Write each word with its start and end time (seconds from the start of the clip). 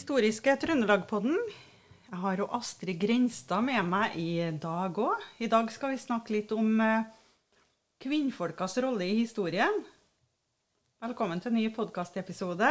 historiske 0.00 0.54
Trøndelag-podden. 0.56 1.34
Jeg 2.08 2.18
har 2.22 2.38
jo 2.40 2.46
Astrid 2.56 2.96
Grenstad 3.02 3.60
med 3.66 3.84
meg 3.84 4.14
i 4.16 4.46
dag 4.56 4.96
òg. 4.96 5.26
I 5.44 5.48
dag 5.52 5.68
skal 5.74 5.92
vi 5.92 5.98
snakke 6.00 6.32
litt 6.32 6.54
om 6.56 6.70
eh, 6.80 7.02
kvinnfolkas 8.00 8.78
rolle 8.80 9.04
i 9.04 9.18
historien. 9.18 9.82
Velkommen 11.04 11.42
til 11.44 11.52
en 11.52 11.58
ny 11.60 11.66
podkastepisode. 11.76 12.70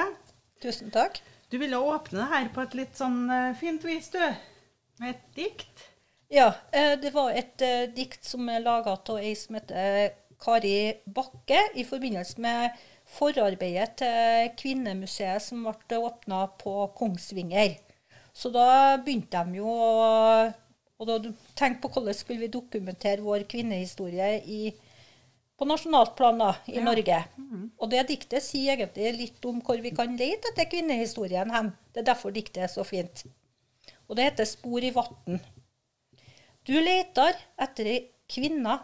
Tusen 0.64 0.90
takk. 0.96 1.22
Du 1.54 1.60
ville 1.62 1.78
åpne 1.78 2.24
det 2.24 2.32
her 2.34 2.50
på 2.56 2.66
et 2.66 2.78
litt 2.82 2.98
sånn 2.98 3.22
eh, 3.30 3.54
fint 3.62 3.86
vis, 3.86 4.10
du. 4.16 4.26
Med 4.98 5.14
et 5.14 5.30
dikt. 5.38 5.86
Ja, 6.34 6.50
eh, 6.74 6.96
det 6.98 7.14
var 7.14 7.38
et 7.38 7.62
dikt 7.94 8.26
som 8.26 8.50
er 8.50 8.66
laga 8.66 8.98
av 8.98 9.22
ei 9.22 9.36
som 9.38 9.60
heter 9.60 10.16
Kari 10.42 10.96
Bakke, 11.06 11.62
i 11.78 11.86
forbindelse 11.86 12.42
med 12.42 12.74
forarbeidet 13.18 13.98
til 14.02 14.50
Kvinnemuseet 14.60 15.44
som 15.44 15.66
ble 15.66 16.00
åpna 16.06 16.46
på 16.62 16.76
Kongsvinger. 16.98 17.78
Så 18.34 18.52
da 18.54 18.98
begynte 19.04 19.42
de 19.50 19.60
jo 19.60 19.70
å 19.70 20.10
og 21.00 21.08
da 21.08 21.16
tenke 21.56 21.80
på 21.86 21.94
hvordan 21.94 22.16
skulle 22.16 22.44
vi 22.44 22.52
dokumentere 22.52 23.24
vår 23.24 23.46
kvinnehistorie 23.48 24.34
i, 24.44 24.74
på 25.56 25.68
nasjonalt 25.68 26.12
plan 26.20 26.40
da, 26.42 26.50
i 26.68 26.76
Ja. 26.76 26.84
Norge. 26.84 27.22
Og 27.80 27.90
det 27.92 28.08
diktet 28.10 28.44
sier 28.44 28.76
egentlig 28.76 29.14
litt 29.16 29.46
om 29.48 29.62
hvor 29.64 29.80
vi 29.80 29.94
kan 29.96 30.18
lete 30.20 30.52
etter 30.52 30.68
kvinnehistorien 30.68 31.52
hen. 31.56 31.72
Det 31.94 32.04
er 32.04 32.10
derfor 32.12 32.36
diktet 32.36 32.66
er 32.66 32.72
så 32.74 32.84
fint. 32.84 33.24
Og 34.10 34.18
det 34.18 34.28
heter 34.28 34.46
Spor 34.50 34.84
i 34.84 34.92
vatn. 34.92 35.40
Du 36.68 36.76
leter 36.76 37.38
etter 37.58 37.86
ei 37.88 38.00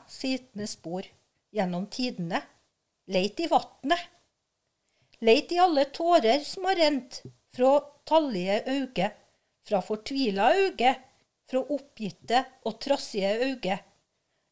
sine 0.07 0.67
spor 0.67 1.03
gjennom 1.51 1.85
tidene. 1.91 2.41
Leit 3.11 3.39
i 3.39 3.47
vatnet. 3.51 3.99
Leit 5.21 5.51
i 5.51 5.59
alle 5.59 5.85
tårer 5.95 6.41
som 6.43 6.65
har 6.67 6.75
rent 6.79 7.21
fra 7.55 7.79
tallige 8.07 8.61
øyne, 8.67 9.11
fra 9.67 9.81
fortvila 9.81 10.51
øyne, 10.55 10.95
fra 11.49 11.61
oppgitte 11.61 12.43
og 12.65 12.79
trassige 12.81 13.31
øyne. 13.47 13.79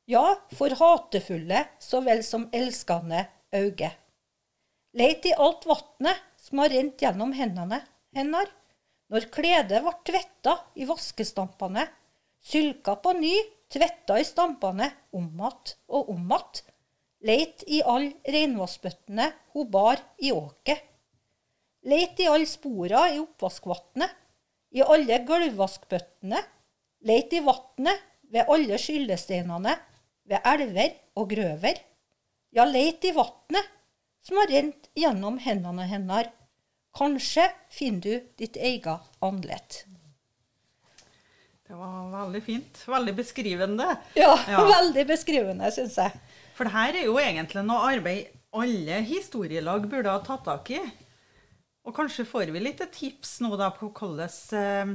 Ja, 0.08 0.23
for 0.56 0.75
hatefulle 0.80 1.66
så 1.80 2.02
vel 2.03 2.23
som 2.23 2.50
elskende 2.53 3.25
øyne. 3.56 3.91
Leit 4.94 5.25
i 5.25 5.34
alt 5.34 5.66
vatnet 5.66 6.19
som 6.38 6.61
har 6.61 6.69
rent 6.69 7.02
gjennom 7.02 7.34
hendene 7.34 7.81
hennar, 8.14 8.50
når 9.09 9.28
kledet 9.34 9.81
ble 9.84 9.94
tvetta 10.06 10.58
i 10.78 10.86
vaskestampene, 10.89 11.86
sylka 12.44 12.95
på 13.02 13.14
ny, 13.17 13.34
tvetta 13.73 14.19
i 14.19 14.25
stampene, 14.28 14.91
om 15.11 15.41
att 15.41 15.78
og 15.88 16.09
om 16.09 16.31
att, 16.31 16.64
leit 17.23 17.63
i 17.71 17.81
all 17.88 18.09
reinvassbøttene 18.27 19.29
hun 19.53 19.69
bar 19.71 20.02
i 20.19 20.31
åket. 20.35 20.81
Leit 21.88 22.19
i 22.23 22.27
alle 22.31 22.47
spora 22.47 23.05
i 23.11 23.19
oppvaskvannet, 23.19 24.11
i 24.73 24.81
alle 24.81 25.19
gulvvaskbøttene, 25.27 26.39
leit 27.07 27.33
i 27.35 27.41
vatnet 27.44 27.99
ved 28.33 28.49
alle 28.49 28.79
skyllesteinene, 28.79 29.75
ved 30.23 30.47
elver 30.47 30.94
og 31.19 31.27
grøver. 31.33 31.81
Ja, 32.55 32.63
leit 32.66 33.03
i 33.05 33.11
vatnet 33.16 33.67
som 34.23 34.39
har 34.39 34.47
rent 34.53 34.88
gjennom 34.95 35.38
hendene 35.44 35.88
hennes. 35.89 36.31
Kanskje 36.94 37.47
finner 37.73 38.01
du 38.05 38.29
ditt 38.38 38.55
eget 38.55 39.09
andlet. 39.25 39.83
Det 41.67 41.75
var 41.79 42.11
veldig 42.11 42.41
fint. 42.45 42.83
Veldig 42.88 43.16
beskrivende. 43.17 43.88
Ja, 44.16 44.35
Ja. 44.47 44.61
veldig 44.77 45.05
beskrivende, 45.09 45.71
syns 45.73 45.97
jeg. 45.97 46.13
For 46.53 46.67
det 46.69 46.73
her 46.75 46.97
er 46.99 47.07
jo 47.07 47.17
egentlig 47.21 47.63
noe 47.65 47.89
arbeid 47.93 48.31
alle 48.53 48.99
historielag 49.07 49.87
burde 49.89 50.11
ha 50.13 50.19
tatt 50.21 50.43
tak 50.45 50.69
i. 50.75 50.81
Og 51.83 51.95
kanskje 51.97 52.25
får 52.29 52.51
vi 52.53 52.61
litt 52.61 52.83
tips 52.94 53.39
nå 53.44 53.55
da 53.59 53.72
på 53.75 53.89
hvordan 53.89 54.59
eh, 54.59 54.91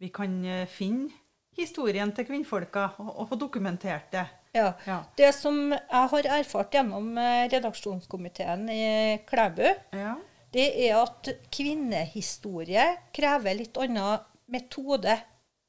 vi 0.00 0.10
kan 0.14 0.36
eh, 0.46 0.68
finne 0.70 1.10
historien 1.58 2.12
til 2.16 2.24
kvinnfolka 2.28 2.86
og, 3.02 3.26
få 3.28 3.36
dokumentert 3.36 4.06
det. 4.14 4.24
Ja. 4.56 4.70
Ja. 4.86 5.00
Det 5.18 5.32
som 5.36 5.58
jeg 5.74 6.06
har 6.14 6.28
erfart 6.38 6.72
gjennom 6.74 7.10
eh, 7.20 7.48
redaksjonskomiteen 7.52 8.64
i 8.72 8.84
Klæbu, 9.28 9.66
Ja. 9.92 10.14
det 10.54 10.68
er 10.86 10.96
at 11.02 11.28
kvinnehistorie 11.52 12.86
krever 13.14 13.58
litt 13.58 13.76
annen 13.82 14.22
metode 14.50 15.18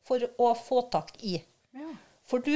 for 0.08 0.24
å 0.42 0.54
få 0.58 0.86
tak 0.94 1.12
i. 1.26 1.40
ja. 1.74 1.92
For 2.32 2.40
du, 2.40 2.56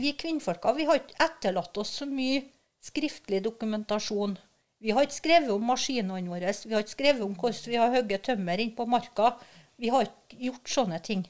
vi 0.00 0.14
kvinnfolka 0.18 0.72
vi 0.76 0.86
har 0.88 1.00
ikke 1.00 1.18
etterlatt 1.26 1.80
oss 1.82 1.98
så 2.00 2.08
mye 2.08 2.42
skriftlig 2.84 3.42
dokumentasjon. 3.44 4.38
Vi 4.80 4.94
har 4.96 5.04
ikke 5.04 5.18
skrevet 5.18 5.52
om 5.52 5.66
maskinene 5.68 6.32
våre, 6.32 6.54
vi 6.64 6.74
har 6.74 6.84
ikke 6.84 6.96
skrevet 6.96 7.24
om 7.26 7.36
hvordan 7.36 7.68
vi 7.68 7.80
har 7.80 7.92
hogd 7.92 8.16
tømmer 8.24 8.62
inn 8.62 8.72
på 8.76 8.86
marka. 8.88 9.34
Vi 9.80 9.92
har 9.92 10.08
ikke 10.08 10.40
gjort 10.48 10.72
sånne 10.72 11.00
ting. 11.04 11.26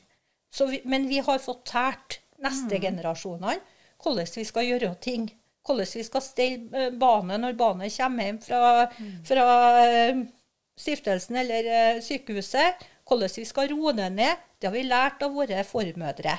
Så 0.51 0.67
vi, 0.71 0.81
men 0.85 1.09
vi 1.11 1.19
har 1.23 1.43
fått 1.43 1.65
tært 1.71 2.21
neste 2.43 2.81
generasjonene 2.83 3.59
hvordan 4.03 4.35
vi 4.37 4.47
skal 4.49 4.69
gjøre 4.69 4.95
ting. 5.03 5.29
Hvordan 5.67 5.91
vi 5.95 6.05
skal 6.07 6.25
stelle 6.25 6.87
eh, 6.87 6.95
bane 6.97 7.37
når 7.39 7.59
barnet 7.59 7.95
kommer 7.97 8.27
hjem 8.27 8.41
fra, 8.43 8.87
fra 9.29 9.47
eh, 9.85 10.23
stiftelsen 10.81 11.37
eller 11.43 11.69
eh, 11.75 12.01
sykehuset. 12.05 12.87
Hvordan 13.09 13.37
vi 13.37 13.47
skal 13.49 13.71
roe 13.75 13.95
ned. 13.99 14.47
Det 14.61 14.69
har 14.69 14.77
vi 14.77 14.87
lært 14.87 15.23
av 15.25 15.37
våre 15.37 15.65
formødre. 15.65 16.39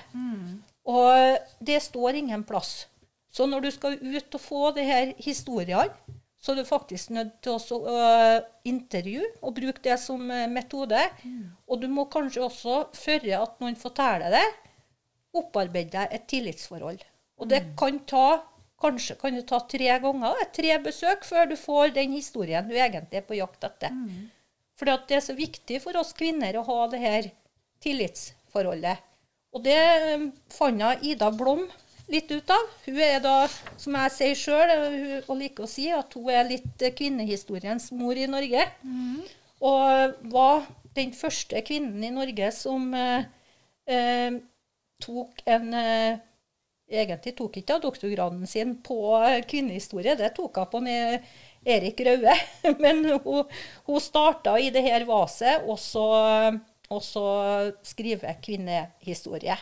Og 0.90 1.38
det 1.60 1.82
står 1.84 2.18
ingen 2.22 2.44
plass. 2.48 2.88
Så 3.32 3.46
når 3.48 3.68
du 3.68 3.72
skal 3.72 4.00
ut 4.02 4.36
og 4.36 4.42
få 4.42 4.72
de 4.76 4.84
her 4.84 5.14
historiene, 5.22 6.18
så 6.42 6.52
er 6.52 6.56
du 6.56 6.66
faktisk 6.66 7.12
nødt 7.14 7.36
til 7.46 7.54
å 7.54 7.78
øh, 7.86 8.40
intervjue 8.66 9.28
og 9.46 9.54
bruke 9.60 9.84
det 9.86 10.00
som 10.02 10.24
metode. 10.26 10.50
metode. 10.50 11.04
Og 11.70 11.82
du 11.84 11.88
må 11.88 12.08
kanskje 12.10 12.42
også, 12.48 12.78
før 12.98 13.28
at 13.44 13.62
noen 13.62 13.78
forteller 13.78 14.34
det, 14.34 14.48
opparbeide 15.38 15.94
deg 15.94 16.16
et 16.18 16.26
tillitsforhold. 16.28 17.04
Og 17.38 17.50
det 17.50 17.62
kan 17.78 18.00
ta 18.10 18.42
kanskje 18.82 19.16
kan 19.22 19.38
det 19.38 19.46
ta 19.50 19.60
tre 19.70 19.94
ganger, 20.02 20.42
er 20.42 20.50
tre 20.56 20.78
besøk, 20.82 21.26
før 21.28 21.52
du 21.52 21.56
får 21.60 21.94
den 21.96 22.16
historien 22.18 22.68
du 22.68 22.74
egentlig 22.74 23.22
er 23.22 23.28
på 23.28 23.38
jakt 23.38 23.64
etter. 23.68 23.94
For 24.78 24.90
det 24.90 25.18
er 25.20 25.22
så 25.22 25.38
viktig 25.38 25.78
for 25.84 25.98
oss 26.02 26.14
kvinner 26.18 26.58
å 26.58 26.66
ha 26.66 26.88
det 26.90 27.02
her 27.04 27.30
tillitsforholdet. 27.86 29.04
Og 29.52 29.64
det 29.66 29.78
eh, 29.78 30.28
fant 30.54 30.80
jeg 30.80 31.14
Ida 31.14 31.32
Blom 31.36 31.66
litt 32.12 32.32
ut 32.32 32.52
av. 32.52 32.72
Hun 32.86 33.00
er 33.04 33.20
da, 33.24 33.36
som 33.80 33.96
jeg 34.00 34.16
sier 34.16 34.40
sjøl, 34.40 34.74
og 35.26 35.36
liker 35.40 35.68
å 35.68 35.70
si, 35.70 35.90
at 35.96 36.16
hun 36.18 36.32
er 36.32 36.48
litt 36.50 36.84
eh, 36.84 36.94
kvinnehistoriens 36.96 37.92
mor 37.96 38.20
i 38.20 38.30
Norge. 38.32 38.66
Og 39.62 40.18
var 40.34 40.66
den 40.98 41.14
første 41.16 41.62
kvinnen 41.68 42.04
i 42.04 42.12
Norge 42.14 42.52
som 42.56 42.90
eh, 42.98 43.30
eh, 43.88 44.42
tok 45.04 45.46
en 45.46 45.74
eh, 45.78 46.28
Egentlig 46.92 47.32
tok 47.38 47.54
ikke 47.56 47.78
doktorgraden 47.80 48.42
sin 48.52 48.74
på 48.84 49.14
eh, 49.24 49.38
kvinnehistorie, 49.48 50.12
det 50.20 50.34
tok 50.36 50.58
hun 50.60 50.66
på 50.74 50.82
en 50.82 51.22
Erik 51.64 52.02
Raue. 52.04 52.34
Men 52.84 53.06
hun, 53.14 53.46
hun 53.88 54.04
starta 54.04 54.58
i 54.60 54.68
det 54.76 54.84
her 54.84 55.06
vaset, 55.08 55.64
og 55.64 55.80
så, 55.80 56.04
og 56.92 57.04
så 57.06 57.26
skrive 57.88 58.36
kvinnehistorie. 58.44 59.58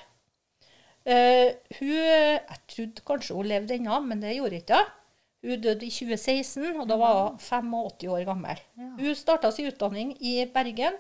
Uh, 1.10 1.56
hun, 1.80 1.94
jeg 1.96 2.58
trodde 2.70 3.06
kanskje 3.08 3.38
hun 3.38 3.48
levde 3.50 3.78
ennå, 3.78 4.00
men 4.06 4.22
det 4.22 4.36
gjorde 4.38 4.60
ikke 4.60 4.80
hun. 4.82 4.96
Hun 5.40 5.62
døde 5.64 5.88
i 5.88 5.94
2016, 5.94 6.82
og 6.82 6.90
da 6.90 6.98
var 7.00 7.14
hun 7.30 7.38
85 7.40 8.10
år 8.12 8.26
gammel. 8.28 8.60
Hun 9.00 9.16
starta 9.16 9.52
sin 9.56 9.70
utdanning 9.70 10.12
i 10.20 10.44
Bergen, 10.52 10.98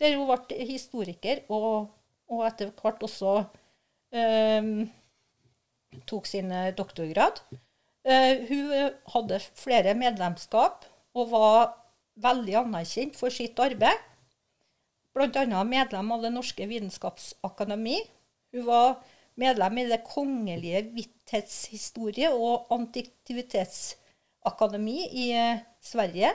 der 0.00 0.16
hun 0.16 0.30
ble 0.30 0.64
historiker, 0.64 1.42
og, 1.52 1.90
og 2.32 2.46
etter 2.48 2.70
hvert 2.80 3.04
også 3.04 3.34
um, 3.44 4.70
tok 6.08 6.26
sin 6.26 6.48
eh, 6.48 6.72
doktorgrad. 6.72 7.44
Uh, 8.08 8.40
hun 8.48 8.72
hadde 9.12 9.42
flere 9.60 9.92
medlemskap 10.00 10.88
og 11.14 11.30
var 11.36 11.60
veldig 12.24 12.56
anerkjent 12.64 13.20
for 13.20 13.32
sitt 13.32 13.60
arbeid. 13.60 14.00
Bl.a. 15.14 15.64
medlem 15.64 16.12
av 16.12 16.22
Det 16.22 16.30
norske 16.34 16.66
vitenskapsakademi. 16.66 18.00
Hun 18.52 18.66
var 18.66 18.94
medlem 19.38 19.78
i 19.78 19.88
Det 19.88 20.02
kongelige 20.06 20.82
vitthetshistorie- 20.96 22.32
og 22.34 22.66
antiktivitetsakademi 22.74 25.08
i 25.12 25.32
eh, 25.32 25.58
Sverige. 25.80 26.30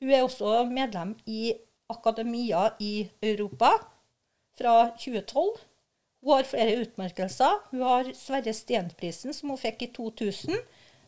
Hun 0.00 0.10
er 0.10 0.22
også 0.22 0.64
medlem 0.70 1.16
i 1.26 1.54
akademia 1.90 2.70
i 2.80 3.10
Europa 3.22 3.70
fra 4.58 4.90
2012. 4.96 5.58
Hun 6.22 6.32
har 6.32 6.44
flere 6.44 6.80
utmerkelser. 6.80 7.68
Hun 7.70 7.82
har 7.82 8.14
Sverre 8.14 8.54
Steen-prisen, 8.54 9.32
som 9.32 9.48
hun 9.52 9.58
fikk 9.58 9.82
i 9.82 9.92
2000. 9.92 10.56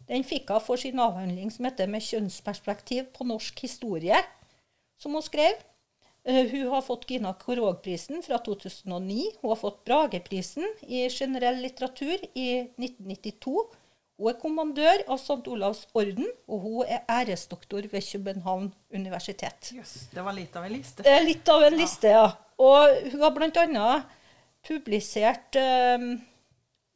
Den 0.09 0.25
fikk 0.25 0.51
hun 0.51 0.61
for 0.61 0.77
sin 0.77 1.01
avhandling 1.01 1.53
som 1.53 1.65
heter 1.65 1.87
'Med 1.87 2.01
kjønnsperspektiv 2.01 3.05
på 3.17 3.25
norsk 3.25 3.63
historie', 3.63 4.25
som 4.99 5.13
hun 5.13 5.23
skrev. 5.23 5.53
Eh, 6.31 6.47
Hun 6.47 6.69
har 6.69 6.83
fått 6.83 7.11
Gina 7.11 7.33
Krog-prisen 7.35 8.23
fra 8.23 8.39
2009. 8.39 9.25
Hun 9.41 9.51
har 9.51 9.57
fått 9.57 9.85
Brageprisen 9.85 10.67
i 10.87 11.09
generell 11.11 11.59
litteratur 11.59 12.19
i 12.35 12.49
1992. 12.79 13.57
Hun 14.21 14.29
er 14.29 14.37
kommandør 14.39 15.03
av 15.09 15.19
St. 15.19 15.41
Olavs 15.49 15.87
orden, 15.97 16.29
og 16.47 16.63
hun 16.67 16.93
er 16.93 17.03
æresdoktor 17.09 17.89
ved 17.91 18.05
København 18.05 18.69
universitet. 18.93 19.73
Yes, 19.75 19.95
det 20.13 20.25
var 20.27 20.37
litt 20.37 20.57
av 20.57 20.69
en 20.69 20.75
liste. 20.77 21.07
Det 21.07 21.15
er 21.17 21.25
litt 21.25 21.49
av 21.51 21.65
en 21.67 21.79
liste, 21.79 22.13
ja. 22.13 22.27
og 22.61 22.99
hun 23.15 23.25
har 23.25 23.35
bl.a. 23.35 23.89
publisert 24.69 25.57
eh, 25.57 26.07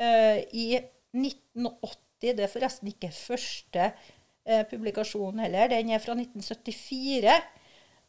eh, 0.04 0.38
i 0.52 0.68
1980 1.14 2.34
Det 2.34 2.44
er 2.44 2.52
forresten 2.52 2.88
ikke 2.88 3.10
første 3.12 3.88
eh, 3.90 4.62
publikasjonen 4.68 5.42
heller. 5.44 5.72
Den 5.72 5.90
er 5.92 6.00
fra 6.04 6.14
1974. 6.16 7.40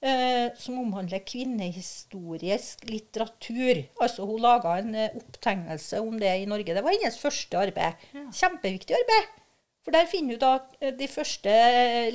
eh, 0.01 0.51
som 0.59 0.77
omhandler 0.81 1.23
kvinnehistorisk 1.27 2.85
litteratur. 2.89 3.83
Altså 4.01 4.25
Hun 4.27 4.41
laga 4.43 4.77
en 4.81 4.95
eh, 4.95 5.15
opptegnelse 5.19 6.01
om 6.03 6.17
det 6.19 6.33
i 6.41 6.45
Norge. 6.49 6.75
Det 6.75 6.83
var 6.83 6.95
hennes 6.95 7.19
første 7.19 7.59
arbeid. 7.59 8.05
Kjempeviktig 8.13 8.97
arbeid. 8.97 9.33
For 9.85 9.93
der 9.93 10.07
finner 10.09 10.35
du 10.35 10.41
da 10.41 10.53
eh, 10.81 10.93
de 10.97 11.07
første 11.11 11.53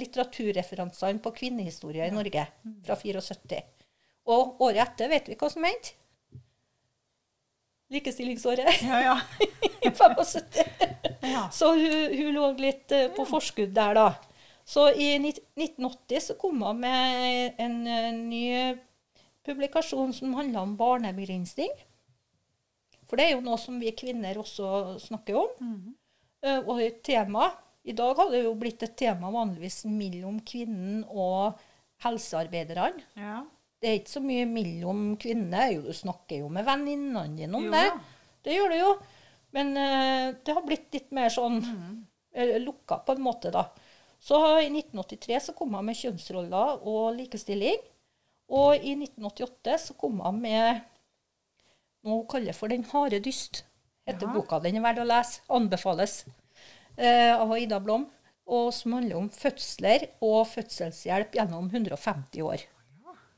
litteraturreferansene 0.01 1.23
på 1.23 1.33
kvinnehistorie 1.37 2.09
i 2.11 2.15
Norge 2.15 2.47
fra 2.87 2.99
74. 2.99 3.63
Og 4.31 4.61
året 4.67 4.83
etter 4.85 5.11
vet 5.11 5.31
vi 5.31 5.39
hva 5.39 5.51
som 5.51 5.65
hendte. 5.67 5.97
Likestillingsåret 7.91 8.83
Ja, 8.87 9.01
ja. 9.03 9.17
i 9.87 9.91
75. 9.91 10.61
ja. 11.27 11.49
Så 11.51 11.73
hun, 11.75 12.13
hun 12.15 12.37
lå 12.37 12.51
litt 12.61 12.93
på 13.17 13.25
forskudd 13.27 13.73
der, 13.75 13.97
da. 13.99 14.30
Så 14.71 14.87
i 14.95 15.09
1980 15.19 16.21
så 16.23 16.37
kom 16.39 16.63
hun 16.63 16.81
med 16.81 17.57
en, 17.59 17.87
eh, 17.87 18.13
ny 18.15 18.77
publikasjon 19.47 20.13
som 20.15 20.35
handla 20.35 20.63
om 20.63 20.77
barnebegrensning. 20.79 21.73
For 23.09 23.19
det 23.19 23.27
er 23.27 23.33
jo 23.35 23.43
noe 23.43 23.59
som 23.59 23.81
vi 23.83 23.91
kvinner 23.99 24.39
også 24.39 24.99
snakker 25.03 25.41
om. 25.41 25.49
Mm 25.61 25.75
-hmm. 25.81 26.69
Og 26.69 26.83
et 26.83 27.03
tema 27.03 27.51
I 27.85 27.93
dag 27.93 28.17
har 28.17 28.31
det 28.31 28.45
jo 28.45 28.55
blitt 28.55 28.83
et 28.83 28.97
tema 28.97 29.31
vanligvis 29.31 29.85
mellom 29.85 30.41
kvinnen 30.41 31.05
og 31.09 31.59
helsearbeiderne. 32.05 33.03
ja. 33.17 33.47
Det 33.81 33.89
er 33.89 33.93
ikke 33.93 34.11
så 34.11 34.21
mye 34.21 34.47
mellom 34.47 35.17
kvinner. 35.17 35.73
Du 35.83 35.93
snakker 35.93 36.39
jo 36.39 36.49
med 36.49 36.65
venninnene 36.65 37.37
dine 37.37 37.57
om 37.57 37.65
Jo 37.65 37.71
det. 37.71 37.93
Det 38.45 38.53
gjør 38.53 38.69
det 38.69 38.81
jo. 38.81 38.99
Men 39.53 39.77
eh, 39.77 40.35
det 40.45 40.55
har 40.55 40.67
blitt 40.67 40.93
litt 40.93 41.11
mer 41.11 41.29
sånn 41.29 41.61
mm. 41.65 42.05
lukka 42.61 42.99
på 43.07 43.13
en 43.13 43.23
måte, 43.23 43.51
da. 43.51 43.71
Så 44.21 44.37
i 44.61 44.69
1983 44.69 45.41
så 45.49 45.55
kom 45.57 45.73
han 45.79 45.87
med 45.89 45.97
kjønnsroller 45.97 46.83
og 46.87 47.15
likestilling. 47.17 47.79
Og 48.53 48.75
i 48.85 48.93
1988 48.99 49.77
så 49.87 49.95
kom 49.97 50.21
han 50.25 50.41
med 50.43 50.81
noe 52.05 52.21
hun 52.23 52.27
kaller 52.29 52.57
for 52.57 52.69
Den 52.73 52.85
harde 52.91 53.21
dyst. 53.25 53.63
Heter 54.09 54.27
Ja. 54.27 54.33
boka. 54.35 54.59
Den 54.61 54.77
er 54.77 54.85
verdt 54.85 55.01
å 55.03 55.07
lese. 55.09 55.41
Anbefales. 55.49 56.25
Eh, 56.99 57.33
av 57.37 57.53
Ida 57.59 57.79
Blom. 57.81 58.07
Og 58.51 58.73
som 58.75 58.93
handler 58.97 59.17
om 59.17 59.29
fødsler 59.31 60.09
og 60.21 60.47
fødselshjelp 60.49 61.33
gjennom 61.39 61.69
150 61.71 62.43
år. 62.43 62.65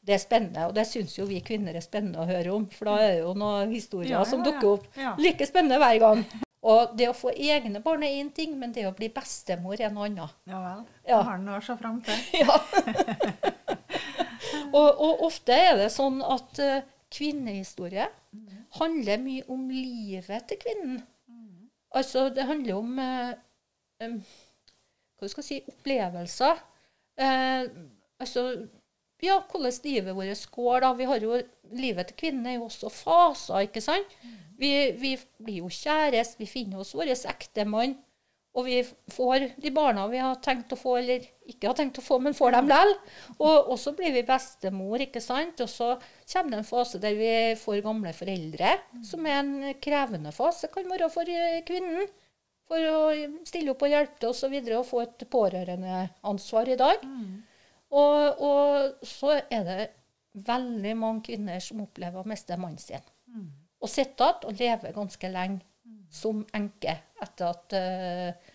Det 0.05 0.15
er 0.15 0.19
spennende, 0.19 0.65
og 0.67 0.75
det 0.75 0.87
syns 0.89 1.13
jo 1.19 1.27
vi 1.29 1.41
kvinner 1.41 1.77
er 1.77 1.81
spennende 1.85 2.19
å 2.19 2.27
høre 2.27 2.55
om. 2.57 2.65
For 2.75 2.87
da 2.87 2.97
er 2.99 3.13
det 3.13 3.21
jo 3.23 3.35
noen 3.39 3.71
historier 3.71 4.17
Ja, 4.17 4.25
som 4.25 4.41
ja, 4.43 4.47
ja. 4.51 4.53
dukker 4.61 4.73
opp. 4.73 5.19
Like 5.21 5.47
spennende 5.47 5.79
hver 5.79 5.99
gang. 6.01 6.25
Og 6.63 6.93
det 6.95 7.09
å 7.11 7.17
få 7.17 7.33
egne 7.35 7.81
barn 7.83 8.05
er 8.07 8.21
én 8.21 8.31
ting, 8.35 8.55
men 8.59 8.71
det 8.75 8.85
å 8.87 8.95
bli 8.95 9.09
bestemor 9.11 9.81
er 9.81 9.91
noe 9.91 10.07
annet. 10.07 10.35
Ja 10.47 10.61
vel. 10.63 10.83
Ja. 11.09 11.19
Har 11.19 11.33
han 11.35 11.49
å 11.51 11.61
se 11.65 11.77
fram 11.81 12.03
til. 12.07 12.19
Ja. 12.43 12.59
og, 14.79 14.89
og 14.91 15.25
ofte 15.27 15.57
er 15.59 15.75
det 15.81 15.89
sånn 15.95 16.21
at 16.23 16.61
uh, 16.63 16.85
kvinnehistorie 17.13 18.07
handler 18.79 19.21
mye 19.21 19.47
om 19.53 19.67
livet 19.73 20.47
til 20.49 20.61
kvinnen. 20.63 21.01
Altså, 21.93 22.29
det 22.33 22.47
handler 22.49 22.79
om 22.79 22.95
uh, 22.99 23.33
um, 24.05 24.15
hva 25.19 25.29
skal 25.29 25.43
jeg 25.43 25.49
si, 25.49 25.59
opplevelser. 25.75 26.63
Uh, 27.21 27.67
altså, 28.23 28.47
ja, 29.23 29.39
hvordan 29.51 29.81
livet 29.85 30.17
vårt 30.17 30.47
går. 30.51 30.81
da. 30.85 30.93
Vi 30.99 31.11
har 31.11 31.27
jo, 31.29 31.43
Livet 31.73 32.11
til 32.11 32.17
kvinnen 32.21 32.47
er 32.51 32.59
jo 32.59 32.67
også 32.67 32.91
faser, 32.93 33.63
ikke 33.65 33.81
sant? 33.81 34.17
Vi, 34.61 34.93
vi 35.01 35.15
blir 35.41 35.63
jo 35.63 35.71
kjæreste, 35.73 36.37
vi 36.43 36.47
finner 36.51 36.83
oss 36.83 36.93
vår 36.95 37.15
ektemann. 37.15 37.95
Og 38.53 38.67
vi 38.67 38.83
får 39.09 39.47
de 39.65 39.71
barna 39.73 40.03
vi 40.13 40.19
har 40.21 40.35
tenkt 40.45 40.75
å 40.75 40.77
få, 40.77 40.99
eller 41.01 41.25
ikke 41.49 41.71
har 41.71 41.77
tenkt 41.79 41.97
å 41.97 42.05
få, 42.05 42.19
men 42.21 42.35
får 42.37 42.53
dem 42.53 42.67
likevel. 42.69 42.91
Og, 43.39 43.71
og 43.73 43.79
så 43.81 43.95
blir 43.97 44.13
vi 44.13 44.25
bestemor, 44.29 45.01
ikke 45.01 45.23
sant. 45.25 45.63
Og 45.65 45.71
så 45.73 45.95
kommer 46.29 46.53
det 46.53 46.59
en 46.61 46.69
fase 46.69 47.01
der 47.01 47.17
vi 47.17 47.31
får 47.57 47.81
gamle 47.87 48.13
foreldre, 48.13 48.75
som 49.09 49.25
er 49.25 49.39
en 49.39 49.55
krevende 49.81 50.35
fase, 50.37 50.69
kan 50.69 50.85
være 50.91 51.09
for 51.15 51.33
eh, 51.33 51.63
kvinnen. 51.65 52.05
For 52.69 52.85
å 52.93 53.01
stille 53.49 53.73
opp 53.73 53.83
og 53.85 53.91
hjelpe 53.91 54.21
til 54.21 54.29
osv. 54.35 54.45
Og, 54.47 54.53
videre, 54.53 54.83
og 54.83 54.87
få 54.91 55.01
et 55.07 55.25
pårørendeansvar 55.33 56.69
i 56.69 56.77
dag. 56.85 57.09
Og, 57.93 58.41
og 58.41 59.05
så 59.07 59.37
er 59.53 59.67
det 59.69 59.81
veldig 60.47 60.95
mange 60.97 61.27
kvinner 61.29 61.61
som 61.61 61.83
opplever 61.85 62.23
å 62.23 62.29
miste 62.29 62.57
mannen 62.57 62.81
sin. 62.81 63.05
Og 63.83 63.91
sitter 63.91 64.31
igjen 64.31 64.49
og 64.49 64.61
lever 64.61 64.97
ganske 64.97 65.31
lenge 65.33 65.99
som 66.13 66.43
enke 66.55 66.93
etter 67.23 67.49
at 67.49 67.75
eh, 67.79 68.51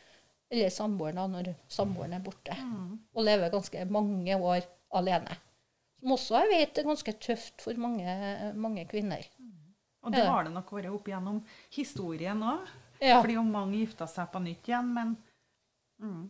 Eller 0.47 0.69
samboeren, 0.71 1.33
når 1.33 1.49
samboeren 1.67 2.13
er 2.15 2.23
borte. 2.23 2.55
Og 3.13 3.25
lever 3.25 3.51
ganske 3.51 3.85
mange 3.91 4.37
år 4.37 4.61
alene. 4.95 5.35
Som 5.99 6.13
også 6.15 6.39
jeg 6.39 6.51
vet 6.53 6.77
er 6.77 6.87
ganske 6.87 7.13
tøft 7.19 7.61
for 7.65 7.75
mange, 7.81 8.07
mange 8.55 8.85
kvinner. 8.87 9.25
Og 10.05 10.13
det 10.13 10.23
har 10.23 10.45
det 10.47 10.53
nok 10.55 10.71
vært 10.71 10.93
opp 10.93 11.09
gjennom 11.11 11.41
historien 11.75 12.43
òg. 12.47 12.69
Ja. 13.01 13.19
Fordi 13.19 13.35
jo 13.35 13.43
mange 13.43 13.81
gifta 13.81 14.07
seg 14.09 14.29
på 14.31 14.39
nytt 14.41 14.69
igjen, 14.69 14.87
men 14.95 15.11
mm. 16.01 16.21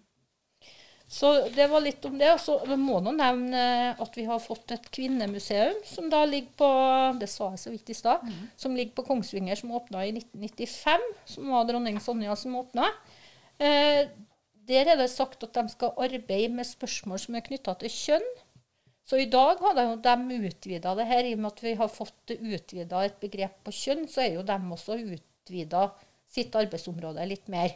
Så 1.08 1.30
det 1.56 1.70
var 1.72 1.82
litt 1.82 2.04
om 2.06 2.18
det. 2.20 2.30
Og 2.36 2.40
så 2.44 2.58
må 2.76 3.00
nå 3.04 3.14
nevne 3.16 3.62
at 3.96 4.18
vi 4.20 4.26
har 4.28 4.44
fått 4.44 4.74
et 4.76 4.90
kvinnemuseum 4.92 5.80
som 5.88 6.10
da 6.12 6.26
ligger 6.28 6.52
på 6.60 6.72
det 7.22 7.30
sa 7.32 7.54
jeg 7.54 7.62
så 7.64 7.74
vidt 7.74 7.92
i 7.94 7.98
stad, 7.98 8.26
som 8.60 8.76
ligger 8.76 8.98
på 8.98 9.08
Kongsvinger, 9.08 9.56
som 9.56 9.72
åpna 9.78 10.04
i 10.06 10.12
1995. 10.18 11.06
Som 11.36 11.54
var 11.56 11.70
dronning 11.70 12.02
Sonja 12.04 12.36
som 12.36 12.58
åpna. 12.60 12.90
Eh, 13.58 14.10
der 14.68 14.92
er 14.92 15.00
det 15.00 15.08
sagt 15.14 15.46
at 15.48 15.56
de 15.56 15.64
skal 15.72 15.96
arbeide 15.96 16.52
med 16.54 16.68
spørsmål 16.68 17.22
som 17.24 17.38
er 17.40 17.46
knytta 17.46 17.78
til 17.80 17.94
kjønn. 17.94 18.28
Så 19.08 19.22
i 19.24 19.30
dag 19.32 19.62
har 19.64 19.78
de, 19.78 19.86
de 20.04 20.40
utvida 20.50 20.92
det 21.00 21.06
her, 21.08 21.24
i 21.24 21.38
og 21.38 21.40
med 21.40 21.54
at 21.54 21.64
vi 21.64 21.74
har 21.80 21.88
fått 21.88 22.34
utvida 22.36 23.06
et 23.08 23.16
begrep 23.22 23.56
på 23.64 23.72
kjønn, 23.72 24.04
så 24.12 24.26
er 24.26 24.34
jo 24.36 24.44
de 24.44 24.58
også 24.76 24.98
utvida 25.00 25.86
sitt 26.28 26.58
arbeidsområde 26.60 27.24
litt 27.30 27.48
mer. 27.48 27.72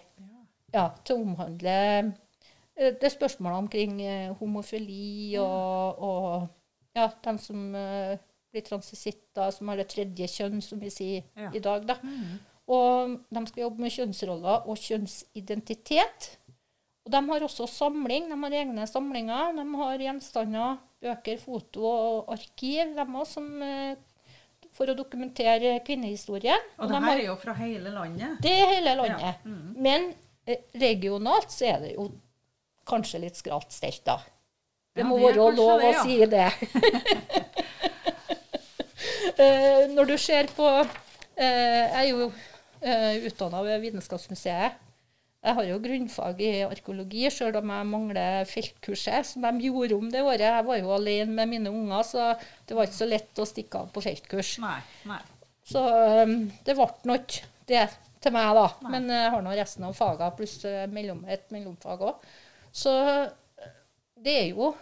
Ja, 0.75 0.89
til 1.07 1.15
å 1.15 1.23
omhandle 1.23 1.77
det 2.89 3.03
er 3.03 3.13
spørsmålet 3.13 3.57
omkring 3.57 4.01
eh, 4.01 4.31
homofili 4.39 5.35
og, 5.37 5.99
og 6.01 6.47
ja, 6.95 7.09
dem 7.23 7.37
som 7.37 7.75
eh, 7.75 8.17
blir 8.51 8.63
transisitter, 8.67 9.51
som 9.55 9.69
har 9.71 9.77
det 9.79 9.87
tredje 9.93 10.27
kjønn, 10.27 10.61
som 10.65 10.79
vi 10.81 10.89
sier 10.91 11.23
Ja. 11.37 11.51
i 11.55 11.59
dag. 11.63 11.85
da. 11.87 11.95
Og 12.67 13.17
de 13.31 13.43
skal 13.47 13.63
jobbe 13.63 13.81
med 13.85 13.91
kjønnsroller 13.91 14.67
og 14.67 14.77
kjønnsidentitet. 14.77 16.37
Og 17.05 17.11
de 17.11 17.21
har 17.31 17.43
også 17.47 17.65
samling, 17.69 18.27
de 18.29 18.37
har 18.43 18.55
egne 18.61 18.85
samlinger. 18.87 19.53
De 19.57 19.65
har 19.79 19.97
gjenstander, 20.05 20.77
bøker, 21.01 21.39
foto 21.41 21.85
og 21.87 22.29
arkiv 22.35 22.91
de 22.95 23.05
har, 23.15 23.25
som, 23.25 23.47
eh, 23.61 23.95
for 24.71 24.87
å 24.87 24.95
dokumentere 24.95 25.79
kvinnehistorien. 25.85 26.59
Og 26.77 26.83
og 26.85 26.89
det 26.89 26.95
har- 26.97 27.09
her 27.09 27.19
er 27.19 27.25
jo 27.27 27.35
fra 27.35 27.53
hele 27.53 27.89
landet. 27.89 28.41
det 28.41 28.51
er 28.51 28.65
hele 28.75 28.95
landet. 28.95 29.21
Ja, 29.21 29.33
mm. 29.45 29.75
Men 29.77 30.13
eh, 30.47 30.57
regionalt 30.75 31.49
så 31.51 31.65
er 31.65 31.79
det 31.79 31.95
jo 31.95 32.11
kanskje 32.87 33.23
litt 33.23 33.39
skralt 33.39 33.73
stelt, 33.73 34.03
da. 34.07 34.19
Det 34.91 35.05
Ja, 35.05 35.07
må 35.07 35.17
være 35.21 35.51
lov 35.55 35.83
å 35.87 35.91
si 36.03 36.17
det. 36.27 36.47
uh, 39.39 39.83
når 39.95 40.09
du 40.09 40.17
ser 40.19 40.49
på 40.51 40.67
uh, 40.67 40.87
Jeg 41.39 41.95
er 41.95 42.07
jo 42.09 42.27
uh, 42.27 43.13
utdanna 43.29 43.61
ved 43.63 43.85
Vitenskapsmuseet. 43.85 44.79
Jeg 45.41 45.57
har 45.57 45.65
jo 45.65 45.79
grunnfag 45.81 46.41
i 46.45 46.49
arkeologi, 46.67 47.23
sjøl 47.33 47.55
om 47.57 47.71
jeg 47.73 47.85
mangler 47.89 48.43
feltkurset, 48.45 49.25
som 49.25 49.47
de 49.47 49.65
gjorde 49.71 49.97
om 49.97 50.11
det 50.13 50.21
året. 50.21 50.43
Jeg 50.45 50.65
var 50.67 50.77
jo 50.77 50.91
alene 50.93 51.33
med 51.33 51.49
mine 51.49 51.71
unger, 51.71 52.03
så 52.05 52.27
det 52.69 52.77
var 52.77 52.85
ikke 52.85 52.99
så 52.99 53.07
lett 53.09 53.41
å 53.41 53.47
stikke 53.49 53.79
av 53.79 53.89
på 53.95 54.03
feltkurs. 54.05 54.51
Nei. 54.61 54.77
nei. 55.09 55.17
Så 55.65 55.81
um, 55.81 56.35
det 56.67 56.75
ble 56.77 56.87
nå 57.09 57.17
ikke 57.23 57.49
det 57.71 57.87
til 58.21 58.35
meg, 58.35 58.53
da. 58.53 58.67
Nei. 58.85 58.91
Men 58.93 59.09
jeg 59.15 59.33
har 59.33 59.41
nå 59.41 59.57
resten 59.57 59.87
av 59.87 59.97
fagene 59.97 60.37
pluss 60.37 60.59
eh, 60.69 60.85
mellom, 60.93 61.23
et 61.25 61.49
mellomfag 61.53 62.05
òg. 62.05 62.29
Så 62.71 62.91
eh, 62.91 63.69
det 64.21 64.37
er 64.43 64.47
jo 64.53 64.73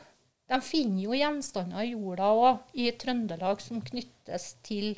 De 0.49 0.57
finner 0.65 1.03
jo 1.03 1.13
gjenstander 1.13 1.83
i 1.85 1.91
jorda 1.93 2.31
òg 2.33 2.71
i 2.73 2.87
Trøndelag 2.97 3.61
som 3.61 3.83
knyttes 3.85 4.55
til 4.65 4.95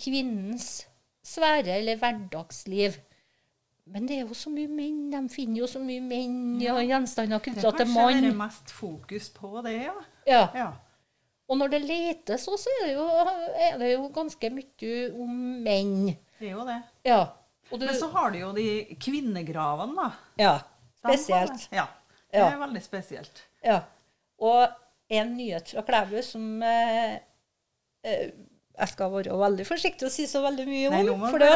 kvinnens 0.00 0.86
sfære 1.28 1.74
eller 1.76 1.98
hverdagsliv. 2.00 2.96
Men 3.88 4.08
det 4.08 4.18
er 4.18 4.26
jo 4.26 4.36
så 4.36 4.48
mye 4.52 4.68
menn. 4.68 5.10
De 5.12 5.20
finner 5.32 5.60
jo 5.62 5.68
så 5.68 5.80
mye 5.80 6.00
menn 6.04 6.60
Ja. 6.60 6.76
gjenstander 6.80 7.40
knytta 7.44 7.68
er 7.68 7.84
mann. 7.84 7.96
kanskje 7.96 8.22
det 8.22 8.30
er 8.32 8.38
mest 8.38 8.72
fokus 8.72 9.28
på 9.36 9.62
det, 9.64 9.74
ja. 9.82 9.94
Ja. 10.26 10.42
ja. 10.54 10.70
Og 11.48 11.56
når 11.56 11.68
det 11.72 11.82
letes 11.84 12.48
òg, 12.48 12.58
så 12.60 12.72
er 12.80 12.86
det, 12.86 12.94
jo, 12.96 13.06
er 13.68 13.78
det 13.80 13.92
jo 13.94 14.08
ganske 14.12 14.50
mye 14.52 14.96
om 15.16 15.36
menn. 15.64 16.16
Det 16.38 16.48
er 16.48 16.52
jo 16.56 16.64
det. 16.68 16.82
Ja. 17.08 17.22
Du, 17.70 17.84
Men 17.84 17.94
så 17.96 18.08
har 18.12 18.32
du 18.32 18.38
jo 18.40 18.52
de 18.56 18.96
kvinnegravene, 19.00 19.96
da. 19.96 20.10
ja, 20.40 20.58
spesielt. 21.00 21.68
Ja. 21.72 21.86
Det 22.32 22.44
er 22.44 22.60
veldig 22.60 22.82
spesielt. 22.84 23.42
Ja. 23.64 23.80
Og 24.38 24.68
en 25.08 25.32
nyhet 25.38 25.72
fra 25.72 25.84
Klæbu 25.86 26.18
som 26.22 26.62
eh, 26.62 27.14
eh, 28.04 28.30
jeg 28.78 28.92
skal 28.92 29.10
være 29.10 29.38
veldig 29.38 29.64
forsiktig 29.66 30.06
og 30.06 30.12
si 30.14 30.24
så 30.30 30.40
veldig 30.44 30.66
mye 30.68 30.90
Nei, 30.92 31.00
om. 31.10 31.24
For 31.26 31.42
du 31.42 31.46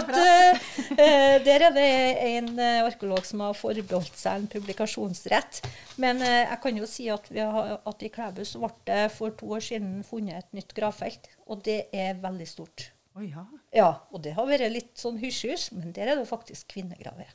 der 1.47 1.65
er 1.69 1.75
det 1.77 1.91
en 2.33 2.51
eh, 2.57 2.81
arkeolog 2.83 3.27
som 3.27 3.45
har 3.45 3.55
forbeholdt 3.59 4.17
seg 4.19 4.41
en 4.41 4.49
publikasjonsrett. 4.51 5.63
Men 6.03 6.23
eh, 6.25 6.43
jeg 6.49 6.59
kan 6.65 6.81
jo 6.81 6.89
si 6.91 7.07
at, 7.13 7.29
vi 7.31 7.45
har, 7.45 7.77
at 7.87 8.03
i 8.03 8.11
Klæbu 8.13 8.43
så 8.49 8.65
ble 8.65 8.73
det 8.89 9.05
for 9.15 9.35
to 9.39 9.53
år 9.55 9.63
siden 9.69 10.01
funnet 10.07 10.41
et 10.41 10.59
nytt 10.59 10.75
gravfelt. 10.77 11.31
Og 11.47 11.63
det 11.67 11.85
er 11.95 12.19
veldig 12.23 12.49
stort. 12.49 12.89
Oh, 13.15 13.23
ja. 13.23 13.45
Ja, 13.77 13.91
og 14.11 14.25
det 14.25 14.35
har 14.39 14.49
vært 14.49 14.73
litt 14.73 14.97
sånn 14.99 15.21
hysj-hysj, 15.21 15.75
men 15.77 15.93
der 15.95 16.15
er 16.15 16.19
det 16.19 16.29
faktisk 16.31 16.73
kvinnegraver. 16.73 17.29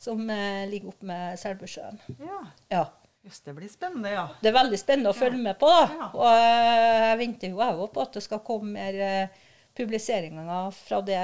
Som 0.00 0.24
eh, 0.32 0.64
ligger 0.70 0.94
oppe 0.94 1.08
med 1.10 1.38
Selbusjøen. 1.40 2.00
ja. 2.24 2.40
Ja. 2.72 2.86
Just 3.20 3.44
det 3.44 3.52
blir 3.52 3.68
spennende, 3.68 4.08
ja. 4.14 4.22
Det 4.40 4.48
er 4.48 4.54
veldig 4.56 4.78
spennende 4.80 5.10
å 5.12 5.16
følge 5.16 5.42
med 5.44 5.58
på. 5.60 5.68
da. 5.68 5.80
Ja. 5.92 6.06
Og 6.16 6.28
eh, 6.30 7.02
jeg 7.10 7.18
venter 7.20 7.50
jo 7.52 7.60
jeg 7.60 7.74
også 7.76 7.92
på 7.92 8.04
at 8.06 8.14
det 8.16 8.22
skal 8.24 8.40
komme 8.46 8.70
mer 8.78 8.96
eh, 9.04 9.42
publiseringer 9.76 10.70
fra 10.72 11.00
det 11.04 11.20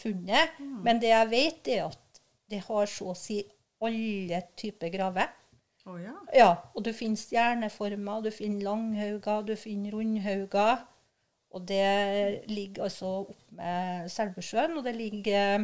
funnet. 0.00 0.56
Mm. 0.58 0.80
Men 0.82 1.02
det 1.02 1.12
jeg 1.12 1.30
vet, 1.30 1.70
er 1.76 1.84
at 1.86 2.20
det 2.50 2.64
har 2.66 2.90
så 2.90 3.12
å 3.12 3.18
si 3.18 3.38
alle 3.86 4.40
typer 4.58 4.90
graver. 4.90 5.30
Oh, 5.86 6.00
ja. 6.02 6.16
Ja, 6.34 6.48
og 6.74 6.82
du 6.82 6.90
finner 6.90 7.20
stjerneformer, 7.20 8.26
du 8.26 8.32
finner 8.34 8.66
langhauger, 8.66 9.46
du 9.46 9.54
finner 9.54 9.94
rundhauger. 9.94 10.82
Og 11.54 11.62
det 11.68 12.42
ligger 12.50 12.88
altså 12.88 13.12
opp 13.22 13.38
med 13.54 14.10
Selbusjøen, 14.10 14.74
og 14.76 14.82
det 14.84 14.96
ligger 14.98 15.62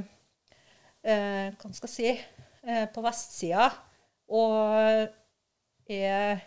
eh, 1.02 1.50
hva 1.50 1.72
skal 1.74 1.90
jeg 1.90 1.96
si, 1.96 2.12
eh, 2.66 2.86
på 2.94 3.02
vestsida. 3.04 3.70
Og 4.32 5.08
er 5.92 6.40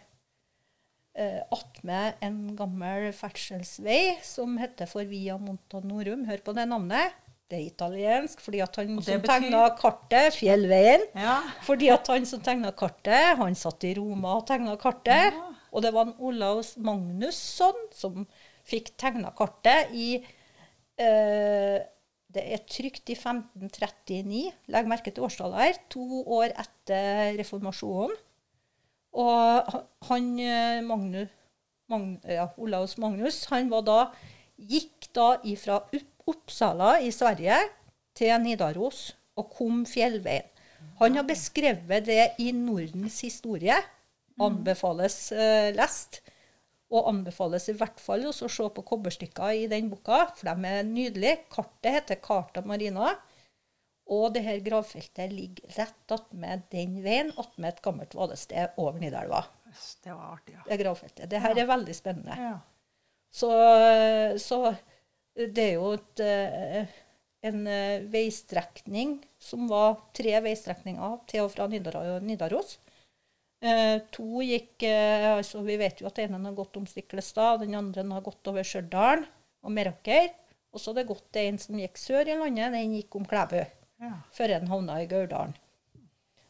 eh, 1.16 1.42
attmed 1.54 2.24
en 2.26 2.40
gammel 2.58 3.12
ferdselsvei 3.16 4.16
som 4.26 4.58
heter 4.62 4.90
for 4.90 5.06
Via 5.10 5.38
Montanorum. 5.42 6.26
Hør 6.30 6.42
på 6.46 6.56
det 6.58 6.68
navnet. 6.72 7.14
Det 7.46 7.60
er 7.60 7.68
italiensk, 7.68 8.40
fordi 8.42 8.60
at 8.66 8.76
han 8.80 8.96
som 9.06 9.20
betyr- 9.22 9.28
tegna 9.30 9.60
kartet, 9.78 10.34
Fjellveien 10.34 11.04
Ja. 11.14 11.36
fordi 11.62 11.92
at 11.94 12.08
han 12.10 12.26
som 12.26 12.42
tegna 12.42 12.72
kartet, 12.74 13.38
han 13.38 13.54
satt 13.54 13.84
i 13.86 13.94
Roma 14.00 14.40
og 14.40 14.48
tegna 14.48 14.74
kartet. 14.82 15.36
Og 15.72 15.84
det 15.86 15.92
var 15.94 16.08
en 16.08 16.16
Olaus 16.18 16.74
Magnusson 16.78 17.78
som 17.94 18.26
fikk 18.66 18.96
tegna 18.98 19.30
kartet 19.38 19.92
i 19.94 20.26
eh, 20.98 21.84
Det 22.36 22.44
er 22.44 22.64
trygt 22.68 23.10
i 23.10 23.16
1539. 23.18 24.52
Legg 24.74 24.90
merke 24.92 25.14
til 25.14 25.26
årstallet 25.26 25.62
her. 25.62 25.82
To 25.96 26.24
år 26.38 26.52
etter 26.52 27.38
reformasjonen. 27.40 28.16
Og 29.16 29.76
han 30.10 30.26
Magnus, 30.84 31.30
Magnus, 31.88 32.26
ja, 32.28 32.50
Olaus 32.60 32.98
Magnus 33.00 33.38
han 33.48 33.70
var 33.72 33.86
da, 33.88 34.00
gikk 34.60 35.08
da 35.16 35.30
fra 35.62 35.78
Upp- 35.96 36.16
Uppsala 36.26 36.98
i 37.06 37.12
Sverige 37.14 37.58
til 38.18 38.34
Nidaros 38.42 39.12
og 39.38 39.52
kom 39.54 39.84
fjellveien. 39.86 40.48
Han 41.00 41.18
har 41.20 41.26
beskrevet 41.28 42.06
det 42.08 42.24
i 42.42 42.52
Nordens 42.56 43.20
historie. 43.22 43.76
Anbefales 44.42 45.18
uh, 45.36 45.70
lest. 45.76 46.22
Og 46.96 47.10
anbefales 47.12 47.66
i 47.72 47.76
hvert 47.76 48.00
fall 48.00 48.24
også 48.30 48.48
å 48.48 48.54
se 48.56 48.68
på 48.76 48.84
kobberstykker 48.88 49.64
i 49.64 49.66
den 49.72 49.90
boka, 49.92 50.22
for 50.38 50.48
de 50.48 50.70
er 50.70 50.86
nydelige. 50.88 51.42
Kartet 51.52 51.98
heter 52.00 52.22
Carta 52.24 52.64
Marina. 52.64 53.16
Og 54.16 54.28
det 54.36 54.44
her 54.46 54.60
gravfeltet 54.62 55.32
ligger 55.34 55.72
rett 55.80 56.14
attmed 56.14 56.68
den 56.72 57.00
veien, 57.04 57.32
attmed 57.42 57.72
et 57.74 57.82
gammelt 57.84 58.14
vadested 58.14 58.78
over 58.78 59.02
Nidelva. 59.02 59.42
Det 60.06 60.14
var 60.14 60.36
artig, 60.38 60.54
ja. 60.54 60.62
Det 60.70 60.78
gravfeltet. 60.84 61.30
Det 61.32 61.42
her 61.44 61.58
er 61.58 61.72
veldig 61.74 61.96
spennende. 61.98 62.38
ja. 62.40 62.56
Så, 63.36 63.50
så 64.40 64.60
det 65.36 65.64
er 65.66 65.74
jo 65.74 65.90
et, 65.98 66.22
eh, 66.24 66.94
en 67.50 67.66
eh, 67.68 68.06
veistrekning 68.14 69.18
som 69.42 69.66
var 69.68 69.98
tre 70.16 70.38
veistrekninger 70.46 71.18
til 71.28 71.44
og 71.44 71.52
fra 71.52 71.68
Nidar- 71.68 72.22
Nidaros. 72.24 72.78
Eh, 73.64 73.98
to 74.14 74.44
gikk 74.44 74.84
eh, 74.84 75.30
altså 75.38 75.62
Vi 75.66 75.78
vet 75.80 76.02
jo 76.02 76.10
at 76.10 76.20
den 76.20 76.36
ene 76.36 76.52
har 76.52 76.58
gått 76.58 76.76
om 76.78 76.86
Stiklestad, 76.90 77.64
den 77.64 77.78
andre 77.78 78.04
har 78.12 78.26
gått 78.26 78.52
over 78.52 78.68
Stjørdal 78.68 79.24
og 79.66 79.74
Meråker. 79.74 80.32
Og 80.76 80.82
så 80.82 80.92
har 80.92 81.00
det 81.00 81.10
gått 81.10 81.40
en 81.40 81.60
som 81.62 81.78
gikk 81.80 82.00
sør 82.00 82.28
i 82.28 82.36
landet, 82.36 82.74
den 82.76 82.98
gikk 82.98 83.16
om 83.16 83.28
Klæbu, 83.28 83.62
ja. 84.04 84.16
før 84.36 84.52
den 84.52 84.68
havna 84.68 85.00
i 85.00 85.08
Gauldalen. 85.08 85.56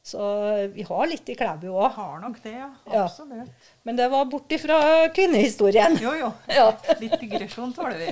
Så 0.06 0.22
eh, 0.50 0.68
vi 0.74 0.86
har 0.86 1.08
litt 1.10 1.30
i 1.30 1.38
Klæbu 1.38 1.70
òg. 1.72 1.88
Har 1.96 2.20
nok 2.22 2.42
det, 2.44 2.56
ja. 2.58 2.72
Ja. 2.90 3.06
Absolutt. 3.06 3.70
Men 3.86 3.98
det 3.98 4.10
var 4.14 4.28
bort 4.30 4.52
ifra 4.54 4.78
kvinnehistorien. 5.14 5.98
Jo, 6.02 6.14
jo. 6.20 6.30
Ja. 6.58 6.68
Litt 7.00 7.18
digresjon 7.22 7.74
tåler 7.74 8.02
vi. 8.02 8.12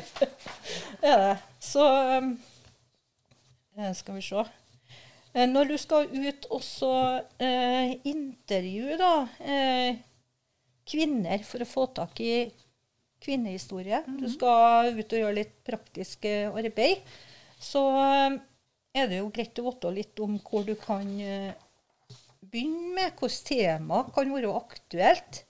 Er. 1.13 1.41
Så 1.61 1.85
um, 2.17 2.33
skal 3.93 4.17
vi 4.17 4.25
se. 4.25 4.45
Eh, 5.33 5.47
Når 5.49 5.71
du 5.71 5.77
skal 5.81 6.09
ut 6.13 6.47
og 6.53 6.63
eh, 7.41 7.93
intervjue 8.09 8.97
da, 9.01 9.13
eh, 9.41 9.95
kvinner 10.89 11.43
for 11.47 11.63
å 11.63 11.69
få 11.69 11.87
tak 11.95 12.19
i 12.21 12.51
kvinnehistorie, 13.23 14.03
du 14.19 14.27
skal 14.29 14.91
ut 14.97 15.13
og 15.15 15.19
gjøre 15.21 15.37
litt 15.39 15.55
praktisk 15.65 16.25
eh, 16.29 16.49
arbeid, 16.51 17.01
så 17.59 17.83
eh, 18.03 18.37
er 18.93 19.07
det 19.09 19.21
jo 19.21 19.31
greit 19.33 19.57
å 19.59 19.69
vite 19.71 19.93
litt 19.95 20.19
om 20.21 20.37
hvor 20.43 20.65
du 20.67 20.75
kan 20.77 21.07
begynne 22.43 22.93
med, 22.93 23.15
hvilket 23.17 23.47
tema 23.47 24.03
kan 24.13 24.29
være 24.29 24.51
aktuelt 24.53 25.45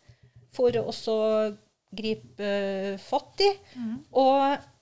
for 0.55 0.71
å 0.79 0.85
også 0.93 1.15
gripe 1.93 2.53
fatt 3.03 3.43
i. 3.43 3.49
Og 4.13 4.37
Eh, 4.53 4.72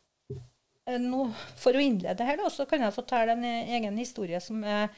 nå, 0.88 1.26
for 1.62 1.78
å 1.78 1.82
innlede 1.84 2.26
her, 2.26 2.38
da, 2.42 2.50
så 2.50 2.66
kan 2.70 2.82
jeg 2.82 2.96
fortelle 2.96 3.36
en 3.38 3.44
eh, 3.46 3.74
egen 3.78 3.98
historie 4.02 4.40
som 4.42 4.64
er, 4.64 4.90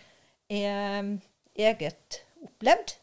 er 0.49 1.01
mm, 1.03 1.15
eget 1.59 2.21
opplevd. 2.43 2.95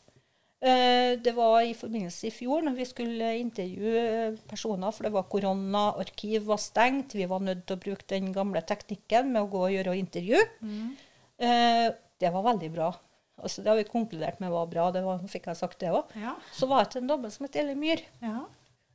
Eh, 0.60 1.16
Det 1.20 1.32
var 1.36 1.62
i 1.64 1.74
forbindelse 1.76 2.26
i 2.28 2.32
fjor 2.34 2.62
når 2.66 2.74
vi 2.76 2.86
skulle 2.88 3.28
intervjue 3.40 4.00
eh, 4.06 4.38
personer, 4.48 4.92
for 4.92 5.04
det 5.08 5.12
var 5.14 5.28
korona, 5.32 5.84
arkiv 6.00 6.48
var 6.48 6.60
stengt. 6.60 7.14
Vi 7.16 7.28
var 7.28 7.40
nødt 7.44 7.66
til 7.68 7.76
å 7.76 7.82
bruke 7.84 8.08
den 8.12 8.32
gamle 8.36 8.62
teknikken 8.62 9.30
med 9.32 9.42
å 9.44 9.50
gå 9.52 9.62
og 9.68 9.72
gjøre 9.76 9.96
intervju. 10.00 10.40
Mm. 10.64 10.90
Det 12.20 12.28
var 12.34 12.42
veldig 12.44 12.68
bra. 12.74 12.90
Altså, 13.40 13.62
det 13.64 13.70
har 13.70 13.78
vi 13.78 13.86
konkludert 13.88 14.40
med 14.42 14.50
var 14.52 14.66
bra. 14.68 14.90
Det 14.92 15.00
var, 15.00 15.22
fikk 15.32 15.46
jeg 15.48 15.56
sagt 15.56 15.78
det 15.80 15.88
òg. 15.96 16.10
Ja. 16.20 16.34
Så 16.52 16.68
var 16.68 16.82
jeg 16.84 16.90
til 16.92 17.00
en 17.06 17.08
dame 17.14 17.30
som 17.32 17.46
het 17.46 17.56
Elle 17.56 17.76
Myhr. 17.80 18.02
ja. 18.20 18.42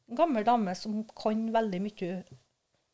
En 0.05 0.19
gammel 0.19 0.43
dame 0.45 0.75
som 0.77 0.99
kan 1.17 1.39
veldig 1.49 1.79
mye 1.81 2.19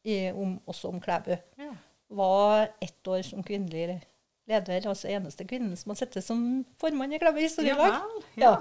i, 0.03 0.31
om, 0.31 0.59
også 0.65 0.91
om 0.91 1.01
Klæbu. 1.01 1.35
ja. 1.57 1.73
Var 2.11 2.67
ett 2.83 3.07
år 3.07 3.21
som 3.23 3.43
kvinnelig 3.43 4.01
leder, 4.49 4.87
altså 4.89 5.07
eneste 5.07 5.45
kvinnen 5.47 5.77
som 5.79 5.93
har 5.93 5.99
sittet 6.01 6.25
som 6.25 6.65
formann 6.81 7.13
i 7.13 7.19
Klæbu 7.21 7.39
historielag. 7.39 8.01
Ja. 8.35 8.41
ja. 8.43 8.55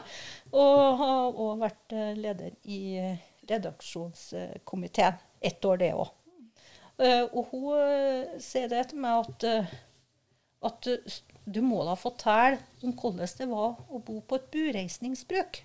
Og 0.53 0.99
har 1.01 1.35
òg 1.35 1.65
vært 1.65 1.97
eh, 1.97 2.13
leder 2.15 2.55
i 2.63 2.81
eh, 3.01 3.25
redaksjonskomiteen. 3.51 5.19
Ett 5.43 5.65
år, 5.65 5.81
det 5.81 5.91
òg. 5.99 6.13
Og 7.33 7.47
hun 7.51 7.67
eh, 7.81 8.39
sier 8.45 8.69
det 8.71 8.91
til 8.91 9.01
meg 9.03 9.25
at, 9.25 9.49
eh, 9.49 9.75
at 10.69 10.91
eh, 10.93 11.19
du 11.49 11.63
må 11.65 11.83
da 11.89 11.97
fortelle 11.99 12.61
om 12.85 12.93
hvordan 12.93 13.35
det 13.39 13.49
var 13.51 13.81
å 13.89 14.03
bo 14.05 14.21
på 14.21 14.39
et 14.39 14.51
bureisningsbruk. 14.53 15.63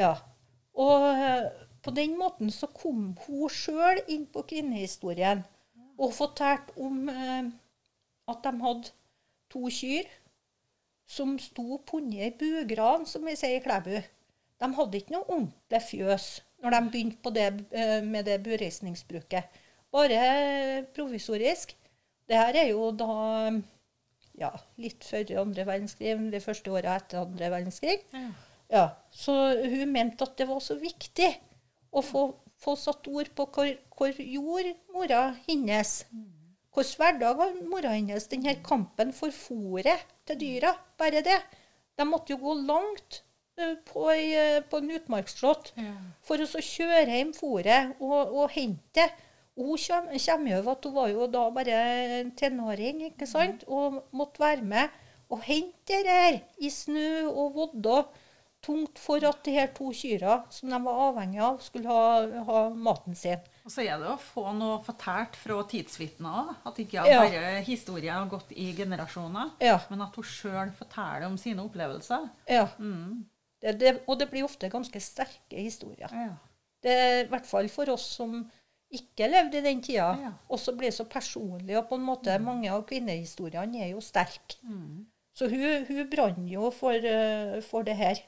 Ja. 0.00 0.14
Og 0.78 1.08
eh, 1.10 1.50
på 1.82 1.90
den 1.94 2.14
måten 2.18 2.50
så 2.54 2.68
kom 2.70 3.12
hun 3.26 3.50
sjøl 3.50 4.00
inn 4.12 4.26
på 4.30 4.44
kvinnehistorien 4.48 5.42
og 5.98 6.14
fortalte 6.14 6.74
om 6.80 7.08
eh, 7.10 7.50
at 8.30 8.44
de 8.44 8.52
hadde 8.62 8.92
to 9.52 9.66
kyr 9.72 10.08
som 11.12 11.34
sto 11.42 11.80
punnet 11.86 12.30
i 12.30 12.36
bugran, 12.38 13.04
som 13.06 13.26
vi 13.26 13.34
sier 13.36 13.58
i 13.58 13.64
Klæbu. 13.64 13.98
De 14.62 14.70
hadde 14.78 14.98
ikke 14.98 15.16
noe 15.16 15.26
ordentlig 15.26 15.82
fjøs 15.90 16.30
når 16.62 16.76
de 16.76 16.80
begynte 16.94 17.22
på 17.24 17.34
det, 17.34 17.48
eh, 17.74 17.98
med 18.06 18.30
det 18.30 18.38
bureisningsbruket. 18.46 19.60
Bare 19.92 20.22
eh, 20.22 20.84
provisorisk. 20.94 21.74
Det 22.30 22.38
her 22.38 22.56
er 22.62 22.70
jo 22.70 22.92
da 22.94 23.12
ja, 24.38 24.52
litt 24.80 25.04
før 25.04 25.34
andre 25.42 25.66
verdenskrig, 25.66 26.14
de 26.32 26.40
første 26.40 26.72
åra 26.72 26.96
etter 26.96 27.26
andre 27.26 27.50
verdenskrig. 27.52 27.98
Ja. 28.14 28.28
Ja, 28.72 28.84
Så 29.10 29.34
hun 29.68 29.90
mente 29.92 30.24
at 30.24 30.38
det 30.38 30.46
var 30.48 30.62
så 30.64 30.78
viktig 30.80 31.28
å 31.92 32.02
få, 32.04 32.22
få 32.62 32.76
satt 32.80 33.08
ord 33.10 33.28
på 33.36 33.46
hvor, 33.54 33.72
hvor 33.96 34.20
gjorde 34.22 34.74
mora 34.94 35.24
hennes. 35.48 36.04
Hvordan 36.72 36.94
hverdag 36.98 37.36
var 37.36 37.58
mora 37.68 37.92
hennes? 37.92 38.28
Denne 38.32 38.54
kampen 38.64 39.12
for 39.12 39.34
fôret 39.34 40.06
til 40.26 40.38
dyra. 40.40 40.72
Bare 40.98 41.20
det. 41.24 41.40
De 41.98 42.06
måtte 42.08 42.32
jo 42.32 42.38
gå 42.40 42.54
langt 42.64 43.20
eh, 43.60 43.74
på, 43.90 44.06
ei, 44.14 44.30
eh, 44.32 44.62
på 44.64 44.80
en 44.80 44.94
utmarksslott 44.96 45.74
Ja. 45.76 45.92
for 46.24 46.40
å 46.40 46.48
så 46.48 46.62
kjøre 46.64 47.10
hjem 47.12 47.34
fôret 47.36 47.92
og, 48.00 48.32
og 48.32 48.50
hente 48.56 49.02
det. 49.02 49.10
Hun 49.52 49.76
kommer 49.76 50.48
jo 50.48 50.58
av 50.62 50.68
at 50.72 50.86
hun 50.88 50.94
var 50.96 51.08
jo 51.12 51.26
da 51.28 51.42
bare 51.52 51.78
en 52.22 52.30
tenåring 52.32 53.02
ikke 53.10 53.26
sant? 53.28 53.66
og 53.68 53.98
måtte 54.16 54.40
være 54.40 54.64
med 54.64 54.88
og 55.28 55.42
hente 55.44 55.98
det 56.06 56.16
her 56.16 56.38
i 56.56 56.70
snø 56.72 57.28
og 57.28 57.52
vodde. 57.58 57.98
Tungt 58.62 58.98
for 59.02 59.24
at 59.26 59.40
de 59.44 59.56
her 59.56 59.66
to 59.74 59.88
kyrne 59.92 60.36
som 60.54 60.70
de 60.70 60.78
var 60.84 61.00
avhengig 61.08 61.40
av, 61.42 61.56
skulle 61.64 61.88
ha, 61.90 62.42
ha 62.46 62.60
maten 62.70 63.16
sin. 63.18 63.40
Og 63.66 63.72
så 63.74 63.82
er 63.82 63.98
det 63.98 64.06
å 64.12 64.18
få 64.22 64.44
noe 64.54 64.76
fortalt 64.86 65.34
fra 65.36 65.56
tidsvitner 65.70 66.38
òg. 66.44 66.52
At 66.70 66.78
ikke 66.78 67.02
Ja. 67.08 67.20
bare 67.24 67.60
historien 67.66 68.14
har 68.14 68.28
gått 68.30 68.52
i 68.54 68.72
generasjoner, 68.78 69.50
Ja. 69.60 69.80
men 69.90 70.00
at 70.02 70.14
hun 70.14 70.24
sjøl 70.24 70.70
forteller 70.78 71.26
om 71.26 71.36
sine 71.38 71.62
opplevelser. 71.64 72.30
ja. 72.48 72.68
Mm. 72.78 73.24
Det, 73.62 73.78
det, 73.78 73.90
og 74.08 74.18
det 74.18 74.28
blir 74.30 74.42
ofte 74.44 74.68
ganske 74.70 74.98
sterke 75.00 75.58
historier. 75.58 76.08
Ja. 76.10 76.32
Det 76.82 76.94
i 77.26 77.28
hvert 77.30 77.46
fall 77.46 77.68
for 77.68 77.90
oss 77.90 78.02
som 78.16 78.50
ikke 78.92 79.28
levde 79.30 79.58
i 79.58 79.62
den 79.62 79.80
tida. 79.80 80.08
Ja. 80.20 80.32
Og 80.50 80.58
så 80.58 80.72
blir 80.76 80.90
det 80.90 80.96
så 80.98 81.04
personlig, 81.08 81.76
og 81.78 81.88
på 81.88 81.94
en 81.94 82.02
måte 82.06 82.34
mange 82.42 82.70
av 82.70 82.82
kvinnehistoriene 82.86 83.84
er 83.86 83.90
jo 83.92 84.00
sterke. 84.00 84.56
Mm. 84.66 85.06
Så 85.34 85.48
hun, 85.48 85.86
hun 85.88 86.10
brann 86.10 86.48
jo 86.50 86.70
for, 86.74 86.92
eh, 86.92 87.60
for 87.62 87.82
det 87.86 87.96
her. 87.96 88.18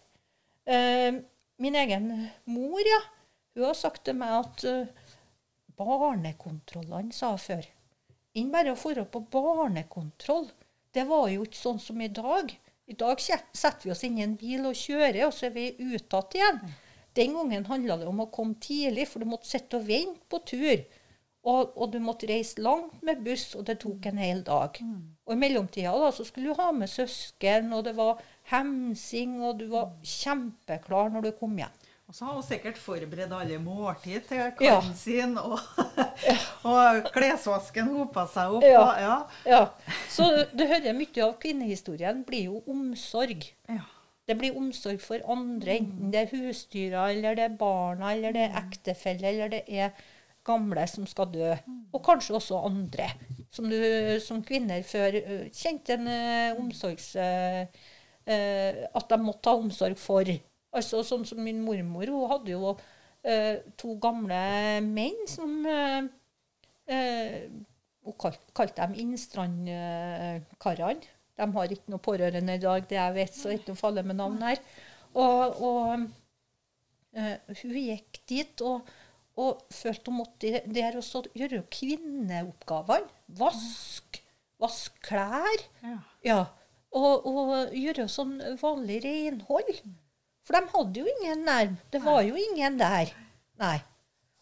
Eh, 0.65 1.15
min 1.57 1.77
egen 1.77 2.11
mor, 2.45 2.81
ja, 2.81 3.01
hun 3.55 3.69
har 3.69 3.77
sagt 3.79 4.05
til 4.09 4.17
meg 4.19 4.33
at 4.41 4.65
uh, 4.67 5.13
barnekontrollene, 5.79 7.15
sa 7.15 7.35
hun 7.35 7.43
før. 7.43 7.69
Inn 8.35 8.51
bare 8.51 8.75
å 8.75 8.95
dra 8.97 9.05
på 9.07 9.23
barnekontroll. 9.31 10.49
Det 10.95 11.05
var 11.07 11.29
jo 11.31 11.45
ikke 11.47 11.61
sånn 11.61 11.79
som 11.83 12.01
i 12.03 12.11
dag. 12.11 12.51
I 12.91 12.97
dag 12.99 13.23
setter 13.23 13.87
vi 13.87 13.93
oss 13.95 14.03
inn 14.05 14.19
i 14.19 14.25
en 14.27 14.35
bil 14.39 14.67
og 14.67 14.77
kjører, 14.79 15.23
og 15.29 15.33
så 15.37 15.49
er 15.49 15.55
vi 15.55 15.95
uttatt 15.95 16.35
igjen. 16.37 16.59
Den 17.15 17.37
gangen 17.37 17.69
handla 17.71 18.01
det 18.01 18.11
om 18.11 18.25
å 18.25 18.31
komme 18.35 18.59
tidlig, 18.61 19.07
for 19.11 19.23
du 19.23 19.31
måtte 19.31 19.49
sitte 19.49 19.79
og 19.79 19.87
vente 19.87 20.27
på 20.31 20.43
tur. 20.51 20.83
Og, 21.45 21.75
og 21.77 21.91
du 21.93 22.01
måtte 22.03 22.27
reise 22.27 22.63
langt 22.65 23.03
med 23.05 23.23
buss, 23.23 23.53
og 23.55 23.67
det 23.69 23.79
tok 23.85 24.09
en 24.11 24.19
hel 24.19 24.43
dag. 24.47 24.81
Og 25.29 25.35
i 25.35 25.39
mellomtida 25.39 25.93
da, 26.01 26.11
så 26.13 26.27
skulle 26.27 26.51
du 26.51 26.59
ha 26.59 26.71
med 26.75 26.91
søsken, 26.91 27.71
og 27.77 27.85
det 27.87 27.95
var 27.99 28.23
hemsing, 28.51 29.39
og 29.45 29.59
du 29.63 29.67
var 29.73 29.93
kjempeklar 30.05 31.11
når 31.15 31.29
du 31.29 31.33
kom 31.39 31.57
hjem. 31.59 31.73
Og 32.05 32.13
så 32.13 32.27
har 32.27 32.35
hun 32.37 32.45
sikkert 32.45 32.77
forberedt 32.77 33.33
alle 33.33 33.57
måltid 33.65 34.27
til 34.29 34.51
Ja. 34.61 34.75
sin, 34.95 35.39
og, 35.41 35.57
og 36.69 37.07
klesvasken 37.15 37.89
hopa 37.95 38.27
seg 38.29 38.59
opp. 38.59 38.67
Ja. 38.67 38.83
Og, 38.83 39.01
ja. 39.01 39.15
Ja, 39.49 39.63
Så 40.13 40.27
du 40.53 40.67
hører 40.69 40.93
mye 40.97 41.25
av 41.25 41.39
kvinnehistorien 41.41 42.21
blir 42.29 42.51
jo 42.51 42.61
omsorg. 42.69 43.47
Ja. 43.73 43.81
Det 44.29 44.37
blir 44.41 44.57
omsorg 44.57 45.01
for 45.05 45.21
andre, 45.29 45.79
enten 45.81 46.13
det 46.13 46.21
er 46.27 46.31
husdyra, 46.37 47.07
eller 47.13 47.35
det 47.37 47.45
er 47.49 47.57
barna, 47.61 48.13
eller 48.15 48.33
det 48.37 48.47
er 48.51 48.61
ektefelle, 48.63 49.33
eller 49.33 49.51
det 49.53 49.65
er 49.69 49.91
gamle 50.45 50.85
som 50.89 51.09
skal 51.09 51.29
dø. 51.33 51.51
Og 51.93 52.05
kanskje 52.05 52.37
også 52.37 52.61
andre, 52.69 53.09
som, 53.53 53.69
du, 53.69 53.81
som 54.25 54.41
kvinner 54.45 54.85
før 54.85 55.17
kjente 55.57 55.97
en 55.97 56.09
ø, 56.09 56.23
omsorgs... 56.61 57.15
ø, 57.17 57.65
ø, 58.27 58.39
at 58.95 59.09
de 59.11 59.19
måtte 59.23 59.43
ta 59.47 59.53
omsorg 59.59 59.99
for. 60.01 60.25
Altså 60.75 61.03
Sånn 61.07 61.25
som 61.29 61.39
min 61.45 61.61
mormor, 61.65 62.07
hun 62.11 62.31
hadde 62.33 62.51
jo 62.55 62.73
eh, 63.23 63.57
to 63.81 63.95
gamle 64.03 64.41
menn 64.87 65.21
som 65.31 65.51
eh, 65.71 66.03
ø, 66.89 66.99
Hun 68.05 68.13
kalte, 68.21 68.45
kalte 68.53 68.83
dem 68.83 68.95
Innstrand-karene. 69.01 71.07
De 71.35 71.47
har 71.57 71.73
ikke 71.73 71.91
noe 71.91 72.03
pårørende 72.05 72.55
i 72.59 72.63
dag, 72.63 72.85
det 72.91 72.99
jeg 72.99 73.15
vet, 73.17 73.33
så 73.35 73.49
det 73.49 73.55
er 73.55 73.59
ikke 73.63 73.73
noe 73.73 73.81
farlig 73.81 74.05
med 74.07 74.19
navn 74.21 74.43
her. 74.45 74.59
Og, 75.15 75.63
og 75.65 75.87
eh, 77.17 77.37
hun 77.63 77.73
gikk 77.79 78.21
dit 78.31 78.63
og, 78.67 78.77
og 79.41 79.65
følte 79.75 80.11
hun 80.13 80.21
måtte 80.21 80.61
der 80.77 80.93
og 81.01 81.05
så 81.07 81.19
gjøre 81.35 81.65
kvinneoppgavene. 81.75 83.09
Vask, 83.41 84.21
vask 84.63 84.93
klær. 85.09 85.59
Ja. 85.83 85.97
Ja. 86.29 86.41
Og, 86.95 87.27
og 87.27 87.73
gjøre 87.75 88.09
sånn 88.11 88.41
vanlig 88.61 89.01
renhold. 89.05 89.81
For 90.47 90.53
de 90.55 90.61
hadde 90.75 91.01
jo 91.01 91.07
ingen 91.11 91.45
nærm. 91.47 91.77
Det 91.91 92.01
var 92.05 92.23
jo 92.23 92.35
ingen 92.39 92.79
der. 92.79 93.07
Nei. 93.59 93.79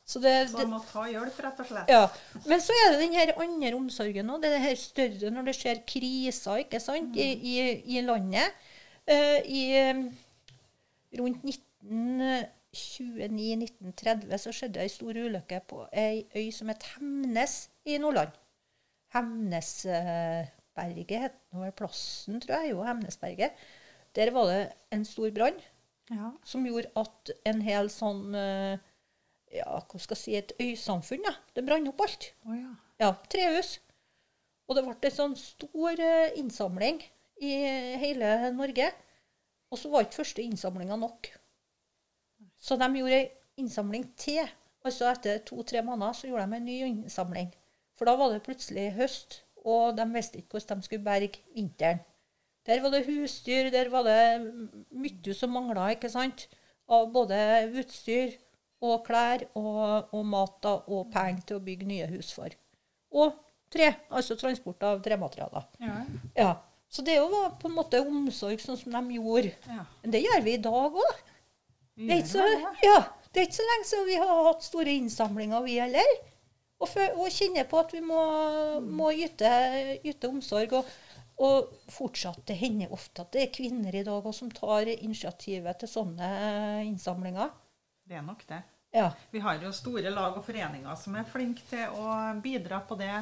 Så 0.05 0.18
det, 0.20 0.48
Så 0.50 0.57
man 0.59 0.70
må 0.74 0.79
ta 0.85 1.07
hjelp, 1.09 1.38
rett 1.40 1.61
og 1.62 1.66
slett. 1.68 1.88
ja. 1.88 2.09
Men 2.50 2.61
så 2.61 2.72
er 2.74 2.90
det 2.92 3.00
den 3.05 3.14
her 3.16 3.33
andre 3.40 3.74
omsorgen 3.79 4.31
òg. 4.35 4.40
Det 4.42 4.48
er 4.50 4.55
det 4.59 4.66
her 4.66 4.77
større 4.81 5.31
når 5.33 5.42
det 5.48 5.55
skjer 5.57 5.77
kriser 5.88 6.57
ikke 6.64 6.81
sant, 6.83 7.16
i, 7.16 7.18
i, 7.53 7.55
i 7.96 7.98
landet. 8.05 8.48
Uh, 9.09 9.38
I 9.46 9.62
eh, 9.79 9.94
rundt 11.18 11.42
1929-1930 11.46 14.38
så 14.42 14.50
skjedde 14.55 14.81
ei 14.83 14.88
stor 14.92 15.14
ulykke 15.18 15.59
på 15.70 15.79
ei 15.92 16.16
øy 16.37 16.50
som 16.55 16.68
het 16.70 16.83
Hemnes 16.92 17.55
i 17.87 17.98
Nordland. 18.03 18.33
Hemnesberget 20.76 21.20
het 21.22 21.35
nå 21.52 21.61
vel 21.62 21.72
plassen, 21.76 22.40
tror 22.40 22.62
jeg. 22.62 22.70
Jo, 22.72 22.82
Hemnesberget. 22.87 23.52
Der 24.16 24.30
var 24.32 24.46
det 24.50 24.72
en 24.92 25.04
stor 25.04 25.30
brann 25.30 25.61
Ja. 26.11 26.32
som 26.44 26.64
gjorde 26.66 26.90
at 26.96 27.30
en 27.46 27.61
hel 27.61 27.88
sånn 27.88 28.35
eh, 28.35 28.78
Ja, 29.52 29.80
hva 29.85 30.00
skal 30.00 30.16
jeg 30.16 30.22
si, 30.22 30.35
et 30.37 30.52
øysamfunn, 30.61 31.24
ja. 31.24 31.35
Det 31.54 31.64
brant 31.66 31.88
opp 31.88 32.00
alt. 32.00 32.30
Oh, 32.46 32.54
ja. 32.56 32.70
Ja, 33.00 33.11
trehus. 33.28 33.80
Og 34.68 34.76
det 34.76 34.85
ble 34.87 34.94
en 34.96 35.11
sånn 35.16 35.37
stor 35.37 36.00
eh, 36.00 36.32
innsamling 36.40 37.02
i 37.42 37.52
hele 38.00 38.50
Norge. 38.56 38.88
Og 39.70 39.78
så 39.78 39.90
var 39.92 40.06
ikke 40.06 40.22
første 40.22 40.42
innsamlinga 40.42 40.96
nok. 40.96 41.28
Så 42.58 42.78
de 42.80 42.88
gjorde 42.96 43.18
ei 43.18 43.30
innsamling 43.61 44.06
til. 44.16 44.48
Altså 44.85 45.11
etter 45.12 45.38
to-tre 45.46 45.82
måneder 45.85 46.12
så 46.16 46.28
gjorde 46.30 46.46
de 46.48 46.56
en 46.56 46.64
ny 46.64 46.78
innsamling. 46.88 47.52
For 47.94 48.08
da 48.08 48.16
var 48.16 48.32
det 48.32 48.42
plutselig 48.46 48.92
høst, 48.96 49.42
og 49.64 49.96
de 49.96 50.07
visste 50.14 50.40
ikke 50.40 50.59
hvordan 50.59 50.81
de 50.81 50.88
skulle 50.88 51.07
berge 51.07 51.42
vinteren. 51.55 52.03
Der 52.66 52.83
var 52.83 52.92
det 52.94 53.07
husdyr, 53.09 53.70
der 53.75 53.88
var 53.90 54.07
det 54.07 54.18
mye 54.94 55.35
som 55.35 55.51
mangla, 55.51 55.88
ikke 55.96 56.11
sant? 56.12 56.46
Av 56.92 57.09
både 57.11 57.37
utstyr 57.81 58.37
og 58.83 59.05
klær 59.07 59.44
og, 59.59 60.12
og 60.14 60.27
mat 60.27 60.59
da, 60.62 60.77
og 60.87 61.09
penger 61.14 61.46
til 61.46 61.59
å 61.59 61.64
bygge 61.64 61.88
nye 61.88 62.07
hus 62.12 62.31
for. 62.35 62.55
Og 63.14 63.35
tre, 63.72 63.88
altså 64.11 64.37
transport 64.38 64.83
av 64.87 65.03
trematerialer. 65.03 65.66
Ja. 65.83 65.96
Ja. 66.38 66.53
Så 66.92 67.03
det 67.07 67.16
var 67.25 67.55
på 67.59 67.70
en 67.70 67.77
måte 67.79 68.03
omsorg 68.05 68.61
sånn 68.61 68.77
som 68.77 68.92
de 68.92 69.16
gjorde. 69.16 69.55
ja. 69.66 69.85
Men 70.03 70.14
det 70.14 70.20
gjør 70.27 70.42
vi 70.44 70.57
i 70.59 70.62
dag 70.62 70.98
òg. 71.03 71.22
Det 72.03 72.18
er 72.18 72.27
så, 72.29 72.44
ja, 72.83 72.98
det 73.33 73.40
er 73.40 73.46
ikke 73.48 73.59
så 73.59 73.64
lenge 73.68 73.88
siden 73.88 74.07
vi 74.09 74.18
har 74.20 74.44
hatt 74.48 74.64
store 74.64 74.94
innsamlinger, 75.01 75.64
vi 75.64 75.79
heller. 75.81 76.12
Og, 76.83 76.99
og 77.14 77.31
kjenner 77.31 77.66
på 77.71 77.79
at 77.79 77.95
vi 77.95 78.03
må, 78.05 78.21
må 78.83 79.12
yte, 79.14 79.51
yte 80.03 80.31
omsorg. 80.31 80.75
Og, 80.81 80.92
og 81.42 81.71
fortsatt, 81.90 82.42
det 82.49 82.59
hender 82.61 82.92
ofte 82.95 83.25
at 83.25 83.33
det 83.35 83.47
er 83.47 83.55
kvinner 83.55 83.95
i 83.95 84.05
dag 84.07 84.29
som 84.35 84.51
tar 84.53 84.90
initiativet 84.92 85.81
til 85.81 85.90
sånne 85.90 86.29
innsamlinger. 86.87 87.55
Det 88.09 88.18
er 88.18 88.27
nok 88.27 88.45
det. 88.51 88.61
Ja. 88.92 89.09
Vi 89.33 89.40
har 89.40 89.62
jo 89.62 89.73
store 89.73 90.11
lag 90.12 90.37
og 90.37 90.45
foreninger 90.45 90.97
som 91.01 91.16
er 91.16 91.29
flinke 91.29 91.64
til 91.71 91.95
å 91.97 92.12
bidra 92.45 92.83
på 92.85 92.99
det 93.01 93.14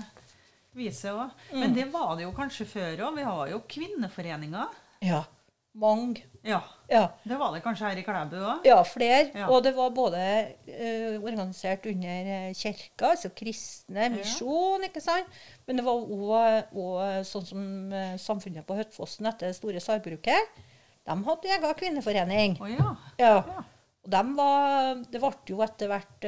viset 0.74 1.12
òg. 1.12 1.30
Mm. 1.52 1.60
Men 1.62 1.76
det 1.76 1.86
var 1.92 2.16
det 2.18 2.26
jo 2.26 2.32
kanskje 2.34 2.66
før 2.72 3.04
òg. 3.06 3.20
Vi 3.20 3.26
har 3.28 3.52
jo 3.52 3.60
kvinneforeninger. 3.76 4.80
ja. 5.06 5.22
Mange. 5.72 6.24
Ja. 6.42 6.58
Ja. 6.90 7.04
Det 7.22 7.36
var 7.38 7.52
det 7.54 7.60
kanskje 7.62 7.86
her 7.86 7.98
i 8.00 8.02
Klæbu 8.02 8.34
òg? 8.36 8.64
Ja, 8.66 8.80
flere. 8.82 9.28
Ja. 9.34 9.46
Og 9.54 9.62
det 9.62 9.70
var 9.76 9.92
både 9.94 10.22
uh, 10.66 11.20
organisert 11.22 11.86
under 11.86 12.30
eh, 12.34 12.54
kirka, 12.58 13.12
altså 13.12 13.30
kristne, 13.36 14.08
misjon, 14.16 14.82
ikke 14.88 15.02
sant. 15.04 15.30
Men 15.68 15.78
det 15.78 15.84
var 15.86 16.02
òg 16.10 17.22
sånn 17.28 17.46
som 17.46 17.62
eh, 17.94 18.16
samfunnet 18.18 18.66
på 18.66 18.80
Høtfossen 18.80 19.30
etter 19.30 19.52
det 19.52 19.58
store 19.60 19.82
sarbruket. 19.84 20.58
De 21.06 21.16
hadde 21.28 21.54
egen 21.54 21.78
kvinneforening. 21.78 22.58
Å 22.58 22.72
ja. 22.72 22.90
Ja. 23.20 23.62
Og 24.00 24.10
de 24.10 24.20
var 24.36 25.00
Det 25.12 25.20
ble 25.20 25.30
jo 25.50 25.58
etter 25.60 25.90
hvert 25.90 26.26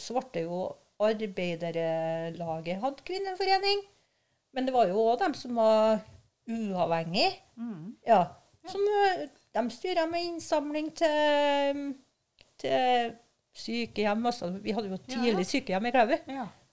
Så 0.00 0.14
ble 0.16 0.22
det 0.32 0.42
jo 0.46 0.60
Arbeiderlaget 1.00 2.80
hadde 2.82 3.04
kvinneforening. 3.08 3.82
Men 4.52 4.66
det 4.66 4.74
var 4.74 4.90
jo 4.90 5.00
òg 5.06 5.20
dem 5.22 5.34
som 5.38 5.56
var 5.56 6.02
uavhengige. 6.50 7.32
Mm. 7.56 7.96
Ja. 8.06 8.24
Som, 8.68 8.84
de 9.56 9.62
styrer 9.72 10.08
med 10.10 10.26
innsamling 10.28 10.90
til, 10.98 11.84
til 12.60 13.14
sykehjem. 13.56 14.26
Altså, 14.30 14.50
vi 14.62 14.74
hadde 14.76 14.90
jo 14.92 14.98
tidlig 15.08 15.46
sykehjem 15.48 15.88
i 15.88 15.94
Klæbu. 15.94 16.16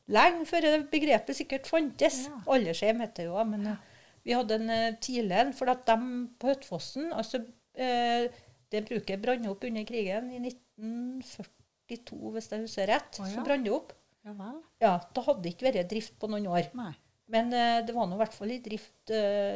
Lenge 0.08 0.46
før 0.48 0.64
det 0.64 0.74
begrepet 0.92 1.36
sikkert 1.36 1.68
fantes. 1.68 2.22
Ja. 2.30 2.40
Aldershjem 2.56 3.02
het 3.04 3.16
det 3.20 3.28
jo, 3.28 3.38
men 3.48 3.66
eh, 3.74 3.80
vi 4.28 4.36
hadde 4.38 4.60
en 4.62 4.70
eh, 4.72 4.98
tidlig 5.04 5.40
en. 5.42 5.54
For 5.56 5.72
at 5.72 5.84
de 5.90 5.98
på 6.40 6.52
Høtfossen 6.52 7.12
altså, 7.16 7.44
eh, 7.76 8.30
Det 8.72 8.84
bruket 8.88 9.22
brant 9.24 9.48
opp 9.48 9.64
under 9.64 9.84
krigen 9.88 10.32
i 10.36 10.40
1942, 10.44 12.32
hvis 12.36 12.50
jeg 12.52 12.64
husker 12.66 12.90
rett. 12.92 13.20
Ja. 13.20 13.30
Så 13.32 13.44
brant 13.48 13.68
det 13.68 13.72
opp. 13.76 13.94
Ja 14.28 14.34
vel. 14.36 14.58
Ja, 14.84 14.94
Da 15.16 15.24
hadde 15.24 15.44
det 15.44 15.54
ikke 15.56 15.70
vært 15.70 15.92
drift 15.92 16.18
på 16.20 16.28
noen 16.32 16.50
år. 16.52 16.68
Nei. 16.76 16.94
Men 17.32 17.52
det 17.52 17.92
var 17.92 18.08
nå 18.08 18.16
i 18.16 18.22
hvert 18.22 18.36
fall 18.36 18.52
i 18.56 18.62
drift 18.64 19.12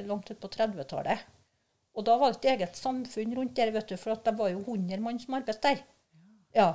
langt 0.08 0.28
ut 0.28 0.40
på 0.44 0.50
30-tallet. 0.52 1.22
Og 2.02 2.06
da 2.08 2.16
var 2.18 2.34
det 2.34 2.40
et 2.42 2.48
eget 2.56 2.80
samfunn 2.80 3.36
rundt 3.38 3.54
der, 3.60 3.70
vet 3.76 3.92
du, 3.92 3.98
for 4.02 4.16
at 4.16 4.24
det 4.26 4.34
var 4.40 4.50
jo 4.50 4.64
100 4.64 4.98
mann 5.06 5.20
som 5.22 5.36
arbeidet 5.38 5.62
der. 5.64 5.84
Ja. 6.58 6.72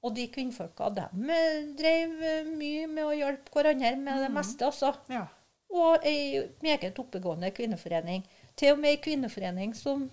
Og 0.00 0.14
de 0.16 0.24
kvinnfolka, 0.32 0.88
de 0.96 1.04
eh, 1.34 1.58
drev 1.76 2.22
eh, 2.24 2.46
mye 2.48 2.86
med 2.88 3.04
å 3.04 3.12
hjelpe 3.12 3.52
hverandre 3.52 3.90
med 4.00 4.22
det 4.24 4.30
meste, 4.32 4.64
altså. 4.64 4.94
Ja. 5.12 5.26
Og 5.70 6.06
ei 6.08 6.40
meget 6.64 6.96
oppegående 6.98 7.52
kvinneforening. 7.54 8.24
Til 8.58 8.72
og 8.72 8.80
med 8.80 8.94
ei 8.94 9.02
kvinneforening 9.04 9.76
som 9.76 10.06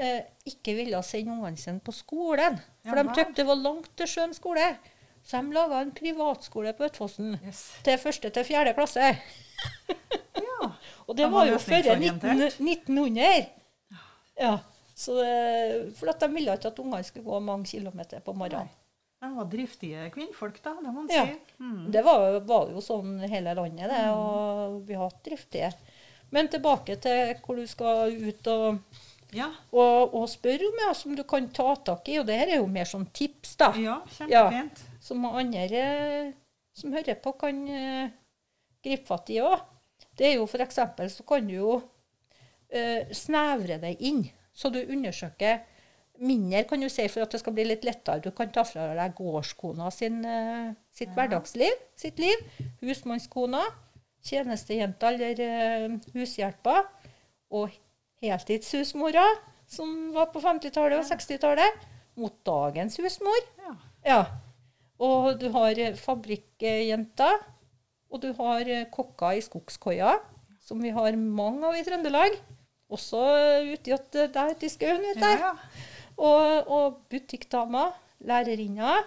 eh, 0.00 0.24
ikke 0.48 0.74
ville 0.80 1.02
sende 1.06 1.36
ungene 1.36 1.60
sine 1.60 1.84
på 1.84 1.92
skolen. 1.94 2.56
For 2.88 2.96
Ja 2.96 3.04
de 3.04 3.14
syntes 3.20 3.36
det 3.36 3.46
var 3.52 3.60
langt 3.60 3.92
til 4.00 4.08
Sjøen 4.10 4.32
skole. 4.34 4.72
Så 5.22 5.38
de 5.38 5.54
laga 5.54 5.84
en 5.84 5.92
privatskole 5.94 6.72
på 6.74 6.88
Øtfossen 6.88 7.36
Yes. 7.44 7.60
til 7.84 8.00
første 8.00 8.32
til 8.34 8.48
fjerde 8.48 8.72
klasse. 8.74 9.12
Ja. 10.40 10.72
Og 11.06 11.16
det 11.18 11.26
De 11.26 11.28
var 11.28 11.36
var 11.44 11.52
jo 11.52 11.58
før 11.58 11.92
1900. 12.00 13.61
Ja, 14.40 14.58
så 14.94 15.14
det, 15.18 15.94
For 15.98 16.12
de 16.12 16.28
ville 16.34 16.54
ikke 16.56 16.70
at 16.72 16.78
ungene 16.82 17.04
skulle 17.04 17.26
gå 17.26 17.40
mange 17.44 17.66
kilometer 17.68 18.20
på 18.24 18.34
morgenen. 18.36 18.70
De 19.22 19.28
var 19.36 19.46
driftige 19.46 20.08
kvinnfolk, 20.10 20.56
da, 20.64 20.72
det 20.82 20.90
må 20.90 21.04
man 21.04 21.08
Ja. 21.14 21.26
si. 21.26 21.36
Mm. 21.62 21.90
Det 21.94 22.02
var, 22.02 22.40
var 22.48 22.70
jo 22.74 22.80
sånn 22.82 23.20
hele 23.30 23.54
landet, 23.54 23.86
det. 23.92 24.00
Og 24.10 24.80
vi 24.88 24.94
har 24.98 25.06
hatt 25.10 25.22
driftige. 25.24 25.70
Men 26.34 26.48
tilbake 26.48 26.96
til 27.00 27.34
hvor 27.44 27.56
du 27.60 27.66
skal 27.70 28.10
ut 28.10 28.46
og, 28.50 28.78
Ja. 29.32 29.46
og, 29.70 30.14
og 30.18 30.26
spørre 30.28 30.66
om 30.68 30.80
ja, 30.88 30.92
som 30.92 31.14
du 31.16 31.22
kan 31.28 31.46
ta 31.54 31.74
tak 31.76 32.08
i. 32.08 32.18
Og 32.18 32.26
det 32.26 32.38
her 32.40 32.48
er 32.56 32.58
jo 32.58 32.66
mer 32.66 32.88
sånn 32.88 33.06
tips, 33.14 33.54
da. 33.60 33.70
ja, 33.78 34.00
kjempefint. 34.18 34.82
Som 35.00 35.24
andre 35.28 35.84
eh, 35.86 36.32
som 36.74 36.92
hører 36.92 37.18
på, 37.20 37.32
kan 37.38 37.62
uh, 37.68 38.10
gripe 38.82 39.06
fatt 39.06 39.30
i 39.30 39.38
òg. 39.44 39.60
Det 40.16 40.26
er 40.32 40.34
jo 40.38 40.46
f.eks. 40.48 40.78
så 41.14 41.24
kan 41.28 41.46
du 41.46 41.54
jo 41.54 41.72
snevre 43.12 43.76
deg 43.82 44.00
inn, 44.00 44.22
så 44.54 44.70
du 44.72 44.78
undersøker 44.80 45.60
mindre, 46.22 46.62
kan 46.68 46.80
du 46.80 46.88
si, 46.92 47.04
for 47.10 47.24
at 47.24 47.32
det 47.34 47.40
skal 47.42 47.54
bli 47.56 47.64
litt 47.66 47.84
lettere. 47.84 48.20
Du 48.22 48.30
kan 48.36 48.50
ta 48.54 48.62
fra 48.68 48.90
deg 48.94 49.14
gårdskona 49.18 49.90
sin, 49.92 50.24
eh, 50.24 50.74
sitt 50.92 51.08
Ja. 51.08 51.14
hverdagsliv, 51.14 51.72
sitt 51.96 52.18
liv. 52.18 52.36
Husmannskona, 52.82 53.62
tjenestejenta 54.22 55.10
eller 55.12 55.88
uh, 55.88 55.96
hushjelpa. 56.14 56.84
Og 57.50 57.70
heltidshusmora, 58.22 59.24
som 59.66 60.12
var 60.14 60.30
på 60.32 60.40
50-tallet 60.40 61.00
og 61.00 61.08
60-tallet, 61.08 61.88
mot 62.16 62.34
dagens 62.46 62.96
husmor. 63.00 63.42
Ja. 63.58 63.74
Ja. 64.06 64.20
Og 65.02 65.40
du 65.40 65.48
har 65.50 65.78
eh, 65.80 65.96
fabrikkjenter, 65.98 67.40
og 68.12 68.22
du 68.22 68.32
har 68.38 68.60
eh, 68.68 68.86
kokker 68.92 69.38
i 69.38 69.42
skogskoia, 69.42 70.18
som 70.62 70.80
vi 70.84 70.92
har 70.94 71.16
mange 71.16 71.66
av 71.66 71.74
i 71.74 71.82
Trøndelag. 71.82 72.36
Også 72.92 73.22
eh, 73.38 73.72
ute 73.72 73.90
i, 73.90 73.96
at- 73.96 74.20
der 74.34 74.54
i 74.60 74.68
skauen, 74.68 75.04
Ja. 75.16 75.52
Og, 76.20 76.68
og 76.68 76.98
butikkdamer, 77.10 77.94
lærerinna, 78.20 78.98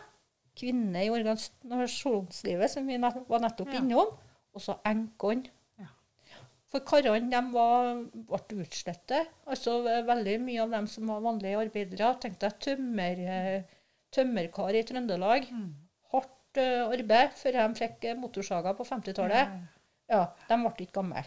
kvinner 0.58 1.04
i 1.06 1.12
organisasjonslivet, 1.13 2.71
som 2.71 2.88
vi 2.89 2.98
nett, 2.98 3.19
var 3.30 3.43
nettopp 3.43 3.69
Ja. 3.74 3.80
innom, 3.82 4.15
og 4.56 4.62
så 4.63 4.78
enkene. 4.88 5.52
Ja. 5.80 5.86
For 6.71 6.80
karene 6.88 7.41
ble 7.52 8.63
utslettet. 8.63 9.30
Altså 9.48 9.78
veldig 10.08 10.38
mye 10.41 10.63
av 10.65 10.71
dem 10.74 10.88
som 10.88 11.08
var 11.12 11.21
vanlige 11.21 11.60
arbeidere. 11.62 12.13
Tenk 12.24 12.39
deg 12.41 12.58
tømmer, 12.60 13.21
eh, 13.38 13.63
tømmerkar 14.15 14.74
i 14.80 14.84
Trøndelag. 14.88 15.50
Mm. 15.52 15.69
Hardt 16.13 16.58
uh, 16.58 16.88
arbeid 16.95 17.34
før 17.36 17.52
de 17.60 17.65
fikk 17.76 18.10
motorsaga 18.17 18.74
på 18.78 18.86
50-tallet. 18.88 19.56
Ja, 20.10 20.26
de 20.50 20.58
ble 20.63 20.74
ikke 20.88 21.02
gamle. 21.02 21.26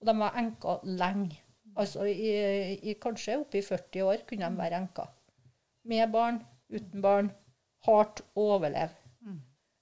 Og 0.00 0.06
de 0.06 0.14
var 0.18 0.38
enker 0.38 0.80
lenge. 0.86 1.41
Altså 1.76 2.04
i, 2.06 2.78
i 2.82 2.94
kanskje 3.00 3.38
oppi 3.40 3.62
40 3.64 4.02
år 4.04 4.26
kunne 4.28 4.48
de 4.50 4.58
være 4.58 4.80
enker. 4.82 5.08
Med 5.88 6.10
barn, 6.12 6.42
uten 6.70 7.00
barn. 7.02 7.30
Hardt 7.86 8.20
å 8.38 8.44
overleve. 8.56 8.92
Mm. 9.26 9.38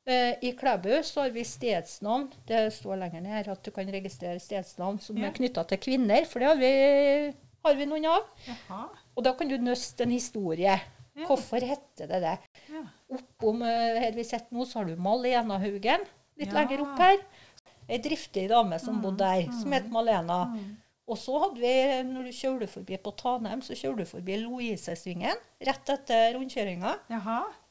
Eh, 0.09 0.37
I 0.49 0.53
Klæbu 0.57 1.03
så 1.05 1.21
har 1.27 1.31
vi 1.35 1.43
stedsnavn. 1.45 2.31
Det 2.49 2.73
står 2.73 2.97
lenger 3.03 3.21
ned 3.21 3.31
her 3.35 3.51
at 3.53 3.63
du 3.67 3.71
kan 3.77 3.91
registrere 3.93 4.41
stedsnavn 4.41 5.01
som 5.05 5.19
Ja. 5.19 5.27
er 5.29 5.33
knytta 5.37 5.67
til 5.69 5.79
kvinner, 5.79 6.25
for 6.25 6.39
det 6.41 6.49
har 6.49 6.57
vi, 6.57 7.35
har 7.65 7.75
vi 7.77 7.87
noen 7.91 8.07
av. 8.07 8.25
Jaha. 8.47 8.89
Og 9.17 9.25
da 9.25 9.35
kan 9.37 9.49
du 9.49 9.59
nøste 9.59 10.01
en 10.07 10.11
historie. 10.17 10.81
Ja. 11.17 11.27
Hvorfor 11.27 11.61
heter 11.61 12.07
det 12.09 12.23
det? 12.23 12.39
Ja. 12.73 12.85
Oppom 13.13 13.63
eh, 13.63 14.01
her 14.01 14.13
vi 14.17 14.25
sitter 14.25 14.55
nå, 14.57 14.65
så 14.65 14.79
har 14.81 14.87
du 14.89 14.97
Malena 14.97 15.59
Haugen 15.61 16.07
litt 16.39 16.49
Ja. 16.49 16.55
lenger 16.63 16.81
opp 16.87 16.99
her. 16.99 17.19
Ei 17.91 17.99
driftig 17.99 18.49
dame 18.49 18.79
som 18.79 18.95
Mm, 18.97 19.03
bodde 19.03 19.19
der, 19.19 19.53
som 19.61 19.73
het 19.73 19.91
Malena. 19.91 20.45
Mm. 20.55 20.77
Og 21.11 21.19
så 21.19 21.39
hadde 21.43 21.59
vi, 21.59 21.75
når 22.07 22.29
du 22.29 22.35
kjører 22.37 22.71
forbi 22.71 22.99
på 23.03 23.13
Tanem, 23.19 23.63
så 23.67 23.75
kjører 23.75 24.03
du 24.03 24.07
forbi 24.07 24.37
Louisesvingen 24.45 25.41
rett 25.67 25.91
etter 25.95 26.37
rundkjøringa. 26.37 26.93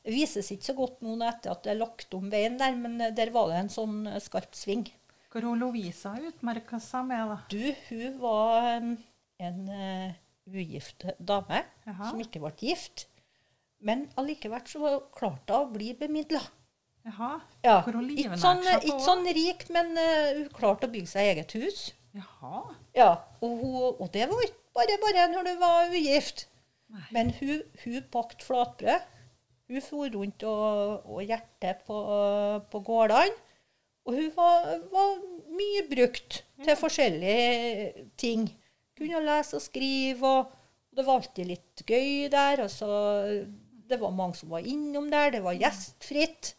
Det 0.04 0.16
vises 0.16 0.50
ikke 0.52 0.68
så 0.68 0.76
godt 0.76 1.04
nå 1.06 1.16
etter 1.28 1.54
at 1.54 1.64
det 1.64 1.72
er 1.74 1.80
lagt 1.80 2.16
om 2.18 2.28
veien 2.32 2.58
der, 2.60 2.76
men 2.76 3.00
eh, 3.04 3.14
der 3.16 3.32
var 3.36 3.52
det 3.52 3.62
en 3.62 3.72
sånn 3.72 4.02
eh, 4.10 4.20
skarp 4.24 4.58
sving. 4.58 4.88
Hvor 5.30 5.46
hun 5.46 5.62
Lovisa 5.62 6.16
utmerka 6.26 6.80
seg 6.84 7.06
med, 7.08 7.32
da? 7.32 7.38
Du, 7.52 7.64
hun 7.92 8.16
var 8.24 8.70
en 8.74 9.60
uh, 9.70 10.16
ugift 10.50 11.06
dame 11.20 11.62
Jaha. 11.86 12.10
som 12.10 12.24
ikke 12.24 12.42
ble 12.42 12.52
gift. 12.58 13.06
Men 13.86 14.08
allikevel 14.20 14.64
så 14.68 14.96
klarte 15.16 15.54
hun 15.54 15.70
å 15.70 15.76
bli 15.76 15.92
bemidla. 16.00 16.42
Jaha. 17.06 17.30
Ja, 17.64 17.78
hun 17.86 18.10
ikke 18.10 18.42
sånn, 18.42 18.66
ikke 18.82 18.98
sånn 19.06 19.24
rik, 19.38 19.68
men 19.76 19.94
uh, 19.96 20.42
hun 20.42 20.50
klarte 20.58 20.90
å 20.90 20.94
bygge 20.98 21.14
seg 21.14 21.30
eget 21.36 21.56
hus. 21.60 21.86
Jaha. 22.20 22.62
Ja, 22.96 23.10
og, 23.42 23.50
hun, 23.62 23.76
og 24.00 24.08
det 24.14 24.28
var 24.30 24.44
ikke 24.46 24.78
bare 24.78 24.98
bare 25.04 25.28
når 25.32 25.48
du 25.48 25.54
var 25.62 25.94
ugift. 25.94 26.48
Nei. 26.90 27.06
Men 27.16 27.32
hun, 27.40 27.64
hun 27.84 28.06
bakte 28.12 28.46
flatbrød. 28.46 29.08
Hun 29.70 29.86
for 29.86 30.10
rundt 30.16 30.44
og, 30.50 31.06
og 31.06 31.22
hjertet 31.22 31.84
på, 31.86 31.98
på 32.72 32.82
gårdene. 32.88 33.38
Og 34.10 34.16
hun 34.16 34.32
var, 34.34 34.70
var 34.90 35.18
mye 35.54 35.84
brukt 35.90 36.40
til 36.66 36.80
forskjellige 36.80 38.08
ting. 38.18 38.48
Kunne 38.98 39.22
lese 39.22 39.60
og 39.60 39.62
skrive, 39.64 40.32
og 40.40 40.96
det 40.98 41.06
var 41.06 41.20
alltid 41.20 41.52
litt 41.52 41.84
gøy 41.86 42.26
der. 42.34 42.64
Og 42.66 42.72
så, 42.74 42.90
det 43.90 44.00
var 44.02 44.16
mange 44.16 44.40
som 44.40 44.50
var 44.56 44.66
innom 44.66 45.12
der. 45.14 45.36
Det 45.38 45.44
var 45.46 45.60
gjestfritt. 45.60 46.56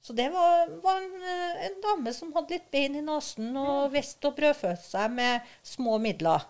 Så 0.00 0.14
det 0.16 0.28
var, 0.32 0.68
var 0.82 1.00
en, 1.02 1.22
eh, 1.22 1.66
en 1.66 1.80
dame 1.82 2.12
som 2.14 2.30
hadde 2.36 2.54
litt 2.54 2.70
bein 2.72 2.96
i 2.96 3.04
nesen 3.04 3.56
og 3.58 3.90
visste 3.92 4.30
å 4.30 4.34
brødfø 4.36 4.72
seg 4.80 5.12
med 5.12 5.46
små 5.66 5.98
midler. 6.02 6.46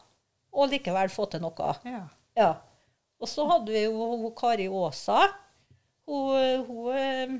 Og 0.53 0.71
likevel 0.73 1.11
få 1.13 1.27
til 1.33 1.43
noe. 1.43 1.75
Ja. 1.89 2.03
Ja. 2.39 2.51
Og 3.19 3.31
så 3.31 3.47
hadde 3.49 3.75
vi 3.75 3.85
jo 3.87 4.11
hun 4.23 4.35
Kari 4.39 4.69
Aasa. 4.71 5.25
Hun, 6.09 6.67
hun 6.69 6.91
eh, 6.97 7.39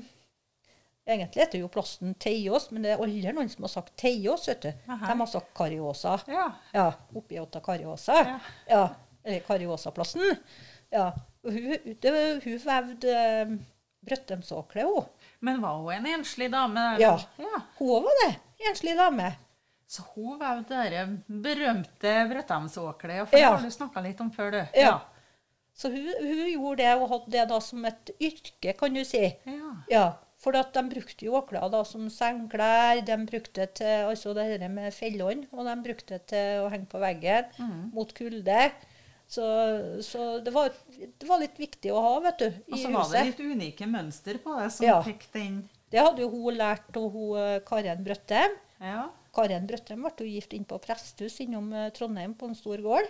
Egentlig 1.09 1.41
heter 1.41 1.61
jo 1.63 1.67
plassen 1.73 2.11
Teiås, 2.21 2.67
men 2.69 2.83
det 2.85 2.91
er 2.93 2.99
aldri 3.01 3.31
noen 3.33 3.47
som 3.49 3.63
har 3.65 3.71
sagt 3.71 3.95
Teiås, 3.97 4.43
vet 4.51 4.67
du. 4.67 4.67
De 4.85 5.15
har 5.21 5.29
sagt 5.31 5.49
Kari 5.57 5.79
Aasa. 5.81 6.19
Ja. 6.29 6.43
Ja, 6.75 6.91
oppi 7.17 7.39
åtta 7.41 7.63
Kari 7.65 7.87
Aasa. 7.89 8.17
Ja. 8.27 8.35
Ja. 8.69 8.83
Eller 9.23 9.41
Kari 9.47 9.65
Aasa-plassen. 9.65 10.35
Ja. 10.93 11.07
Hun, 11.47 11.71
det, 12.03 12.13
hun 12.43 12.59
vevde 12.61 13.15
eh, 13.15 13.55
brøttemsåkle, 14.05 14.85
hun. 14.85 15.09
Men 15.41 15.61
var 15.61 15.77
hun 15.79 15.93
en 15.93 16.05
enslig 16.19 16.49
dame? 16.51 16.83
Ja. 16.99 17.13
ja. 17.39 17.61
Hun 17.79 18.03
var 18.03 18.17
det. 18.25 18.33
Enslig 18.69 18.95
dame. 18.97 19.29
Så 19.89 20.03
hun 20.13 20.37
var 20.39 20.57
jo 20.59 20.65
det 20.69 21.05
berømte 21.43 22.11
Brøttemsåklet, 22.29 23.23
for 23.27 23.35
det 23.37 23.41
Ja. 23.41 23.55
har 23.55 23.63
du 23.63 23.71
snakka 23.73 24.01
litt 24.03 24.19
om 24.21 24.29
før, 24.31 24.51
du. 24.51 24.59
Ja. 24.77 24.99
Så 25.73 25.89
hun, 25.89 26.09
hun 26.19 26.49
gjorde 26.51 26.77
det, 26.83 26.95
og 26.99 27.09
hadde 27.09 27.31
det 27.31 27.45
da 27.49 27.59
som 27.63 27.85
et 27.85 28.11
yrke, 28.21 28.73
kan 28.77 28.93
du 28.93 29.03
si. 29.07 29.23
Ja. 29.47 29.71
Ja, 29.89 30.03
for 30.39 30.55
at 30.59 30.73
de 30.75 30.83
brukte 30.91 31.25
jo 31.25 31.33
åkler 31.39 31.69
da 31.71 31.81
som 31.87 32.09
sengklær, 32.11 33.01
de 33.07 33.17
brukte 33.25 33.61
det 33.61 33.73
til 33.79 34.05
altså 34.11 34.33
det 34.35 34.45
her 34.59 34.67
med 34.69 34.93
fellene, 34.93 35.47
og 35.51 35.65
de 35.65 35.75
brukte 35.87 36.17
det 36.17 36.27
til 36.27 36.65
å 36.65 36.69
henge 36.69 36.85
på 36.91 36.99
veggen 37.01 37.45
Mm. 37.59 37.91
mot 37.95 38.13
kulde. 38.13 38.71
Så, 39.29 39.45
så 40.01 40.39
det, 40.41 40.49
var, 40.55 40.71
det 40.97 41.27
var 41.29 41.37
litt 41.43 41.59
viktig 41.61 41.91
å 41.93 41.99
ha, 42.01 42.13
vet 42.23 42.39
du, 42.41 42.47
I 42.49 42.73
Og 42.73 42.79
så 42.81 42.89
var 42.95 43.11
det 43.13 43.19
litt 43.27 43.41
unike 43.45 43.85
mønster 43.85 44.39
på 44.41 44.55
det 44.57 44.71
som 44.73 44.87
Ja. 44.87 44.95
fikk 45.05 45.27
den 45.35 45.59
Det 45.93 46.01
hadde 46.01 46.23
jo 46.23 46.31
hun 46.33 46.57
lært 46.57 46.97
av 46.97 47.05
hun 47.13 47.37
eh, 47.37 47.59
Karen 47.67 48.01
Brøttem. 48.05 48.55
Ja. 48.81 49.03
Karen 49.35 49.67
Brøttem 49.69 50.01
ble 50.01 50.11
jo 50.25 50.31
gift 50.33 50.55
inn 50.57 50.65
på 50.65 50.79
presthus 50.81 51.37
innom 51.45 51.69
eh, 51.77 51.91
Trondheim 51.93 52.33
på 52.33 52.49
en 52.49 52.57
stor 52.57 52.81
gård. 52.81 53.05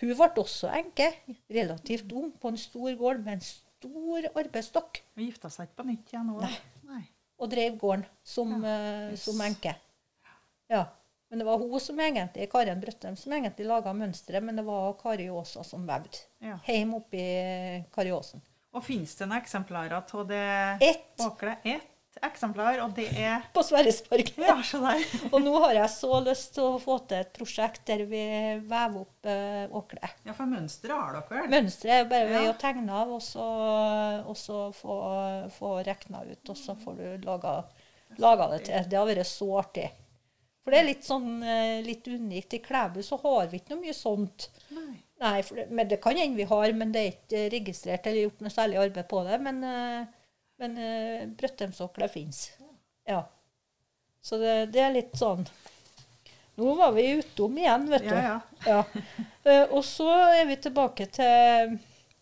Hun 0.00 0.14
ble 0.14 0.30
også 0.44 0.70
enke, 0.72 1.10
relativt 1.50 2.12
ung, 2.14 2.30
på 2.40 2.48
en 2.54 2.56
stor 2.58 2.94
gård 3.02 3.18
med 3.26 3.40
en 3.40 3.44
stor 3.44 4.30
arbeidsstokk. 4.38 5.02
Hun 5.18 5.26
gifta 5.26 5.50
seg 5.50 5.66
ikke 5.68 5.82
på 5.82 5.88
nytt 5.90 6.14
igjen 6.14 6.30
nå? 6.30 6.38
da? 6.40 6.52
Nei. 6.94 7.02
og 7.40 7.50
drev 7.50 7.76
gården 7.80 8.06
som, 8.22 8.54
Ja, 8.62 8.70
eh, 8.70 9.12
yes. 9.16 9.26
som 9.26 9.42
enke. 9.44 9.74
Ja. 10.70 10.86
Men 11.30 11.38
det 11.38 11.46
var 11.46 11.58
hun 11.62 11.80
som 11.80 12.00
egentlig, 12.02 12.48
Karen 12.50 12.80
Brøttem 12.82 13.14
som 13.16 13.32
egentlig 13.36 13.66
laga 13.68 13.92
mønsteret, 13.94 14.42
men 14.42 14.56
det 14.58 14.64
var 14.66 14.96
Kari 14.98 15.28
Aasa 15.30 15.62
som 15.64 15.84
vevde. 15.86 16.24
Ja. 16.42 16.56
Hjemme 16.66 16.98
oppi 16.98 17.22
Kari 17.94 18.10
Åsen. 18.12 18.42
Og 18.74 18.82
fins 18.86 19.14
det 19.18 19.26
noen 19.30 19.38
eksemplarer 19.40 19.94
av 20.00 20.26
det 20.30 20.42
Ett 20.82 21.22
åklet? 21.22 21.62
Ett 21.66 21.86
eksemplar, 22.26 22.80
og 22.82 22.92
det 22.98 23.06
er 23.18 23.44
på 23.54 23.62
Sverresborg. 23.62 24.32
Ja. 24.42 24.56
Og 25.32 25.38
nå 25.42 25.52
har 25.62 25.76
jeg 25.78 25.92
så 25.94 26.18
lyst 26.26 26.52
til 26.56 26.66
å 26.66 26.80
få 26.82 26.96
til 27.06 27.22
et 27.22 27.30
prosjekt 27.38 27.84
der 27.86 28.02
vi 28.10 28.20
vever 28.66 28.98
opp 29.04 29.30
eh, 29.30 29.70
åklet. 29.70 30.18
Ja, 30.26 30.34
for 30.34 30.50
mønsteret 30.50 30.96
har 30.98 31.14
dere 31.20 31.44
vel? 31.44 31.48
Mønsteret 31.54 31.94
er 32.04 32.10
bare 32.10 32.26
ved 32.32 32.42
Ja. 32.48 32.50
å 32.50 32.58
tegne 32.58 32.98
av, 33.04 33.14
og 33.14 33.22
så, 33.22 33.46
og 34.26 34.36
så 34.38 34.66
få, 34.74 34.98
få 35.54 35.72
regna 35.86 36.24
ut, 36.26 36.42
og 36.50 36.58
så 36.58 36.74
får 36.82 36.98
du 36.98 37.26
laga, 37.30 37.54
laga 38.18 38.50
det 38.56 38.64
til. 38.66 38.90
Det 38.90 38.98
har 38.98 39.06
vært 39.14 39.30
så 39.30 39.50
artig. 39.62 39.88
For 40.60 40.74
det 40.74 40.80
er 40.80 40.88
litt 40.90 41.06
sånn 41.06 41.40
eh, 41.40 41.78
litt 41.84 42.08
unikt. 42.10 42.56
I 42.56 42.62
Klæbu 42.64 43.00
så 43.04 43.18
har 43.22 43.48
vi 43.50 43.60
ikke 43.60 43.74
noe 43.74 43.86
mye 43.86 43.96
sånt. 43.96 44.50
Nei. 44.76 44.92
Nei, 45.20 45.40
det, 45.44 45.66
men 45.68 45.88
det 45.88 46.00
kan 46.00 46.16
hende 46.16 46.40
vi 46.40 46.48
har, 46.48 46.72
men 46.76 46.92
det 46.94 47.00
er 47.00 47.10
ikke 47.14 47.42
registrert 47.52 48.06
eller 48.08 48.26
gjort 48.26 48.44
noe 48.44 48.52
særlig 48.52 48.80
arbeid 48.80 49.08
på 49.10 49.22
det. 49.28 49.42
Men, 49.48 49.62
eh, 49.64 50.16
Men 50.60 50.74
brøttemsokler 51.40 52.10
fins. 52.12 52.50
Ja. 53.08 53.22
Så 54.20 54.36
det, 54.36 54.56
det, 54.74 54.82
er 54.84 54.92
litt 54.92 55.14
sånn 55.16 55.46
Nå 56.60 56.74
var 56.76 56.92
vi 56.92 57.06
utom 57.16 57.56
igjen, 57.56 57.86
vet 57.88 58.04
du. 58.04 58.12
Ja, 58.12 58.34
ja. 58.66 58.82
ja. 59.46 59.62
og 59.72 59.80
så 59.88 60.10
er 60.12 60.44
vi 60.50 60.58
tilbake 60.60 61.06
til 61.16 61.78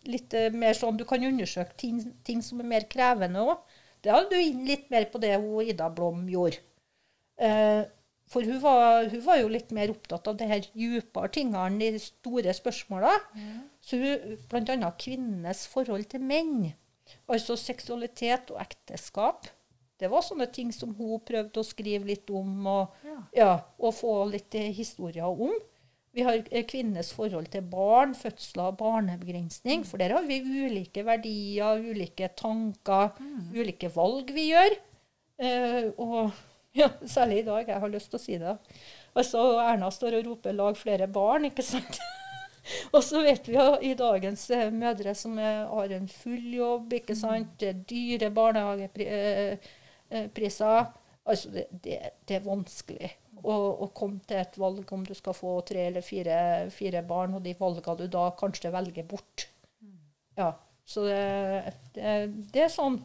litt 0.07 0.35
mer 0.55 0.77
sånn 0.77 0.95
Du 0.95 1.03
kan 1.09 1.25
undersøke 1.27 1.75
ting, 1.75 1.99
ting 2.23 2.39
som 2.45 2.63
er 2.63 2.71
mer 2.71 2.87
krevende 2.87 3.43
òg. 3.43 3.59
Det 3.99 4.13
hadde 4.13 4.31
du 4.31 4.39
inn 4.39 4.63
litt 4.67 4.87
mer 4.91 5.09
på 5.11 5.19
det 5.19 5.35
hun 5.35 5.67
Ida 5.67 5.89
Blom 5.91 6.23
gjorde. 6.31 6.61
Uh, 7.39 7.83
for 8.29 8.45
hun 8.45 8.59
var, 8.61 9.07
hun 9.09 9.23
var, 9.25 9.39
jo 9.41 9.49
litt 9.49 9.71
mer 9.73 9.89
opptatt 9.89 10.27
av 10.29 10.35
de 10.37 10.47
her 10.49 10.61
dypere 10.73 11.31
tingene, 11.33 11.79
de 11.81 12.01
store 12.03 12.53
spørsmåla. 12.53 13.15
Mm. 13.33 13.55
Så 13.81 13.97
hun, 13.97 14.35
bl.a. 14.51 14.91
kvinnenes 15.01 15.63
forhold 15.71 16.05
til 16.11 16.21
menn. 16.21 16.67
Altså 17.29 17.57
seksualitet 17.57 18.51
og 18.53 18.61
ekteskap. 18.61 19.49
Det 19.99 20.07
var 20.11 20.23
sånne 20.23 20.45
ting 20.53 20.69
som 20.71 20.93
hun 20.95 21.19
prøvde 21.25 21.59
å 21.59 21.65
skrive 21.65 22.07
litt 22.07 22.29
om, 22.29 22.53
og, 22.69 23.01
ja. 23.03 23.17
Ja, 23.35 23.51
og 23.81 23.97
få 23.97 24.13
litt 24.29 24.53
historier 24.77 25.27
om. 25.27 25.57
Vi 26.15 26.25
har 26.25 26.39
eh, 26.49 26.65
kvinnenes 26.69 27.11
forhold 27.13 27.49
til 27.53 27.65
barn, 27.69 28.15
fødsler 28.17 28.71
og 28.71 28.77
barnebegrensning. 28.79 29.83
For 29.89 30.01
der 30.01 30.15
har 30.15 30.25
vi 30.29 30.39
ulike 30.41 31.03
verdier, 31.05 31.81
ulike 31.81 32.31
tanker, 32.37 33.11
mm. 33.17 33.51
ulike 33.57 33.91
valg 33.93 34.31
vi 34.37 34.51
gjør. 34.51 34.77
Uh, 35.39 35.85
og 36.03 36.31
ja, 36.77 36.89
særlig 37.05 37.39
i 37.39 37.45
dag. 37.47 37.67
Jeg 37.67 37.81
har 37.81 37.91
lyst 37.91 38.11
til 38.11 38.19
å 38.19 38.23
si 38.23 38.37
det. 38.41 38.55
Og 39.17 39.25
så 39.25 39.43
Erna 39.63 39.89
står 39.91 40.19
og 40.19 40.25
roper 40.27 40.53
'lag 40.53 40.77
flere 40.77 41.07
barn', 41.07 41.45
ikke 41.49 41.65
sant? 41.65 41.99
og 42.93 43.03
så 43.03 43.23
vet 43.25 43.47
vi 43.47 43.55
jo 43.57 43.77
i 43.81 43.93
dagens 43.97 44.49
eh, 44.53 44.71
mødre 44.73 45.15
som 45.15 45.39
er, 45.39 45.65
har 45.71 45.95
en 45.97 46.07
full 46.07 46.53
jobb, 46.53 46.93
ikke 46.93 47.15
sant. 47.17 47.63
Er 47.63 47.73
dyre 47.73 48.29
barnehagepriser. 48.29 49.57
Eh, 50.11 50.85
eh, 50.85 50.93
altså, 51.25 51.49
det, 51.49 51.65
det, 51.71 51.99
det, 52.27 52.35
er 52.37 52.45
vanskelig 52.45 53.11
å, 53.43 53.53
å, 53.53 53.89
komme 53.95 54.19
til 54.27 54.37
et 54.37 54.57
valg 54.61 54.93
om 54.93 55.05
du 55.05 55.13
skal 55.17 55.33
få 55.37 55.61
tre 55.65 55.87
eller 55.89 56.05
fire, 56.05 56.69
fire 56.73 57.01
barn, 57.01 57.33
og 57.37 57.45
de 57.45 57.55
valgene 57.59 57.97
du 57.97 58.07
da 58.13 58.29
kanskje 58.37 58.73
velger 58.73 59.05
bort. 59.09 59.49
Ja, 60.37 60.53
så 60.85 61.05
det, 61.05 61.73
det, 61.93 62.33
det 62.53 62.61
er 62.65 62.71
sånn, 62.73 63.01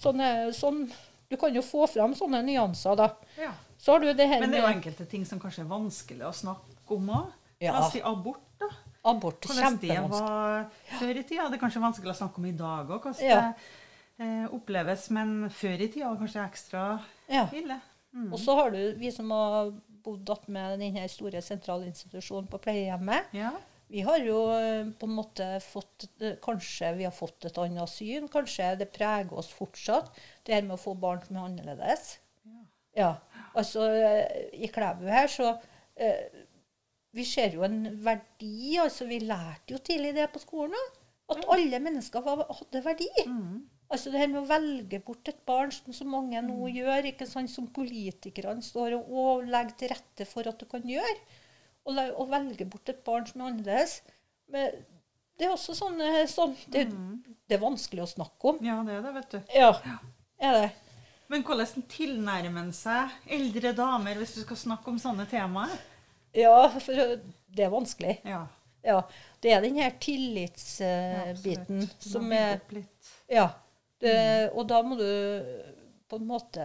sånn, 0.00 0.20
sånn 0.56 0.86
du 1.32 1.38
kan 1.40 1.54
jo 1.54 1.62
få 1.64 1.86
fram 1.90 2.14
sånne 2.16 2.42
nyanser, 2.46 2.96
da. 2.98 3.08
Ja. 3.40 3.52
Så 3.82 3.94
har 3.94 4.02
du 4.04 4.12
det 4.14 4.28
her 4.30 4.42
Men 4.42 4.52
det 4.52 4.60
er 4.60 4.66
jo 4.66 4.72
enkelte 4.76 5.06
ting 5.10 5.24
som 5.26 5.40
kanskje 5.42 5.64
er 5.64 5.70
vanskelig 5.70 6.26
å 6.28 6.32
snakke 6.36 6.96
om 6.96 7.08
òg. 7.10 7.30
Ja. 7.62 7.72
La 7.74 7.86
oss 7.86 7.94
si 7.94 8.02
abort, 8.04 8.44
da. 8.60 8.68
Abort 9.10 9.48
er 9.48 9.56
kjempevanskelig. 9.58 9.96
Hvordan 9.98 10.12
det 10.12 10.26
var 10.28 10.98
før 11.00 11.18
i 11.18 11.24
tida. 11.26 11.46
Det 11.48 11.58
er 11.58 11.62
kanskje 11.62 11.82
vanskelig 11.82 12.12
å 12.12 12.18
snakke 12.20 12.42
om 12.42 12.46
i 12.46 12.52
dag 12.58 12.92
òg, 12.92 13.08
hvordan 13.08 13.24
ja. 13.26 13.40
det 13.48 14.26
eh, 14.26 14.44
oppleves. 14.54 15.08
Men 15.16 15.32
før 15.50 15.82
i 15.82 15.88
tida 15.88 16.12
var 16.12 16.20
kanskje 16.20 16.44
ekstra 16.44 16.84
ja. 17.32 17.48
ille. 17.58 17.80
Mm. 18.12 18.28
Og 18.28 18.38
så 18.42 18.54
har 18.60 18.74
du 18.74 18.80
vi 19.00 19.10
som 19.14 19.32
har 19.34 19.72
bodd 20.02 20.30
med 20.52 20.78
denne 20.82 21.08
store 21.10 21.42
sentralinstitusjonen 21.42 22.50
på 22.50 22.60
pleiehjemmet. 22.62 23.34
Ja. 23.34 23.54
Vi 23.92 24.00
har 24.06 24.22
jo 24.24 24.38
eh, 24.54 24.86
på 24.96 25.08
en 25.08 25.16
måte 25.18 25.46
fått 25.60 26.06
eh, 26.24 26.38
Kanskje 26.42 26.94
vi 26.96 27.04
har 27.04 27.12
fått 27.12 27.44
et 27.48 27.58
annet 27.60 27.90
syn. 27.92 28.28
Kanskje 28.32 28.70
det 28.80 28.88
preger 28.94 29.34
oss 29.36 29.50
fortsatt, 29.52 30.08
det 30.46 30.56
her 30.56 30.64
med 30.64 30.78
å 30.78 30.80
få 30.80 30.94
barn 30.98 31.20
som 31.26 31.36
er 31.36 31.50
annerledes. 31.50 32.14
Ja. 32.46 32.62
ja. 32.96 33.10
Altså, 33.52 33.84
eh, 33.92 34.48
i 34.64 34.70
Klæbu 34.72 35.04
her 35.12 35.28
så 35.28 35.52
eh, 36.00 36.24
Vi 37.12 37.26
ser 37.28 37.58
jo 37.58 37.66
en 37.68 37.84
verdi. 38.00 38.78
altså 38.80 39.04
Vi 39.10 39.20
lærte 39.26 39.76
jo 39.76 39.82
tidlig 39.84 40.14
det 40.16 40.30
på 40.32 40.40
skolen. 40.40 40.88
At 41.32 41.44
alle 41.52 41.80
mennesker 41.80 42.24
var, 42.24 42.46
hadde 42.48 42.84
verdi. 42.84 43.10
Mm. 43.28 43.60
Altså 43.92 44.08
det 44.08 44.22
her 44.22 44.32
med 44.32 44.40
å 44.40 44.48
velge 44.48 45.02
bort 45.04 45.28
et 45.28 45.44
barn, 45.44 45.72
som 45.72 45.92
så 45.92 46.08
mange 46.08 46.40
nå 46.40 46.56
mm. 46.56 46.74
gjør, 46.78 47.12
ikke 47.12 47.28
sant, 47.28 47.52
som 47.52 47.68
politikerne 47.76 48.64
står 48.64 48.96
og, 48.96 49.12
og 49.12 49.48
legger 49.52 49.76
til 49.76 49.92
rette 49.92 50.28
for 50.28 50.48
at 50.48 50.60
du 50.60 50.64
kan 50.70 50.88
gjøre 50.88 51.18
å, 51.88 52.26
velge 52.30 52.66
bort 52.70 52.92
et 52.92 53.02
barn 53.06 53.26
som 53.28 53.42
er 53.42 53.50
annerledes. 53.50 53.98
Men 54.52 54.80
det 55.38 55.48
er 55.48 55.54
også 55.54 55.74
sånn, 55.76 56.00
sånn 56.30 56.54
det, 56.70 56.86
mm. 56.92 57.36
det, 57.48 57.56
er 57.56 57.62
vanskelig 57.62 58.04
å 58.04 58.10
snakke 58.10 58.52
om. 58.52 58.62
Ja, 58.64 58.78
det 58.86 58.98
er 58.98 59.06
det, 59.06 59.12
vet 59.18 59.34
du. 59.34 59.38
Ja, 59.56 59.70
er 60.42 60.58
det. 60.58 60.70
Men 61.32 61.44
hvordan 61.48 61.86
tilnærmer 61.88 62.60
en 62.66 62.74
seg 62.76 63.12
eldre 63.32 63.72
damer 63.76 64.18
hvis 64.20 64.34
du 64.36 64.42
skal 64.44 64.58
snakke 64.60 64.92
om 64.92 64.98
sånne 65.00 65.24
temaer? 65.30 65.72
Ja, 66.36 66.68
for 66.76 66.92
det 66.92 67.64
er 67.64 67.72
vanskelig. 67.72 68.18
Ja. 68.28 68.42
ja 68.84 68.98
det 69.44 69.54
er 69.54 69.64
den 69.64 69.78
her 69.80 69.94
tillitsbiten 70.00 71.82
uh, 71.86 71.96
som 72.04 72.32
er 72.36 72.60
Ja. 73.30 73.48
Det, 74.02 74.12
mm. 74.12 74.58
Og 74.58 74.66
da 74.66 74.80
må 74.82 74.96
du 74.98 75.06
på 76.10 76.18
en 76.18 76.24
måte 76.26 76.64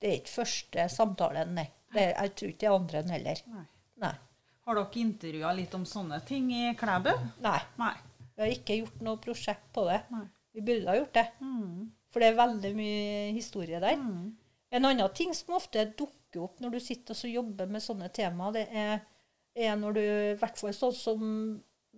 Det 0.00 0.08
er 0.08 0.14
ikke 0.16 0.38
første 0.40 0.86
samtalen, 0.88 1.52
nei. 1.58 1.66
Det, 1.92 2.06
jeg 2.10 2.32
tror 2.34 2.50
ikke 2.50 2.62
det 2.62 2.68
er 2.70 2.76
andre 2.78 3.02
enn 3.02 3.12
heller. 3.12 3.42
Nei. 3.52 3.66
Nei. 4.02 4.14
Har 4.64 4.78
dere 4.78 5.00
intervjua 5.02 5.52
litt 5.56 5.74
om 5.76 5.84
sånne 5.88 6.20
ting 6.24 6.48
i 6.54 6.70
Klæbu? 6.78 7.12
Nei. 7.44 7.58
Nei. 7.80 7.94
Vi 8.34 8.42
har 8.42 8.54
ikke 8.54 8.78
gjort 8.80 9.02
noe 9.04 9.20
prosjekt 9.22 9.66
på 9.76 9.84
det. 9.90 10.00
Nei. 10.14 10.24
Vi 10.54 10.62
burde 10.64 10.88
ha 10.90 10.96
gjort 10.96 11.14
det. 11.18 11.26
Mm. 11.42 11.90
For 12.14 12.22
det 12.22 12.30
er 12.30 12.38
veldig 12.38 12.72
mye 12.78 13.12
historie 13.34 13.80
der. 13.82 13.98
Mm. 14.00 14.32
En 14.74 14.88
annen 14.88 15.14
ting 15.14 15.34
som 15.36 15.56
ofte 15.58 15.84
dukker 15.98 16.46
opp 16.46 16.62
når 16.62 16.76
du 16.76 16.80
sitter 16.82 17.14
og 17.14 17.36
jobber 17.36 17.70
med 17.70 17.82
sånne 17.82 18.08
tema, 18.14 18.50
det 18.54 18.64
er, 18.74 19.04
er 19.54 19.76
når 19.78 19.96
du 19.98 20.02
I 20.02 20.36
hvert 20.40 20.58
fall 20.58 20.74
sånn 20.74 20.96
som 20.98 21.24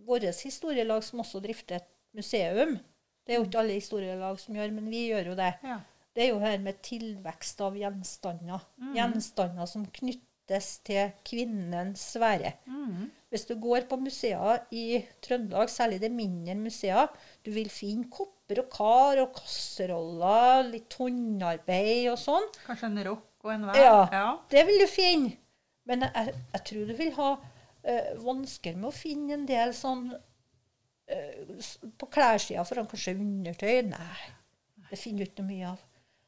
vårt 0.06 0.26
historielag, 0.44 1.04
som 1.04 1.22
også 1.22 1.40
drifter 1.44 1.78
et 1.80 1.90
museum. 2.16 2.76
Det 3.24 3.34
er 3.34 3.40
jo 3.40 3.46
ikke 3.46 3.60
alle 3.62 3.78
historielag 3.78 4.40
som 4.40 4.56
gjør, 4.56 4.74
men 4.76 4.90
vi 4.92 5.06
gjør 5.10 5.32
jo 5.32 5.36
det. 5.38 5.52
Ja. 5.64 5.80
Det 6.16 6.24
er 6.24 6.30
jo 6.32 6.40
her 6.40 6.60
med 6.64 6.80
tilvekst 6.84 7.60
av 7.64 7.76
gjenstander. 7.76 8.64
Mm. 8.80 8.92
Gjenstander 8.96 9.68
som 9.68 9.84
knytter 9.98 10.24
knyttes 10.46 10.80
til 10.86 11.10
kvinnens 11.26 12.12
sfære. 12.14 12.52
Mm. 12.66 13.10
Hvis 13.30 13.46
du 13.46 13.56
går 13.58 13.86
på 13.88 13.96
museer 13.96 14.62
i 14.70 15.04
Trøndelag, 15.22 15.68
særlig 15.68 16.00
de 16.00 16.08
mindre 16.08 16.54
museer, 16.54 17.06
du 17.44 17.50
vil 17.50 17.68
finne 17.68 18.08
kopper 18.10 18.62
og 18.62 18.70
kar 18.70 19.20
og 19.22 19.34
kasseroller, 19.34 20.70
litt 20.70 20.94
håndarbeid 20.94 22.10
og 22.12 22.18
sånn. 22.18 22.46
Kanskje 22.66 22.86
en 22.86 23.02
rokk 23.08 23.44
og 23.44 23.52
en 23.52 23.66
vær? 23.66 23.80
Ja, 23.80 23.98
ja, 24.12 24.38
det 24.50 24.66
vil 24.66 24.80
du 24.80 24.86
finne. 24.86 25.34
Men 25.86 26.02
jeg, 26.02 26.34
jeg 26.52 26.62
tror 26.66 26.86
du 26.86 26.94
vil 26.98 27.12
ha 27.14 27.32
øh, 27.86 28.14
vansker 28.22 28.78
med 28.78 28.88
å 28.90 28.94
finne 28.94 29.36
en 29.36 29.44
del 29.46 29.70
sånn 29.70 30.08
øh, 30.10 31.68
På 31.94 32.08
klærsida 32.10 32.64
foran 32.66 32.88
kanskje 32.90 33.14
undertøy. 33.14 33.84
Nei, 33.90 34.32
det 34.90 34.98
finner 34.98 35.22
du 35.22 35.30
ikke 35.30 35.44
noe 35.44 35.50
mye 35.52 35.74
av. 35.74 35.84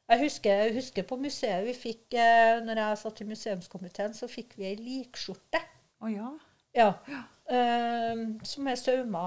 Jeg 0.08 0.22
husker, 0.22 0.62
jeg 0.62 0.74
husker, 0.78 1.04
på 1.04 1.18
museet 1.20 1.66
vi 1.66 1.74
fikk 1.76 2.14
eh, 2.16 2.62
når 2.64 2.80
jeg 2.80 3.00
satt 3.02 3.20
i 3.20 3.26
museumskomiteen, 3.28 4.14
så 4.16 4.28
fikk 4.30 4.54
vi 4.56 4.70
ei 4.70 4.78
likskjorte. 4.80 5.60
Oh, 6.00 6.08
ja. 6.08 6.30
Ja. 6.76 6.92
ja. 7.10 7.22
Eh, 7.48 8.22
som 8.44 8.68
er 8.68 8.76
sauma 8.76 9.24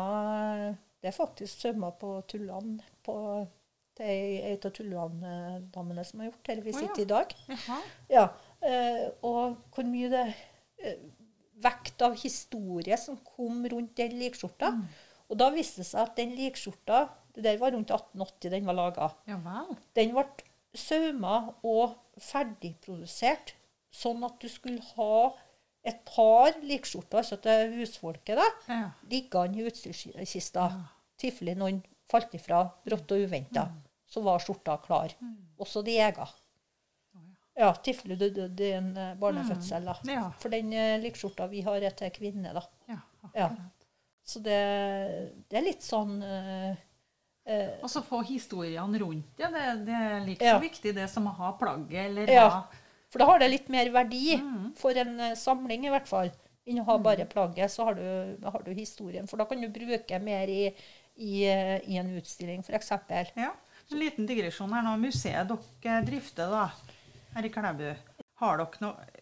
Det 1.02 1.10
er 1.10 1.16
faktisk 1.16 1.62
sauma 1.62 1.92
på 1.98 2.16
tullene. 2.30 2.82
På, 3.06 3.16
det 3.98 4.08
er 4.08 4.50
ei 4.50 4.58
av 4.58 4.74
Tullan-damene 4.74 6.06
som 6.08 6.22
har 6.22 6.32
gjort 6.32 6.52
her 6.52 6.62
vi 6.66 6.74
sitter 6.74 6.94
oh, 6.94 7.00
ja. 7.00 7.06
i 7.06 7.10
dag. 7.14 7.36
Ja. 8.10 8.28
Eh, 8.62 9.08
og 9.26 9.58
hvor 9.74 9.90
mye 9.90 10.12
det 10.14 10.28
eh, 10.82 11.02
Vekt 11.62 12.02
av 12.02 12.16
historie 12.18 12.96
som 12.98 13.20
kom 13.22 13.60
rundt 13.70 13.94
den 14.00 14.16
likskjorta. 14.18 14.72
Mm. 14.74 14.86
Og 15.30 15.38
da 15.38 15.52
viste 15.54 15.84
det 15.84 15.92
seg 15.92 16.08
at 16.08 16.16
den 16.18 16.32
likskjorta 16.34 17.04
Det 17.36 17.44
der 17.46 17.60
var 17.62 17.76
rundt 17.76 17.94
1880 17.94 18.50
den 18.56 18.66
var 18.66 18.76
laga. 18.80 19.12
Ja, 19.30 19.38
Den 19.96 20.16
ble 20.16 20.26
sauma 20.78 21.38
og 21.68 21.96
ferdigprodusert, 22.22 23.56
sånn 23.92 24.24
at 24.24 24.38
du 24.40 24.48
skulle 24.52 24.84
ha 24.96 25.32
et 25.84 25.98
par 26.06 26.54
likskjorter 26.62 27.24
altså 27.24 27.38
til 27.42 27.74
husfolket 27.80 28.38
da, 28.38 28.46
ja. 28.70 28.90
liggende 29.10 29.60
i 29.60 29.66
utstyrskista. 29.70 30.68
Ja. 30.76 30.90
tilfelle 31.22 31.54
noen 31.58 31.82
falt 32.10 32.34
ifra 32.38 32.64
brått 32.86 33.12
og 33.14 33.26
uventa. 33.26 33.68
Mm. 33.70 33.82
Så 34.12 34.24
var 34.26 34.42
skjorta 34.44 34.78
klar. 34.84 35.14
Mm. 35.22 35.36
Også 35.62 35.84
de 35.86 35.98
ega. 36.02 36.26
Ja, 37.58 37.70
tilfelle 37.84 38.16
du 38.18 38.30
døde 38.34 38.64
i 38.66 38.72
en 38.74 38.90
uh, 38.96 39.12
barnefødsel. 39.20 39.86
da. 39.86 39.96
Ja. 40.10 40.24
For 40.42 40.54
den 40.54 40.72
uh, 40.74 40.98
likskjorta 41.04 41.48
vi 41.52 41.62
har, 41.66 41.84
er 41.84 41.94
til 41.98 42.12
kvinne. 42.16 42.54
da. 42.56 42.64
Ja, 42.90 43.00
ja. 43.36 43.50
Så 44.26 44.40
det, 44.44 44.58
det, 45.50 45.60
er 45.60 45.66
litt 45.66 45.86
sånn 45.86 46.18
uh, 46.24 46.72
Eh, 46.72 46.78
og 47.82 47.90
så 47.92 48.02
få 48.06 48.22
historiene 48.28 49.00
rundt 49.02 49.38
det. 49.38 49.50
Det, 49.54 49.66
det 49.88 49.98
er 49.98 50.24
like 50.26 50.44
så 50.44 50.54
ja. 50.54 50.62
viktig 50.62 50.94
det 50.98 51.08
som 51.12 51.28
å 51.30 51.34
ha 51.40 51.52
plagget 51.60 52.06
eller 52.06 52.32
ja. 52.32 52.46
ha 52.50 52.62
For 53.12 53.22
da 53.22 53.28
har 53.32 53.42
det 53.42 53.52
litt 53.52 53.72
mer 53.74 53.90
verdi 53.94 54.38
mm. 54.40 54.72
for 54.80 54.98
en 54.98 55.18
uh, 55.20 55.34
samling, 55.38 55.88
i 55.88 55.94
hvert 55.94 56.10
fall, 56.10 56.32
enn 56.68 56.82
å 56.84 56.88
ha 56.88 56.98
mm. 57.00 57.06
bare 57.08 57.28
plagget. 57.32 57.74
Så 57.74 57.88
har 57.90 57.98
du, 57.98 58.06
har 58.46 58.64
du, 58.66 58.72
historien. 58.78 59.28
For 59.28 59.42
da 59.42 59.48
kan 59.50 59.64
du 59.64 59.68
bruke 59.74 60.22
mer 60.24 60.52
i, 60.52 60.70
i, 61.18 61.34
uh, 61.50 61.78
i 61.84 62.00
en 62.00 62.14
utstilling, 62.20 62.64
f.eks. 62.64 62.94
Ja. 63.40 63.52
En 63.92 64.00
liten 64.00 64.30
digresjon 64.30 64.72
her 64.76 64.86
nå. 64.86 64.96
Museet 65.02 65.52
dere 65.52 66.00
drifter 66.08 66.54
da, 66.54 66.70
her 67.36 67.48
i 67.48 67.52
Klæbu, 67.52 67.90
har 68.44 68.64
dere 68.64 68.86
noen 68.86 69.20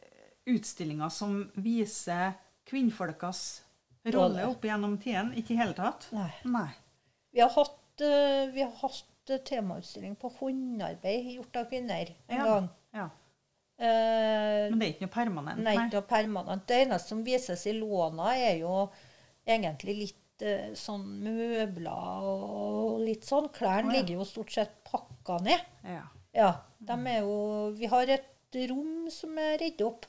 utstillinger 0.49 1.11
som 1.13 1.41
viser 1.61 2.37
kvinnfolkas 2.69 3.43
rolle 4.13 4.45
opp 4.49 4.63
gjennom 4.65 4.97
tiden? 5.01 5.33
Ikke 5.37 5.55
i 5.55 5.59
hele 5.61 5.77
tatt? 5.77 6.11
Nei. 6.13 6.29
Nei. 6.49 6.69
Vi 7.33 7.41
har 7.41 7.51
hatt 7.53 7.78
Eh, 7.78 7.78
vi 8.01 8.61
har 8.63 8.71
hatt 8.81 9.29
eh, 9.33 9.41
temautstilling 9.45 10.15
på 10.19 10.31
håndarbeid 10.39 11.31
gjort 11.35 11.59
av 11.61 11.69
kvinner 11.71 12.13
en 12.27 12.37
Ja. 12.37 12.45
gang. 12.45 12.69
Ja. 12.93 13.09
Eh, 13.79 14.69
Men 14.69 14.79
det 14.79 14.87
er 14.87 14.93
ikke 14.93 15.07
noe 15.07 15.15
permanent? 15.15 15.63
Nei, 15.63 15.75
ikke 15.77 15.99
noe 15.99 16.07
permanent. 16.09 16.65
Det 16.67 16.81
eneste 16.85 17.13
som 17.13 17.23
vises 17.23 17.65
i 17.67 17.73
låna, 17.77 18.33
er 18.35 18.57
jo 18.59 18.89
egentlig 19.47 19.95
litt 19.97 20.45
eh, 20.45 20.73
sånn 20.75 21.05
møbler 21.23 22.27
og 22.27 22.99
litt 23.05 23.23
sånn. 23.27 23.49
Klærne 23.55 23.87
oh, 23.87 23.93
ja. 23.93 23.99
ligger 24.01 24.19
jo 24.19 24.27
stort 24.27 24.51
sett 24.51 24.75
pakka 24.89 25.39
ned. 25.45 25.63
Ja. 25.83 26.05
Ja, 26.35 26.49
de 26.77 26.95
er 27.09 27.23
jo 27.25 27.71
Vi 27.73 27.87
har 27.89 28.09
et 28.13 28.57
rom 28.69 29.09
som 29.11 29.37
er 29.41 29.57
redd 29.61 29.81
opp. 29.81 30.05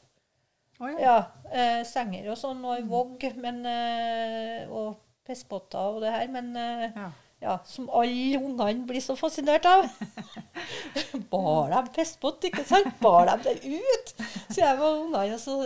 Oh, 0.80 0.88
ja. 0.88 0.98
Ja, 1.00 1.16
eh, 1.52 1.82
senger 1.84 2.30
og 2.32 2.38
sånn, 2.40 2.62
og 2.64 2.78
ei 2.78 2.84
vogg, 2.88 3.24
men 3.36 3.58
eh, 3.68 4.68
Og 4.72 4.96
pisspotter 5.28 5.96
og 5.96 6.00
det 6.04 6.12
her, 6.14 6.28
men 6.32 6.54
eh, 6.56 6.86
ja. 6.96 7.10
Ja, 7.40 7.54
som 7.64 7.86
alle 7.96 8.36
ungene 8.40 8.84
blir 8.88 9.00
så 9.04 9.16
fascinert 9.16 9.64
av. 9.68 9.86
Bar 11.30 11.70
dem 11.72 11.88
pisspott, 11.94 12.44
ikke 12.48 12.64
sant? 12.68 12.92
Bar 13.00 13.26
dem 13.30 13.42
det 13.46 13.54
ut? 13.80 14.12
Så 14.50 14.60
jeg 14.60 14.78
var 14.80 14.98
ungene, 15.00 15.38
så, 15.40 15.56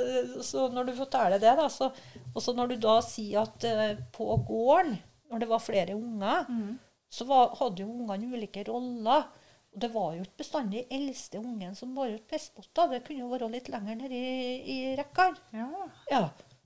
så 0.44 0.68
når 0.72 0.90
du 0.90 0.94
forteller 0.98 1.40
det, 1.42 1.54
da, 1.58 1.68
så, 1.72 1.90
og 2.34 2.40
så 2.44 2.54
når 2.56 2.74
du 2.74 2.76
da 2.84 2.98
sier 3.04 3.42
at 3.44 3.66
uh, 3.68 3.86
på 4.14 4.28
gården, 4.48 4.96
når 5.32 5.44
det 5.44 5.50
var 5.50 5.62
flere 5.64 5.96
unger, 5.98 6.44
Mm. 6.48 6.76
så 7.14 7.24
var, 7.28 7.52
hadde 7.60 7.82
jo 7.84 7.90
ungene 7.90 8.30
ulike 8.34 8.64
roller. 8.68 9.26
Og 9.74 9.80
det 9.82 9.88
var 9.94 10.14
jo 10.14 10.22
ikke 10.22 10.40
bestandig 10.44 10.84
eldste 10.92 11.38
ungen 11.40 11.74
som 11.78 11.94
bar 11.96 12.10
ut 12.12 12.24
pisspotter. 12.30 12.90
Det 12.92 13.00
kunne 13.06 13.24
jo 13.24 13.30
være 13.32 13.48
litt 13.50 13.68
lenger 13.72 13.96
nede 13.98 14.14
i, 14.14 14.58
i 14.70 14.78
rekkene. 14.98 15.38
ja. 15.54 15.68
Ja, 16.12 16.20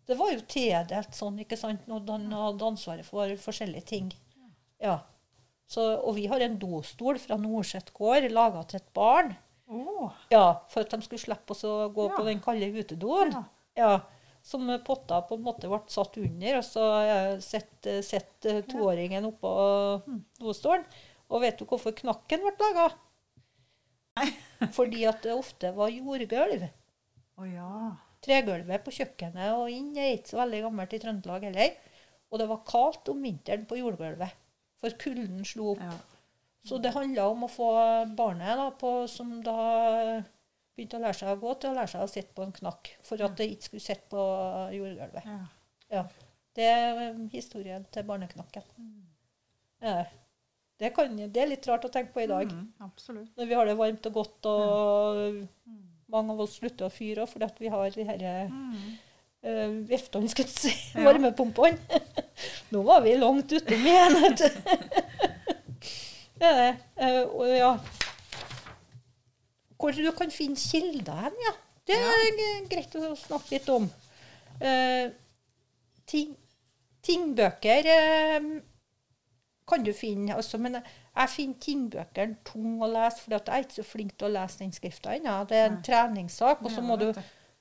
det 0.08 0.16
var 0.16 0.32
jo 0.32 0.40
tildelt 0.48 1.12
sånn, 1.16 1.38
ikke 1.44 1.56
sant, 1.60 1.84
når 1.88 2.04
han 2.08 2.30
hadde 2.32 2.64
ansvaret 2.64 3.04
for 3.08 3.32
forskjellige 3.40 3.84
ting. 3.90 4.06
Ja. 4.82 4.98
Så, 5.68 5.82
og 6.00 6.14
vi 6.16 6.26
har 6.30 6.40
en 6.40 6.58
dostol 6.58 7.18
fra 7.20 7.36
Norset 7.36 7.90
gård 7.96 8.24
laga 8.32 8.62
til 8.70 8.80
et 8.80 8.92
barn. 8.96 9.34
Oh. 9.68 10.08
Ja, 10.32 10.60
for 10.72 10.80
at 10.86 10.94
de 10.94 11.02
skulle 11.04 11.20
slippe 11.20 11.52
å 11.52 11.74
gå 11.92 12.06
Ja. 12.08 12.14
på 12.16 12.24
den 12.24 12.40
kalde 12.40 12.70
utedoen. 12.72 13.32
Ja. 13.32 13.42
Ja. 13.76 14.00
Som 14.42 14.64
potta 14.86 15.20
på 15.28 15.36
en 15.36 15.42
måte 15.44 15.68
ble 15.68 15.80
satt 15.92 16.16
under, 16.16 16.56
og 16.56 16.64
så 16.64 16.84
eh, 17.04 17.38
sitter 17.44 18.00
sett, 18.06 18.46
eh, 18.46 18.62
toåringen 18.62 19.26
oppå 19.28 19.50
Mm. 20.06 20.22
dostolen. 20.40 20.84
Og 21.28 21.42
vet 21.42 21.58
du 21.58 21.66
hvorfor 21.66 21.92
knakken 21.92 22.40
ble 22.40 22.54
laga? 22.62 22.86
Fordi 24.76 25.04
at 25.06 25.22
det 25.22 25.34
ofte 25.36 25.70
var 25.76 25.92
jordgulv. 25.92 26.64
Oh, 27.38 27.44
ja. 27.46 27.92
Tregulvet 28.24 28.82
på 28.86 28.90
kjøkkenet 28.96 29.52
og 29.54 29.68
inn 29.70 29.92
er 30.00 30.16
ikke 30.16 30.32
så 30.32 30.40
veldig 30.40 30.62
gammelt 30.64 30.96
i 30.96 30.98
Trøndelag 31.02 31.44
heller. 31.46 31.76
Og 32.32 32.40
det 32.40 32.48
var 32.50 32.64
kaldt 32.66 33.08
om 33.12 33.20
vinteren 33.22 33.66
på 33.68 33.78
jordgulvet, 33.78 34.32
for 34.80 34.96
kulden 35.02 35.44
slo 35.48 35.72
opp. 35.74 35.82
ja. 35.84 35.96
Så 36.68 36.76
det 36.82 36.90
handla 36.92 37.28
om 37.30 37.46
å 37.46 37.48
få 37.48 37.66
barnet, 38.18 38.58
da, 38.58 38.66
på, 38.76 38.90
som 39.08 39.30
da 39.40 39.54
begynte 40.76 40.98
å 40.98 41.00
lære 41.00 41.16
seg 41.16 41.30
å 41.32 41.40
gå, 41.40 41.54
til 41.62 41.70
å 41.70 41.76
lære 41.78 41.90
seg 41.94 42.02
å 42.04 42.10
sitte 42.10 42.34
på 42.36 42.44
en 42.44 42.52
knakk. 42.52 42.90
For 43.06 43.22
at 43.24 43.38
det 43.38 43.46
ikke 43.54 43.68
skulle 43.70 43.84
sitte 43.86 44.10
på 44.12 44.24
jordgulvet. 44.76 45.24
ja. 45.24 45.38
Ja. 45.88 46.02
Det 46.58 46.66
er 46.66 46.98
eh, 47.06 47.20
historien 47.32 47.84
til 47.94 48.04
barneknakken. 48.04 48.64
Ja. 49.80 50.02
Det, 50.78 50.90
kan, 50.92 51.14
det 51.16 51.40
er 51.40 51.50
litt 51.52 51.66
rart 51.70 51.86
å 51.86 51.90
tenke 51.94 52.12
på 52.12 52.24
i 52.24 52.28
dag. 52.30 52.50
Mm. 52.50 52.90
Når 53.38 53.48
vi 53.48 53.56
har 53.56 53.68
det 53.70 53.76
varmt 53.78 54.08
og 54.10 54.16
godt, 54.18 54.48
og 54.50 55.78
mange 56.12 56.34
av 56.34 56.42
oss 56.44 56.58
slutter 56.58 56.88
å 56.88 56.92
fyre 56.92 57.24
òg 57.24 57.30
fordi 57.30 57.48
vi 57.62 57.72
har 57.72 57.94
de 57.94 58.06
her 58.10 58.24
Mm. 58.50 58.98
Uh, 59.46 59.88
viftene, 59.88 60.28
skulle 60.30 60.48
jeg 60.48 60.56
si, 60.56 60.74
Ja. 60.94 61.04
varmepumpene. 61.06 62.00
Nå 62.72 62.82
var 62.86 63.02
vi 63.04 63.14
langt 63.18 63.52
utom 63.52 63.86
igjen, 63.92 64.18
vet 64.22 64.42
du. 64.42 64.48
Det 66.38 66.46
er 66.46 66.58
det. 66.60 66.74
Uh, 67.02 67.48
ja 67.50 67.72
Hvor 69.74 69.90
du 69.90 70.10
kan 70.14 70.30
finne 70.30 70.56
kilder 70.56 71.24
hen, 71.24 71.40
ja. 71.42 71.54
Det 71.88 71.96
er 71.96 72.26
ja. 72.38 72.50
greit 72.68 72.94
å 72.94 73.14
snakke 73.16 73.56
litt 73.56 73.68
om. 73.72 73.88
Uh, 74.60 75.08
ting, 76.06 76.34
tingbøker 77.02 77.88
uh, 77.88 78.50
kan 79.68 79.84
du 79.84 79.92
finne, 79.92 80.34
altså, 80.36 80.58
men 80.58 80.78
jeg 80.78 81.30
finner 81.32 81.60
tingbøkene 81.64 82.38
tung 82.46 82.82
å 82.82 82.88
lese, 82.90 83.20
for 83.22 83.34
jeg 83.34 83.42
er 83.46 83.64
ikke 83.64 83.80
så 83.80 83.86
flink 83.86 84.14
til 84.16 84.28
å 84.28 84.34
lese 84.38 84.62
den 84.62 84.72
skrifta 84.74 85.16
ennå. 85.16 85.40
Det 85.48 85.58
er 85.58 85.68
en 85.68 85.82
treningssak, 85.84 86.62
og 86.64 86.72
så 86.72 86.84
må 86.84 86.96
du. 87.00 87.10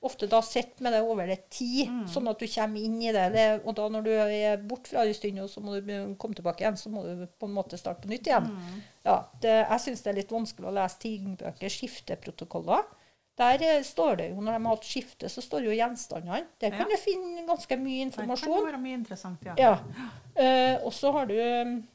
Ofte 0.02 0.28
da 0.30 0.38
sitter 0.46 0.82
med 0.86 0.92
det 0.94 1.00
over 1.02 1.26
litt 1.26 1.48
tid, 1.50 1.88
Mm. 1.90 2.04
sånn 2.06 2.28
at 2.30 2.38
du 2.38 2.46
kommer 2.46 2.80
inn 2.84 3.00
i 3.02 3.10
det. 3.12 3.32
det. 3.34 3.46
Og 3.66 3.74
da 3.74 3.88
når 3.88 4.04
du 4.04 4.10
er 4.12 4.56
borte 4.56 4.88
fra 4.92 5.02
det 5.02 5.08
en 5.08 5.14
stund, 5.14 5.40
og 5.40 5.48
så 5.50 5.60
må 5.60 5.80
du 5.80 6.14
komme 6.16 6.34
tilbake 6.38 6.60
igjen, 6.62 6.76
så 6.78 6.88
må 6.92 7.02
du 7.02 7.26
på 7.26 7.48
en 7.48 7.54
måte 7.54 7.76
starte 7.78 8.02
på 8.06 8.08
nytt 8.12 8.26
igjen. 8.30 8.46
Mm. 8.46 8.82
Ja, 9.04 9.16
det, 9.40 9.56
jeg 9.68 9.80
syns 9.80 10.02
det 10.04 10.10
er 10.12 10.20
litt 10.20 10.30
vanskelig 10.30 10.68
å 10.70 10.74
lese 10.76 10.98
tingbøker, 11.02 11.68
skifteprotokoller. 11.68 12.84
Der 13.38 13.62
eh, 13.62 13.82
står 13.82 14.16
det 14.18 14.30
jo, 14.30 14.40
når 14.40 14.52
de 14.58 14.64
har 14.66 14.76
hatt 14.76 14.84
skifte, 14.86 15.28
så 15.30 15.42
står 15.42 15.60
det 15.62 15.68
jo 15.70 15.76
gjenstandene. 15.82 16.46
Der 16.60 16.70
kan 16.70 16.86
Ja. 16.90 16.96
du 16.96 16.96
finne 16.96 17.46
ganske 17.46 17.76
mye 17.78 18.04
Der 18.06 18.10
kan 18.10 18.28
det 18.28 18.38
informasjon. 18.38 18.66
være 18.66 18.80
mye 18.82 18.94
interessant, 18.98 19.38
ja. 19.46 19.54
Ja. 19.58 19.78
Eh, 20.36 20.78
og 20.84 20.92
så 20.92 21.12
har 21.12 21.26
du 21.26 21.34
um, 21.38 21.88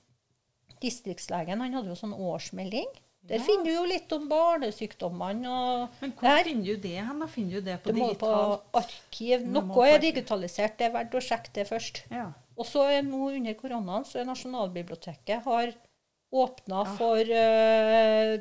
distriktslegen, 0.81 1.59
han 1.61 1.73
hadde 1.73 1.87
jo 1.91 1.95
sånn 1.95 2.15
årsmelding. 2.15 2.87
Der 3.25 3.37
Ja. 3.39 3.43
finner 3.43 3.63
du 3.63 3.71
jo 3.71 3.83
litt 3.87 4.11
om 4.11 4.27
barnesykdommene 4.27 5.89
Men 6.01 6.11
hvor 6.11 6.21
Der. 6.27 6.43
finner 6.43 6.65
du 6.65 6.75
det 6.77 6.97
hen? 7.07 7.27
Finner 7.27 7.51
du 7.51 7.61
det 7.61 7.77
på 7.83 7.87
Det 7.87 7.95
må 7.95 8.13
på 8.19 8.59
arkiv. 8.73 9.45
Noe 9.47 9.87
er 9.87 9.99
digitalisert, 9.99 10.77
det 10.77 10.87
er 10.89 10.91
verdt 10.91 11.11
å 11.15 11.21
sjekke 11.23 11.53
det 11.53 11.67
først. 11.69 12.01
Ja. 12.11 12.25
Og 12.57 12.65
så 12.65 12.83
er 12.91 13.01
nå 13.01 13.29
under 13.35 13.53
koronaen 13.53 14.03
så 14.05 14.19
er 14.19 14.25
Nasjonalbiblioteket 14.25 15.43
har 15.43 15.73
åpna 16.33 16.83
Ja. 16.83 16.95
for, 16.97 17.19
uh, 17.19 18.37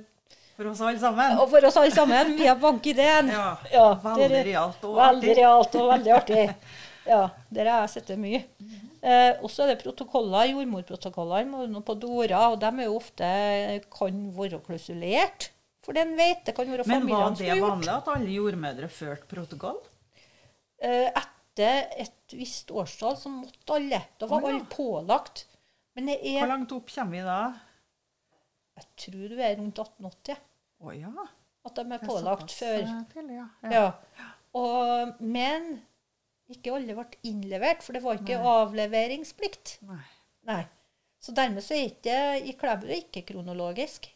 For 0.57 0.67
oss 0.69 0.81
alle 0.81 0.99
sammen? 0.99 1.39
og 1.39 1.49
for 1.49 1.65
oss 1.65 1.77
alle 1.77 1.91
sammen 1.93 2.37
via 2.37 2.55
bankideen. 2.55 3.29
Ja. 3.31 3.57
Ja, 3.73 3.95
Veldig 3.95 4.45
realt 4.47 4.85
og 4.85 4.97
Veldig 4.97 5.31
artig. 5.31 5.37
realt 5.37 5.75
og 5.77 5.91
veldig 5.93 6.13
artig. 6.17 6.55
Ja, 7.07 7.31
der 7.53 7.65
har 7.69 7.81
jeg 7.87 7.91
sett 7.91 8.17
mye. 8.19 8.45
Eh, 9.03 9.33
også 9.43 9.65
er 9.65 9.73
det 9.73 9.81
protokoller, 9.83 10.53
jordmorprotokollene 10.53 11.81
på 11.83 11.95
Dora, 11.99 12.45
og 12.53 12.61
de 12.63 12.69
er 12.71 12.87
jo 12.87 12.99
ofte 13.01 13.31
kan 13.91 14.21
være 14.37 14.61
klausulert. 14.63 15.49
For 15.83 15.99
den 15.99 16.15
vet 16.15 16.45
det 16.47 16.55
kan 16.55 16.71
være 16.71 16.87
Men 16.87 17.09
var 17.09 17.09
familiene 17.09 17.37
som 17.37 17.43
det 17.43 17.51
har 17.51 17.59
gjort. 17.59 17.73
vanlig 17.73 17.93
at 17.97 18.11
alle 18.13 18.37
jordmødre 18.37 18.91
førte 18.95 19.27
protokoll? 19.33 19.81
Eh, 20.79 21.09
etter 21.11 21.91
et 22.05 22.37
visst 22.39 22.71
årstall 22.71 23.19
så 23.19 23.33
måtte 23.33 23.75
alle. 23.75 23.99
Da 24.21 24.29
var 24.31 24.39
oh, 24.39 24.47
ja. 24.47 24.55
alle 24.55 24.71
pålagt. 24.71 25.47
Men 25.99 26.09
det 26.09 26.21
Hvor 26.23 26.47
er 26.47 26.53
langt 26.55 26.75
opp 26.79 26.95
kommer 26.95 27.19
vi 27.19 27.25
da? 27.27 27.41
Jeg 28.79 28.87
tror 29.03 29.35
du 29.35 29.41
er 29.43 29.57
rundt 29.59 29.83
1880 29.83 30.39
Å 30.83 30.95
ja. 30.97 31.11
at 31.67 31.75
de 31.77 31.83
er 31.83 31.91
det 31.91 31.99
er 31.99 32.07
pålagt 32.09 32.55
før. 32.55 32.87
Til, 33.11 33.35
ja. 33.35 33.49
ja. 33.67 33.73
Ja. 33.75 34.31
Og, 34.59 35.19
men 35.21 35.75
ikke 36.55 36.75
alle 36.77 36.97
ble 36.97 37.07
innlevert, 37.29 37.83
for 37.85 37.97
det 37.97 38.03
var 38.05 38.21
ikke 38.21 38.39
Nei. 38.39 38.53
avleveringsplikt. 38.59 39.79
Nei. 39.89 40.03
Nei. 40.49 40.63
Så 41.23 41.35
dermed 41.37 41.63
så 41.63 41.77
er 41.77 41.91
ikke 41.91 42.19
i 42.43 42.55
Klæbu 42.59 42.89
ikke 42.97 43.23
kronologisk, 43.29 44.09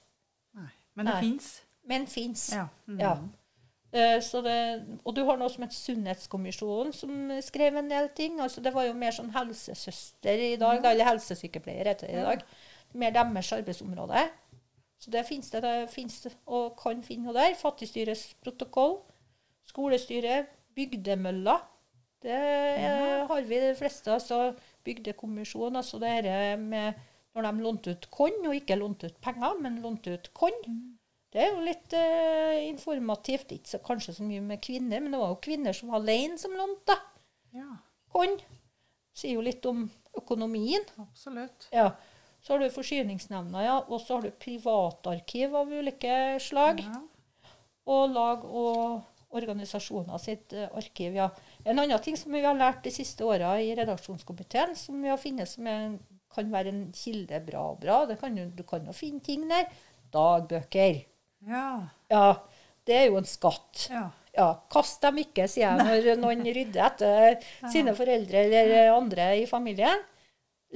Nei. 0.56 0.70
Men 0.94 1.10
det 1.10 1.18
fins. 1.22 1.50
men 1.86 2.06
fins. 2.10 2.48
Ja. 2.54 2.66
Mm. 2.86 3.00
Ja. 3.00 3.16
Eh, 3.96 4.20
så 4.22 4.40
det, 4.42 4.56
og 5.04 5.14
du 5.16 5.22
har 5.24 5.38
noe 5.38 5.50
som 5.52 5.62
heter 5.64 5.78
Sunnhetskommisjonen, 5.78 6.92
som 6.92 7.30
skrev 7.44 7.78
en 7.78 7.90
del 7.90 8.10
ting. 8.16 8.40
Altså, 8.42 8.60
det 8.60 8.74
var 8.74 8.88
jo 8.88 8.96
mer 8.98 9.14
sånn 9.14 9.30
helsesøster 9.34 10.42
i 10.50 10.56
dag, 10.60 10.82
da, 10.82 10.90
eller 10.92 11.12
helsesykepleier 11.12 11.92
heter 11.92 12.10
det 12.10 12.18
i 12.18 12.26
dag. 12.26 12.42
Mer 12.96 13.14
deres 13.14 13.52
arbeidsområde. 13.54 14.26
Så 14.98 15.12
det 15.12 15.26
fins 15.28 15.50
det, 15.52 15.62
det 15.62 15.90
finnes 15.92 16.18
det, 16.24 16.32
og 16.48 16.74
kan 16.80 17.02
finne 17.04 17.28
noe 17.28 17.36
der. 17.36 17.54
Fattigstyrets 17.60 18.30
protokoll. 18.42 18.98
Skolestyret. 19.68 20.52
Bygdemølla. 20.76 21.56
Det 22.22 22.38
ja. 22.82 23.26
har 23.28 23.42
vi 23.46 23.60
de 23.60 23.74
fleste. 23.78 24.12
altså 24.12 24.54
Bygdekommisjonen, 24.86 25.76
altså 25.82 25.98
det 26.02 26.14
dette 26.24 26.56
med 26.62 26.94
når 27.36 27.44
de 27.44 27.64
lånte 27.66 27.92
ut 27.92 28.06
korn, 28.08 28.38
og 28.48 28.54
ikke 28.56 28.78
lånte 28.80 29.10
ut 29.10 29.18
penger, 29.20 29.58
men 29.60 29.82
lånte 29.84 30.14
ut 30.16 30.30
korn. 30.36 30.62
Det 31.32 31.42
er 31.42 31.50
jo 31.52 31.64
litt 31.66 31.92
uh, 31.92 32.56
informativt. 32.64 33.52
Ikke 33.52 33.74
så, 33.74 33.80
kanskje 33.84 34.14
så 34.16 34.24
mye 34.24 34.40
med 34.40 34.62
kvinner, 34.64 35.02
men 35.04 35.12
det 35.12 35.20
var 35.20 35.34
jo 35.34 35.42
kvinner 35.44 35.76
som 35.76 35.92
var 35.92 36.00
alene 36.00 36.38
som 36.40 36.54
lånte 36.56 36.96
ja. 37.52 37.74
korn. 38.14 38.38
Sier 39.16 39.36
jo 39.36 39.44
litt 39.44 39.68
om 39.68 39.84
økonomien. 40.16 40.86
Absolutt. 41.02 41.68
Ja. 41.76 41.90
Så 42.40 42.54
har 42.54 42.62
du 42.62 42.72
Forsyningsnemnda, 42.72 43.66
ja. 43.66 43.76
Og 43.84 44.00
så 44.00 44.16
har 44.16 44.24
du 44.24 44.40
privatarkiv 44.40 45.56
av 45.60 45.76
ulike 45.76 46.16
slag. 46.40 46.80
Ja. 46.86 47.02
Og 47.92 48.16
lag 48.16 48.48
og 48.48 49.36
organisasjoner 49.36 50.20
sitt 50.22 50.54
eh, 50.56 50.70
arkiv, 50.78 51.18
ja. 51.18 51.28
En 51.66 51.78
annen 51.82 52.02
ting 52.02 52.16
som 52.18 52.32
vi 52.32 52.44
har 52.44 52.54
lært 52.54 52.84
de 52.86 52.92
siste 52.94 53.24
åra 53.26 53.56
i 53.62 53.72
redaksjonskomiteen, 53.74 54.76
som 54.78 55.00
vi 55.02 55.10
har 55.10 55.18
funnet 55.18 55.50
som 55.50 55.66
er, 55.66 55.96
kan 56.34 56.52
være 56.52 56.70
en 56.70 56.84
kilde 56.94 57.40
bra 57.46 57.64
og 57.72 57.80
bra, 57.82 58.04
det 58.06 58.20
kan 58.20 58.36
du 58.36 58.62
kan 58.68 58.86
jo 58.86 58.94
finne 58.94 59.20
ting 59.24 59.48
der. 59.50 59.66
Dagbøker. 60.14 61.00
Ja. 61.46 61.66
Ja, 62.10 62.26
det 62.86 62.94
er 63.00 63.08
jo 63.10 63.18
en 63.20 63.28
skatt. 63.28 63.88
ja. 63.90 64.06
Ja, 64.36 64.50
kast 64.68 65.00
dem 65.00 65.16
ikke, 65.22 65.46
sier 65.48 65.78
jeg 65.80 66.02
når 66.04 66.18
noen 66.20 66.42
rydder 66.44 66.82
etter 66.90 67.38
sine 67.72 67.94
foreldre 67.96 68.42
eller 68.44 68.90
andre 68.92 69.30
i 69.40 69.46
familien. 69.48 70.02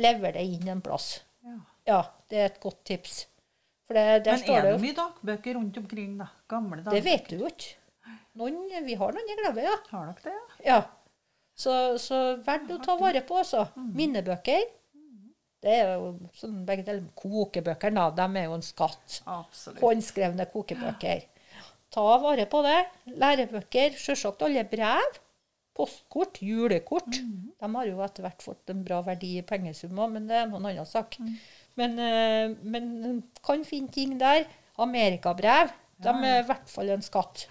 Lever 0.01 0.33
det 0.33 0.45
inn 0.49 0.71
en 0.73 0.81
plass. 0.81 1.19
ja. 1.45 1.59
Ja, 1.91 1.99
det 2.31 2.39
er 2.39 2.49
et 2.49 2.61
godt 2.63 2.79
tips. 2.89 3.27
Det, 3.91 4.25
der 4.25 4.33
Men 4.33 4.41
står 4.45 4.55
er 4.57 4.63
det 4.63 4.71
det 4.71 4.73
jo 4.79 4.83
mye 4.87 4.97
dagbøker 4.97 5.55
rundt 5.59 5.79
omkring, 5.81 6.11
da? 6.23 6.29
Gamle 6.49 6.79
dagbøker? 6.81 6.97
Det 6.97 7.05
vet 7.05 7.29
du 7.29 7.37
jo 7.43 7.49
ikke. 7.51 7.71
Noen, 8.39 8.61
vi 8.87 8.95
har 8.95 9.15
noen 9.15 9.31
i 9.33 9.37
Gleve, 9.41 9.65
ja. 9.67 9.77
Har 9.91 10.11
nok 10.11 10.21
det? 10.25 10.35
ja? 10.35 10.67
ja. 10.67 10.81
Så, 11.61 11.73
så 12.01 12.19
verdt 12.45 12.71
å 12.73 12.79
ta 12.81 12.95
vare 13.01 13.21
på, 13.27 13.41
altså. 13.43 13.67
Minnebøker. 13.77 14.69
Det 15.61 15.73
er 15.77 15.91
jo 16.01 16.15
sånn 16.39 16.63
begge 16.69 16.87
deler. 16.87 17.03
Kokebøker, 17.19 17.93
da. 17.93 18.07
De 18.17 18.27
er 18.41 18.47
jo 18.47 18.55
en 18.57 18.65
skatt. 18.65 19.19
Absolutt. 19.29 19.83
Håndskrevne 19.83 20.47
kokebøker. 20.53 21.27
Ta 21.93 22.05
vare 22.23 22.47
på 22.49 22.63
det. 22.65 22.79
Lærebøker. 23.21 23.99
Selvsagt 24.01 24.47
alle 24.47 24.65
brev. 24.71 25.19
Postkort, 25.77 26.41
julekort. 26.45 27.11
De 27.61 27.69
har 27.75 27.91
jo 27.91 28.01
etter 28.07 28.25
hvert 28.25 28.45
fått 28.45 28.73
en 28.73 28.81
bra 28.87 29.03
verdi 29.05 29.35
i 29.41 29.45
pengesummer, 29.47 30.09
men 30.13 30.31
det 30.31 30.39
er 30.39 30.49
noen 30.49 30.71
annen 30.71 30.89
sak. 30.89 31.19
Men, 31.81 31.99
eh, 31.99 32.57
men 32.63 33.21
kan 33.45 33.67
finne 33.69 33.93
ting 33.93 34.17
der. 34.21 34.47
Amerikabrev. 34.81 35.75
De 36.01 36.09
er 36.25 36.41
i 36.41 36.49
hvert 36.49 36.73
fall 36.73 36.95
en 36.95 37.05
skatt. 37.05 37.45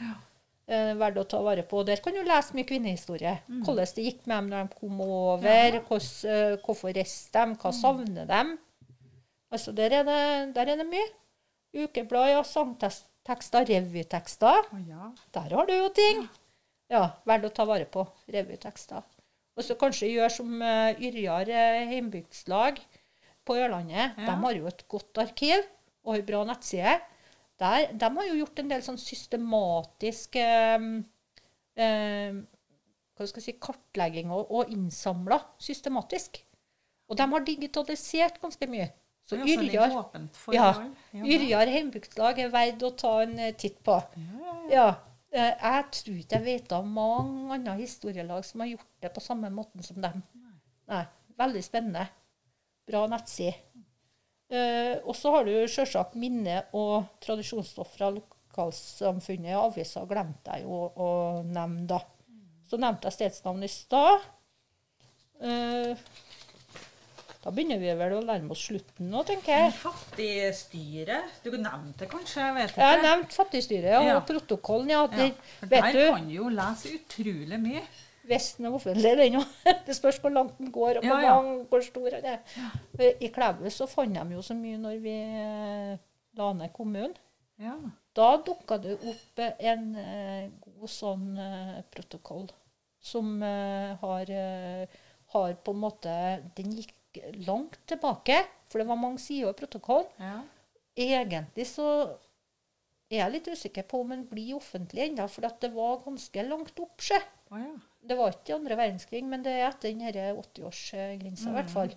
Eh, 0.70 0.92
verdt 1.00 1.18
å 1.18 1.26
ta 1.26 1.40
vare 1.42 1.64
på. 1.66 1.82
Der 1.82 1.98
kan 2.04 2.14
du 2.14 2.22
lese 2.22 2.54
mye 2.54 2.68
kvinnehistorie. 2.70 3.40
Hvordan 3.66 3.94
det 3.96 4.04
gikk 4.06 4.28
med 4.30 4.36
dem 4.36 4.50
når 4.52 4.68
de 4.68 4.78
kom 4.78 5.00
over, 5.02 5.80
hvordan, 5.88 6.10
eh, 6.30 6.58
hvorfor 6.62 6.94
reiste 6.94 7.42
de, 7.42 7.56
hva 7.58 7.72
savner 7.74 8.28
de. 8.30 8.42
Altså, 9.50 9.74
der 9.74 9.96
er 9.98 10.06
det, 10.06 10.20
der 10.54 10.70
er 10.70 10.78
det 10.78 10.86
mye. 10.86 11.08
Ukeblad, 11.74 12.30
ja, 12.36 12.44
sangtekster, 12.46 13.66
revytekster. 13.66 14.70
Oh, 14.70 14.84
ja. 14.86 15.10
Der 15.34 15.58
har 15.58 15.66
du 15.66 15.74
jo 15.74 15.90
ting. 15.90 16.28
Ja, 16.90 17.04
verdt 17.26 17.50
å 17.50 17.54
ta 17.54 17.66
vare 17.70 17.90
på. 17.90 18.06
Revytekster. 18.30 19.02
Og 19.58 19.66
så 19.66 19.76
kanskje 19.78 20.14
gjøre 20.14 20.32
som 20.34 20.54
uh, 20.62 20.94
Yrjar 21.02 21.50
eh, 21.50 21.90
heimbygdslag 21.90 22.78
på 23.46 23.58
Ørlandet. 23.58 24.14
Ja. 24.18 24.30
De 24.30 24.38
har 24.46 24.58
jo 24.58 24.70
et 24.70 24.86
godt 24.90 25.18
arkiv 25.26 25.66
og 26.06 26.14
ei 26.16 26.26
bra 26.26 26.46
nettside. 26.46 27.00
Der, 27.60 27.90
de 27.92 28.10
har 28.16 28.28
jo 28.30 28.38
gjort 28.40 28.60
en 28.62 28.70
del 28.72 28.84
sånn 28.86 28.98
systematisk 29.02 30.38
eh, 30.40 30.86
eh, 31.76 32.38
hva 33.20 33.28
skal 33.28 33.42
jeg 33.42 33.48
si, 33.50 33.56
kartlegging 33.60 34.32
og, 34.32 34.48
og 34.56 34.72
innsamla 34.72 35.42
systematisk. 35.60 36.40
Og 37.10 37.18
de 37.20 37.26
har 37.34 37.44
digitalisert 37.44 38.38
ganske 38.40 38.68
mye. 38.70 38.88
Så 39.30 39.38
Yrjar 39.44 39.92
ja. 40.56 40.70
Ja, 41.14 41.24
Yrjar 41.36 41.70
heimbygdslag 41.70 42.40
er 42.42 42.50
verdt 42.54 42.86
å 42.88 42.94
ta 42.98 43.12
en 43.26 43.36
eh, 43.44 43.52
titt 43.60 43.82
på. 43.86 43.98
Ja, 44.16 44.24
ja, 44.40 44.56
ja. 44.56 44.72
Ja. 44.74 44.88
eh, 45.34 45.52
Jeg 45.52 45.84
tror 46.00 46.16
ikke 46.24 46.40
jeg 46.40 46.46
vet 46.48 46.74
av 46.80 46.88
mange 46.88 47.58
andre 47.60 47.76
historielag 47.82 48.46
som 48.48 48.64
har 48.64 48.72
gjort 48.72 48.90
det 49.04 49.12
på 49.14 49.22
samme 49.26 49.52
måten 49.54 49.84
som 49.86 50.00
dem. 50.02 50.24
Nei, 50.90 51.04
Veldig 51.40 51.62
spennende. 51.64 52.08
Bra 52.90 53.04
nettside. 53.12 53.54
Eh, 54.50 54.96
og 55.06 55.14
så 55.16 55.32
har 55.36 55.46
du 55.46 55.52
selvsagt 55.70 56.16
minne- 56.18 56.64
og 56.74 57.06
tradisjonsstoff 57.22 57.92
fra 57.98 58.10
lokalsamfunnet. 58.16 59.54
Aviser 59.54 60.08
glemte 60.10 60.56
jeg 60.58 60.64
jo 60.66 60.88
å 60.98 61.10
nevne, 61.46 61.86
da. 61.88 62.00
Så 62.70 62.80
nevnte 62.82 63.10
jeg 63.12 63.18
stedsnavn 63.20 63.64
i 63.64 63.70
stad. 63.70 64.26
Eh, 65.42 65.94
da 67.40 67.54
begynner 67.56 67.80
vi 67.80 67.94
vel 67.96 68.18
å 68.18 68.24
nærme 68.26 68.52
oss 68.52 68.66
slutten 68.68 69.08
nå, 69.14 69.22
tenker 69.26 69.54
jeg. 69.54 69.72
Fattigstyret. 69.80 71.38
Du 71.46 71.52
nevnte 71.56 72.04
det 72.04 72.10
kanskje? 72.12 72.42
Jeg 72.44 72.56
vet 72.58 72.76
Jeg 72.76 72.90
har 72.90 73.02
nevnt 73.06 73.32
fattigstyret 73.38 73.94
ja, 73.94 74.02
Ja. 74.04 74.18
og 74.18 74.26
protokollen. 74.28 74.90
Ja, 74.90 75.06
Ja, 75.08 75.30
vet 75.62 75.82
der 75.84 75.94
du, 75.94 76.12
kan 76.12 76.28
du 76.28 76.34
jo 76.36 76.50
lese 76.50 76.92
utrolig 76.98 77.60
mye. 77.64 77.82
Vesten 78.30 78.68
er 78.70 78.76
offentlig, 78.78 79.16
den 79.18 79.40
òg. 79.40 79.56
Det 79.88 79.96
spørs 79.98 80.20
hvor 80.22 80.34
langt 80.34 80.58
den 80.60 80.70
går, 80.74 81.00
og 81.00 81.06
hvor, 81.08 81.24
Ja, 81.24 81.32
lang, 81.34 81.50
hvor 81.72 81.82
stor 81.86 82.10
den 82.16 82.28
er. 82.36 82.44
I 83.20 83.32
Klæbu 83.34 83.66
så 83.74 83.88
fant 83.90 84.14
de 84.16 84.36
jo 84.38 84.44
så 84.46 84.54
mye 84.58 84.78
når 84.82 85.00
vi 85.02 85.16
eh, 85.18 85.98
la 86.38 86.52
ned 86.54 86.70
kommunen. 86.76 87.16
Ja. 87.60 87.74
Da 88.16 88.30
dukka 88.46 88.78
det 88.84 88.96
opp 89.02 89.42
eh, 89.44 89.58
en 89.72 89.90
eh, 90.00 90.46
god 90.64 90.92
sånn 90.94 91.26
eh, 91.42 91.82
protokoll 91.92 92.48
som 93.00 93.38
eh, 93.44 93.98
har, 94.02 94.30
eh, 94.32 95.02
har 95.34 95.54
på 95.64 95.72
en 95.76 95.82
måte 95.84 96.14
Den 96.58 96.74
gikk 96.76 96.96
langt 97.48 97.80
tilbake, 97.90 98.42
for 98.70 98.80
det 98.84 98.88
var 98.90 99.00
mange 99.02 99.20
sider 99.24 99.50
i 99.52 99.58
protokollen. 99.58 100.10
ja. 100.22 100.40
Egentlig 101.00 101.64
så 101.70 101.86
er 103.10 103.24
jeg 103.24 103.32
litt 103.34 103.48
usikker 103.50 103.84
på 103.90 104.02
om 104.04 104.10
den 104.14 104.26
blir 104.30 104.56
offentlig 104.58 105.08
ennå, 105.10 105.26
for 105.30 105.46
at 105.48 105.60
det 105.62 105.72
var 105.74 106.02
ganske 106.06 106.48
langt 106.50 106.80
opp, 106.80 107.02
Oh, 107.52 107.58
ja. 107.58 107.72
Det 108.06 108.16
var 108.16 108.30
ikke 108.36 108.54
andre 108.60 108.76
verdenskrig, 108.78 109.24
men 109.26 109.42
det 109.42 109.50
er 109.58 109.72
etter 109.72 109.90
den 109.90 110.04
80-årsgrensa 110.38 111.50
i 111.50 111.54
hvert 111.56 111.66
Mm. 111.66 111.74
fall. 111.74 111.96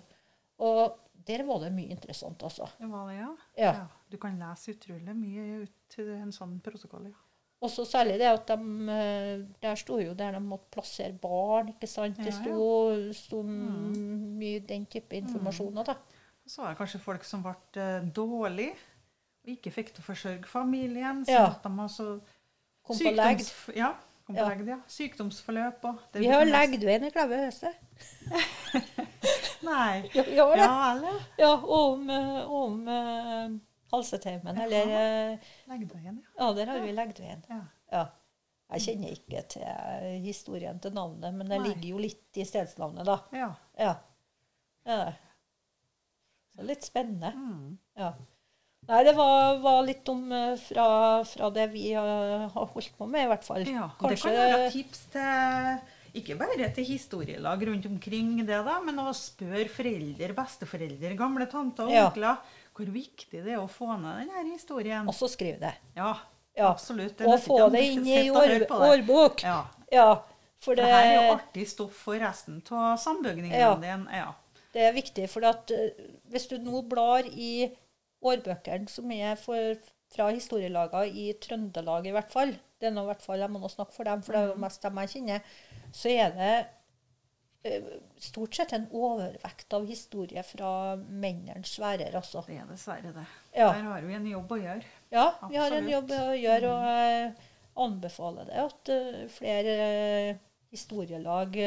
Og 0.59 0.97
der 1.27 1.43
var 1.45 1.59
det 1.59 1.71
mye 1.73 1.91
interessant, 1.93 2.41
altså. 2.43 2.65
Det 2.79 2.89
var 2.89 3.07
det, 3.11 3.19
ja. 3.19 3.35
Ja. 3.57 3.87
Du 4.09 4.17
kan 4.17 4.39
lese 4.39 4.73
utrolig 4.73 5.15
mye 5.15 5.61
ut 5.63 5.71
til 5.89 6.09
en 6.09 6.31
sånn 6.31 6.59
protokoll, 6.61 7.05
ja. 7.11 7.13
Og 7.61 7.69
så 7.69 7.85
særlig 7.87 8.17
det 8.19 8.27
at 8.27 8.47
de 8.47 8.89
eh, 8.91 9.45
Der 9.61 9.75
sto 9.75 9.97
jo 10.01 10.13
der 10.13 10.33
de 10.33 10.39
måtte 10.43 10.69
plassere 10.71 11.13
barn, 11.13 11.69
ikke 11.69 11.87
sant. 11.87 12.17
Det 12.17 12.25
Ja, 12.33 12.41
ja. 12.49 13.13
sto, 13.13 13.41
mm. 13.41 14.35
mye 14.39 14.59
den 14.67 14.85
type 14.85 15.13
informasjoner, 15.15 15.85
Da. 15.85 15.95
Så 16.45 16.61
var 16.61 16.69
det 16.73 16.77
kanskje 16.77 16.99
folk 16.99 17.23
som 17.23 17.41
ble 17.43 17.53
eh, 17.75 18.01
dårlige 18.11 18.75
og 19.43 19.51
ikke 19.57 19.71
fikk 19.71 19.93
til 19.93 20.03
å 20.03 20.07
forsørge 20.07 20.45
familien. 20.47 21.25
Så 21.25 21.31
Ja. 21.31 21.45
at 21.51 21.63
de 21.63 21.69
altså 21.69 22.19
Kom 22.83 22.97
på 22.99 23.11
legd. 23.15 23.51
Ja, 23.75 23.93
kom 24.25 24.35
på 24.35 24.39
Ja. 24.41 24.49
legd, 24.49 24.67
ja. 24.67 24.77
Sykdomsforløp 24.87 25.83
og 25.87 25.99
det 26.13 26.21
Vi 26.21 26.27
har 26.27 26.45
legd 26.45 26.83
henne 26.83 27.07
i 27.07 27.11
Kleve 27.11 27.37
Høse. 27.45 27.71
Nei. 29.63 30.09
Ja, 30.13 30.23
vi 30.23 30.37
har 30.37 30.55
det. 30.55 30.63
Ja, 30.63 30.91
eller? 30.91 31.21
Ja, 31.37 31.53
om, 31.61 32.09
eh, 32.09 32.51
om 32.51 32.87
uh, 32.87 33.59
halseteimen, 33.91 34.57
eller 34.57 34.91
uh, 34.91 35.37
Legdveien, 35.71 36.17
ja. 36.23 36.31
Ja, 36.39 36.53
der 36.53 36.65
har 36.73 36.79
vi 36.83 36.91
legdveien. 36.91 37.45
ja. 37.49 37.61
Ja. 37.91 38.05
Jeg 38.73 38.81
kjenner 38.81 39.11
ikke 39.13 39.41
til 39.53 40.21
historien 40.23 40.79
til 40.81 40.93
navnet, 40.95 41.33
men 41.35 41.45
det 41.47 41.59
Nei. 41.59 41.67
ligger 41.67 41.89
jo 41.91 41.97
litt 42.01 42.37
i 42.41 42.45
stedsnavnet, 42.47 43.05
da. 43.05 43.19
Ja. 43.31 43.49
Ja. 43.77 43.91
ja. 44.87 45.11
Så 46.55 46.65
litt 46.65 46.83
spennende. 46.87 47.29
Mm. 47.37 47.77
Ja. 47.99 48.13
Nei, 48.87 49.03
det 49.07 49.13
var, 49.15 49.57
var 49.63 49.81
litt 49.87 50.09
om 50.11 50.23
eh, 50.35 50.55
fra, 50.59 50.87
fra 51.23 51.49
det 51.55 51.69
vi 51.71 51.93
har 51.95 52.49
holdt 52.53 52.89
på 52.97 53.07
med, 53.07 53.23
i 53.25 53.29
hvert 53.31 53.45
fall. 53.47 53.63
ja. 53.69 53.89
Kanskje, 53.99 54.31
Det 54.33 54.39
kan 54.39 54.57
være 54.57 54.71
tips 54.73 55.03
til 55.13 55.77
ikke 56.13 56.35
bare 56.37 56.67
til 56.75 56.85
historielag 56.85 57.63
rundt 57.65 57.85
omkring 57.89 58.35
det, 58.45 58.59
da, 58.67 58.75
men 58.85 58.99
å 59.01 59.07
spørre 59.17 59.65
foreldre, 59.73 60.27
besteforeldre, 60.37 61.15
gamle 61.17 61.47
tanter 61.49 61.87
og 61.87 61.95
Ja. 61.95 62.03
onkler 62.11 62.37
hvor 62.75 62.85
viktig 62.93 63.39
det 63.45 63.53
er 63.55 63.61
å 63.61 63.69
få 63.69 63.87
ned 63.97 64.27
denne 64.27 64.51
historien. 64.53 65.07
Og 65.09 65.13
så 65.17 65.29
skrive 65.29 65.59
det. 65.59 65.73
Ja, 65.95 66.11
Ja. 66.55 66.69
absolutt. 66.69 67.19
Og 67.25 67.39
få 67.41 67.71
det 67.71 67.81
inn 67.81 68.05
i 68.05 68.29
år, 68.29 68.67
årbok. 68.69 69.41
Ja. 69.43 69.63
Ja, 69.91 70.15
for 70.59 70.73
For 70.73 70.75
det, 70.75 70.85
det 70.85 70.93
her 70.93 71.05
er 71.05 71.15
jo 71.29 71.35
artig 71.37 71.67
stoff 71.67 71.93
for 72.05 72.13
resten 72.19 72.61
av 72.71 72.97
sambygningen 72.99 73.59
Ja. 73.59 73.75
din. 73.75 74.07
Ja. 74.13 74.33
det 74.73 74.81
er 74.81 74.93
viktig. 74.93 75.29
For 75.29 75.45
at 75.45 75.69
eh, 75.71 75.89
hvis 76.31 76.47
du 76.49 76.57
nå 76.57 76.81
blar 76.87 77.23
i 77.25 77.71
årbøkene 78.23 78.91
som 78.91 79.11
er 79.15 79.35
for, 79.39 79.75
fra 80.13 80.29
historielaga 80.31 81.03
i 81.07 81.31
Trøndelag, 81.41 82.07
i 82.07 82.13
hvert 82.15 82.31
fall 82.31 82.53
Det 82.79 82.89
er 82.89 82.95
nå 82.95 83.05
i 83.05 83.11
hvert 83.11 83.25
fall, 83.25 83.39
Jeg 83.39 83.51
må 83.51 83.61
nå 83.61 83.71
snakke 83.71 83.95
for 83.95 84.07
dem, 84.07 84.23
for 84.25 84.35
det 84.35 84.41
er 84.41 84.53
jo 84.53 84.63
mest 84.63 84.83
dem 84.83 84.97
jeg 85.03 85.11
kjenner. 85.13 85.53
Så 85.95 86.11
er 86.11 86.33
det 86.35 86.53
eh, 87.69 87.93
stort 88.19 88.57
sett 88.57 88.75
en 88.75 88.89
overvekt 88.91 89.73
av 89.77 89.87
historie 89.87 90.43
fra 90.43 90.73
mennenes 90.97 91.77
sfærer, 91.77 92.11
altså. 92.19 92.43
Det 92.47 92.59
er 92.59 92.69
dessverre 92.69 93.15
det. 93.15 93.25
Ja. 93.55 93.71
Der 93.71 93.87
har 93.87 94.03
vi 94.03 94.19
en 94.19 94.29
jobb 94.33 94.51
å 94.51 94.59
gjøre. 94.59 94.93
Ja, 95.13 95.27
vi 95.47 95.61
har 95.61 95.77
en 95.77 95.89
jobb 95.89 96.11
å 96.17 96.23
gjøre, 96.35 96.73
og 96.73 96.87
jeg 96.91 97.33
anbefaler 97.87 98.49
det 98.51 98.63
at 98.67 98.93
eh, 98.93 99.23
flere 99.31 99.77
eh, 99.87 100.41
historielag 100.73 101.57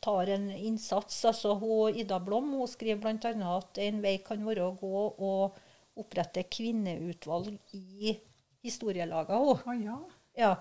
tar 0.00 0.30
en 0.34 0.50
innsats. 0.54 1.24
Altså, 1.30 1.54
hun, 1.58 1.96
Ida 1.98 2.18
Blom 2.22 2.52
hun 2.54 2.68
skriver 2.70 3.00
bl.a. 3.02 3.56
at 3.56 3.80
en 3.82 4.00
vei 4.04 4.16
kan 4.24 4.44
være 4.46 4.68
å 4.68 4.74
gå 4.78 5.04
og 5.28 5.58
opprette 5.98 6.44
kvinneutvalg 6.46 7.56
i 7.74 8.14
historielagene. 8.62 9.38
Oh, 9.38 9.62
ja. 9.82 9.98
Ja, 10.38 10.52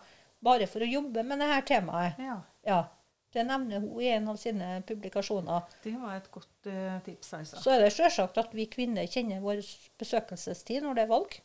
bare 0.41 0.65
for 0.69 0.81
å 0.81 0.89
jobbe 0.89 1.23
med 1.23 1.43
dette 1.43 1.63
temaet. 1.75 2.17
ja. 2.21 2.39
Ja, 2.67 2.81
det 3.31 3.43
nevner 3.47 3.79
hun 3.79 4.01
i 4.01 4.09
en 4.11 4.25
av 4.27 4.35
sine 4.41 4.81
publikasjoner. 4.87 5.61
Det 5.83 5.93
var 6.01 6.17
et 6.17 6.25
godt 6.33 6.67
uh, 6.67 6.97
tips, 7.05 7.29
altså. 7.37 7.59
Så 7.63 7.71
er 7.75 7.83
det 7.85 7.91
selvsagt 7.95 8.39
at 8.41 8.55
vi 8.57 8.65
kvinner 8.71 9.07
kjenner 9.07 9.39
vår 9.43 9.61
besøkelsestid 10.01 10.83
når 10.83 10.97
det 10.97 11.05
er 11.05 11.11
valg. 11.11 11.37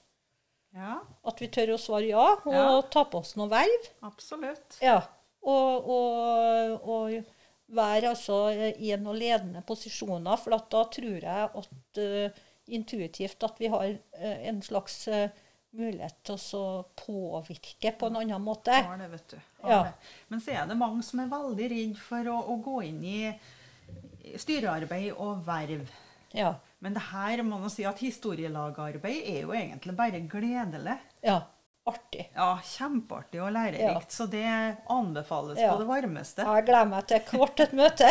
Ja, 0.72 0.96
At 1.28 1.42
vi 1.42 1.50
tør 1.52 1.74
å 1.74 1.78
svare 1.78 2.08
ja, 2.08 2.24
og 2.48 2.88
ta 2.90 3.04
på 3.04 3.20
oss 3.20 3.34
noe 3.36 3.50
verv. 3.52 3.88
absolutt. 4.08 4.78
Ja. 4.80 5.02
Og, 5.42 5.90
og, 5.92 6.88
og 6.88 7.32
være 7.72 8.10
altså 8.12 8.38
i 8.76 8.92
noen 9.00 9.18
ledende 9.18 9.62
posisjoner. 9.66 10.36
For 10.40 10.56
at 10.56 10.68
da 10.72 10.82
tror 10.92 11.24
jeg 11.24 11.48
at 11.62 12.02
uh, 12.02 12.42
intuitivt 12.72 13.42
at 13.48 13.58
vi 13.60 13.70
har 13.72 13.96
uh, 13.96 14.36
en 14.48 14.60
slags 14.64 14.98
uh, 15.08 15.26
mulighet 15.72 16.18
til 16.28 16.36
å 16.58 16.66
påvirke 17.00 17.94
på 17.96 18.10
en 18.10 18.20
annen 18.20 18.44
måte. 18.44 18.74
Har 18.76 19.00
det, 19.00 19.08
vet 19.14 19.32
du. 19.32 19.38
Har 19.62 19.70
Ja. 19.72 19.82
det. 19.88 20.12
Men 20.28 20.44
så 20.44 20.52
er 20.52 20.66
det 20.68 20.76
mange 20.76 21.02
som 21.06 21.22
er 21.24 21.30
veldig 21.32 21.70
redd 21.72 21.96
for 22.00 22.28
å, 22.28 22.38
å 22.52 22.58
gå 22.60 22.82
inn 22.90 23.00
i 23.08 23.18
styrearbeid 24.38 25.14
og 25.16 25.40
verv. 25.46 25.88
Ja. 26.36 26.54
Men 26.82 26.94
det 26.96 27.02
her 27.12 27.42
må 27.46 27.58
man 27.62 27.72
si 27.72 27.84
at 27.88 28.00
historielagarbeid 28.02 29.26
er 29.32 29.40
jo 29.46 29.52
egentlig 29.56 29.96
bare 29.96 30.20
gledelig. 30.28 30.98
ja. 31.24 31.40
Artig. 31.90 32.28
Ja, 32.36 32.52
kjempeartig 32.62 33.40
og 33.42 33.50
lærerikt. 33.56 34.12
Så 34.14 34.28
det 34.30 34.44
anbefales 34.90 35.58
Ja. 35.58 35.72
på 35.72 35.80
det 35.80 35.86
varmeste. 35.88 36.44
Jeg 36.46 36.64
gleder 36.68 36.86
meg 36.92 37.06
til 37.10 37.20
hvert 37.32 37.60
et 37.64 37.72
møte. 37.74 38.10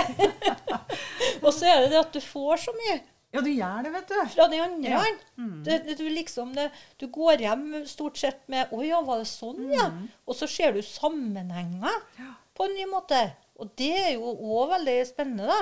og 1.45 1.53
så 1.55 1.69
er 1.71 1.79
det 1.85 1.91
det 1.93 2.01
at 2.01 2.11
du 2.17 2.19
får 2.23 2.57
så 2.65 2.73
mye 2.75 2.97
Ja, 3.31 3.39
du 3.39 3.47
gjør 3.47 3.83
det, 3.85 3.91
vet 3.93 4.09
du. 4.11 4.15
fra 4.33 4.47
den 4.51 4.59
andre. 4.59 4.89
Ja. 4.91 5.03
Mm. 5.39 5.61
Det, 5.63 5.77
det, 5.87 5.93
du, 6.01 6.03
liksom, 6.11 6.49
det, 6.57 6.65
du 6.99 7.05
går 7.07 7.39
hjem 7.45 7.85
stort 7.87 8.17
sett 8.19 8.41
med 8.51 8.67
'Å 8.75 8.81
ja, 8.83 8.99
var 9.07 9.21
det 9.23 9.27
sånn, 9.31 9.69
ja?' 9.71 9.87
Og 10.27 10.35
så 10.35 10.49
ser 10.51 10.73
du 10.75 10.81
sammenhenger 10.81 11.87
Mm. 11.87 12.25
Ja. 12.25 12.33
på 12.53 12.65
en 12.67 12.75
ny 12.75 12.85
måte. 12.91 13.21
Og 13.57 13.71
det 13.77 13.93
er 13.95 14.11
jo 14.17 14.35
òg 14.35 14.73
veldig 14.75 14.97
spennende, 15.07 15.47
da. 15.47 15.61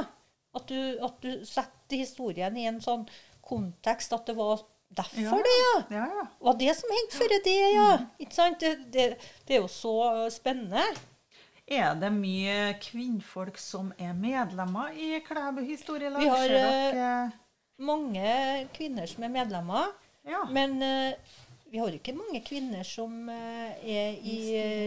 At 0.56 0.66
du, 0.66 0.98
at 1.06 1.22
du 1.22 1.46
setter 1.46 1.98
historien 2.02 2.58
i 2.58 2.66
en 2.66 2.82
sånn 2.82 3.06
kontekst 3.46 4.14
at 4.14 4.26
det 4.26 4.36
var 4.36 4.64
derfor 4.90 5.22
Ja. 5.22 5.38
det, 5.46 5.56
ja. 5.60 5.76
Ja, 5.98 6.06
ja. 6.18 6.26
Var 6.42 6.58
det 6.60 6.76
som 6.78 6.90
hendte 6.96 7.18
før 7.20 7.36
det, 7.46 7.56
ja. 7.76 7.88
Ikke 8.20 8.36
sant? 8.36 8.60
Det, 8.60 8.72
det, 8.92 9.06
det 9.48 9.56
er 9.56 9.62
jo 9.62 9.68
så 9.72 9.94
uh, 10.26 10.30
spennende. 10.34 10.84
Er 11.70 11.94
det 12.02 12.10
mye 12.16 12.74
kvinnfolk 12.82 13.58
som 13.62 13.92
er 14.02 14.14
medlemmer 14.18 14.90
i 14.98 15.20
Klæbu 15.22 15.62
historielag? 15.68 16.22
Vi 16.24 16.28
har, 16.34 16.48
dere- 16.50 17.32
Mange 17.80 18.68
kvinner 18.76 19.06
som 19.08 19.24
er 19.24 19.30
medlemmer. 19.32 19.92
Ja. 20.28 20.42
Men 20.52 20.82
uh, 20.82 21.14
vi 21.72 21.78
har 21.80 21.94
ikke 21.96 22.16
mange 22.18 22.42
kvinner 22.44 22.84
som 22.84 23.30
uh, 23.30 23.70
er 23.86 24.18
i 24.20 24.40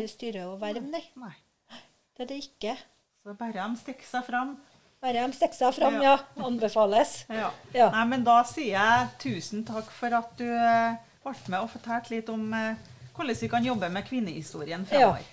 uh, 0.02 0.08
styre 0.10 0.42
og 0.50 0.58
verv, 0.60 0.82
nei. 0.90 1.04
Nei. 1.16 1.32
Det 2.12 2.26
er 2.26 2.28
det 2.34 2.40
ikke. 2.44 2.74
Så 3.22 3.32
bare 3.38 3.54
de 3.54 3.78
stikker 3.80 4.04
seg 4.10 4.26
fram. 4.26 4.56
Bare 5.02 5.26
de 5.26 5.34
stikker 5.34 5.58
seg 5.58 5.74
fram, 5.80 5.96
Ja. 5.98 6.12
ja. 6.36 6.44
Anbefales. 6.46 7.24
Ja. 7.40 7.50
Ja. 7.74 7.88
Nei, 7.90 8.04
men 8.12 8.24
da 8.26 8.36
sier 8.46 8.76
jeg 8.76 9.08
tusen 9.22 9.64
takk 9.66 9.90
for 9.90 10.14
at 10.14 10.32
du 10.38 10.46
eh, 10.46 10.94
ble 11.24 11.34
med 11.50 11.58
og 11.60 11.70
fortalte 11.74 12.14
litt 12.14 12.28
om 12.30 12.44
eh, 12.54 12.76
hvordan 13.16 13.36
vi 13.40 13.48
kan 13.50 13.66
jobbe 13.66 13.88
med 13.92 14.06
kvinnehistorien 14.08 14.86
Ja. 14.86 14.90
fremover. 14.92 15.26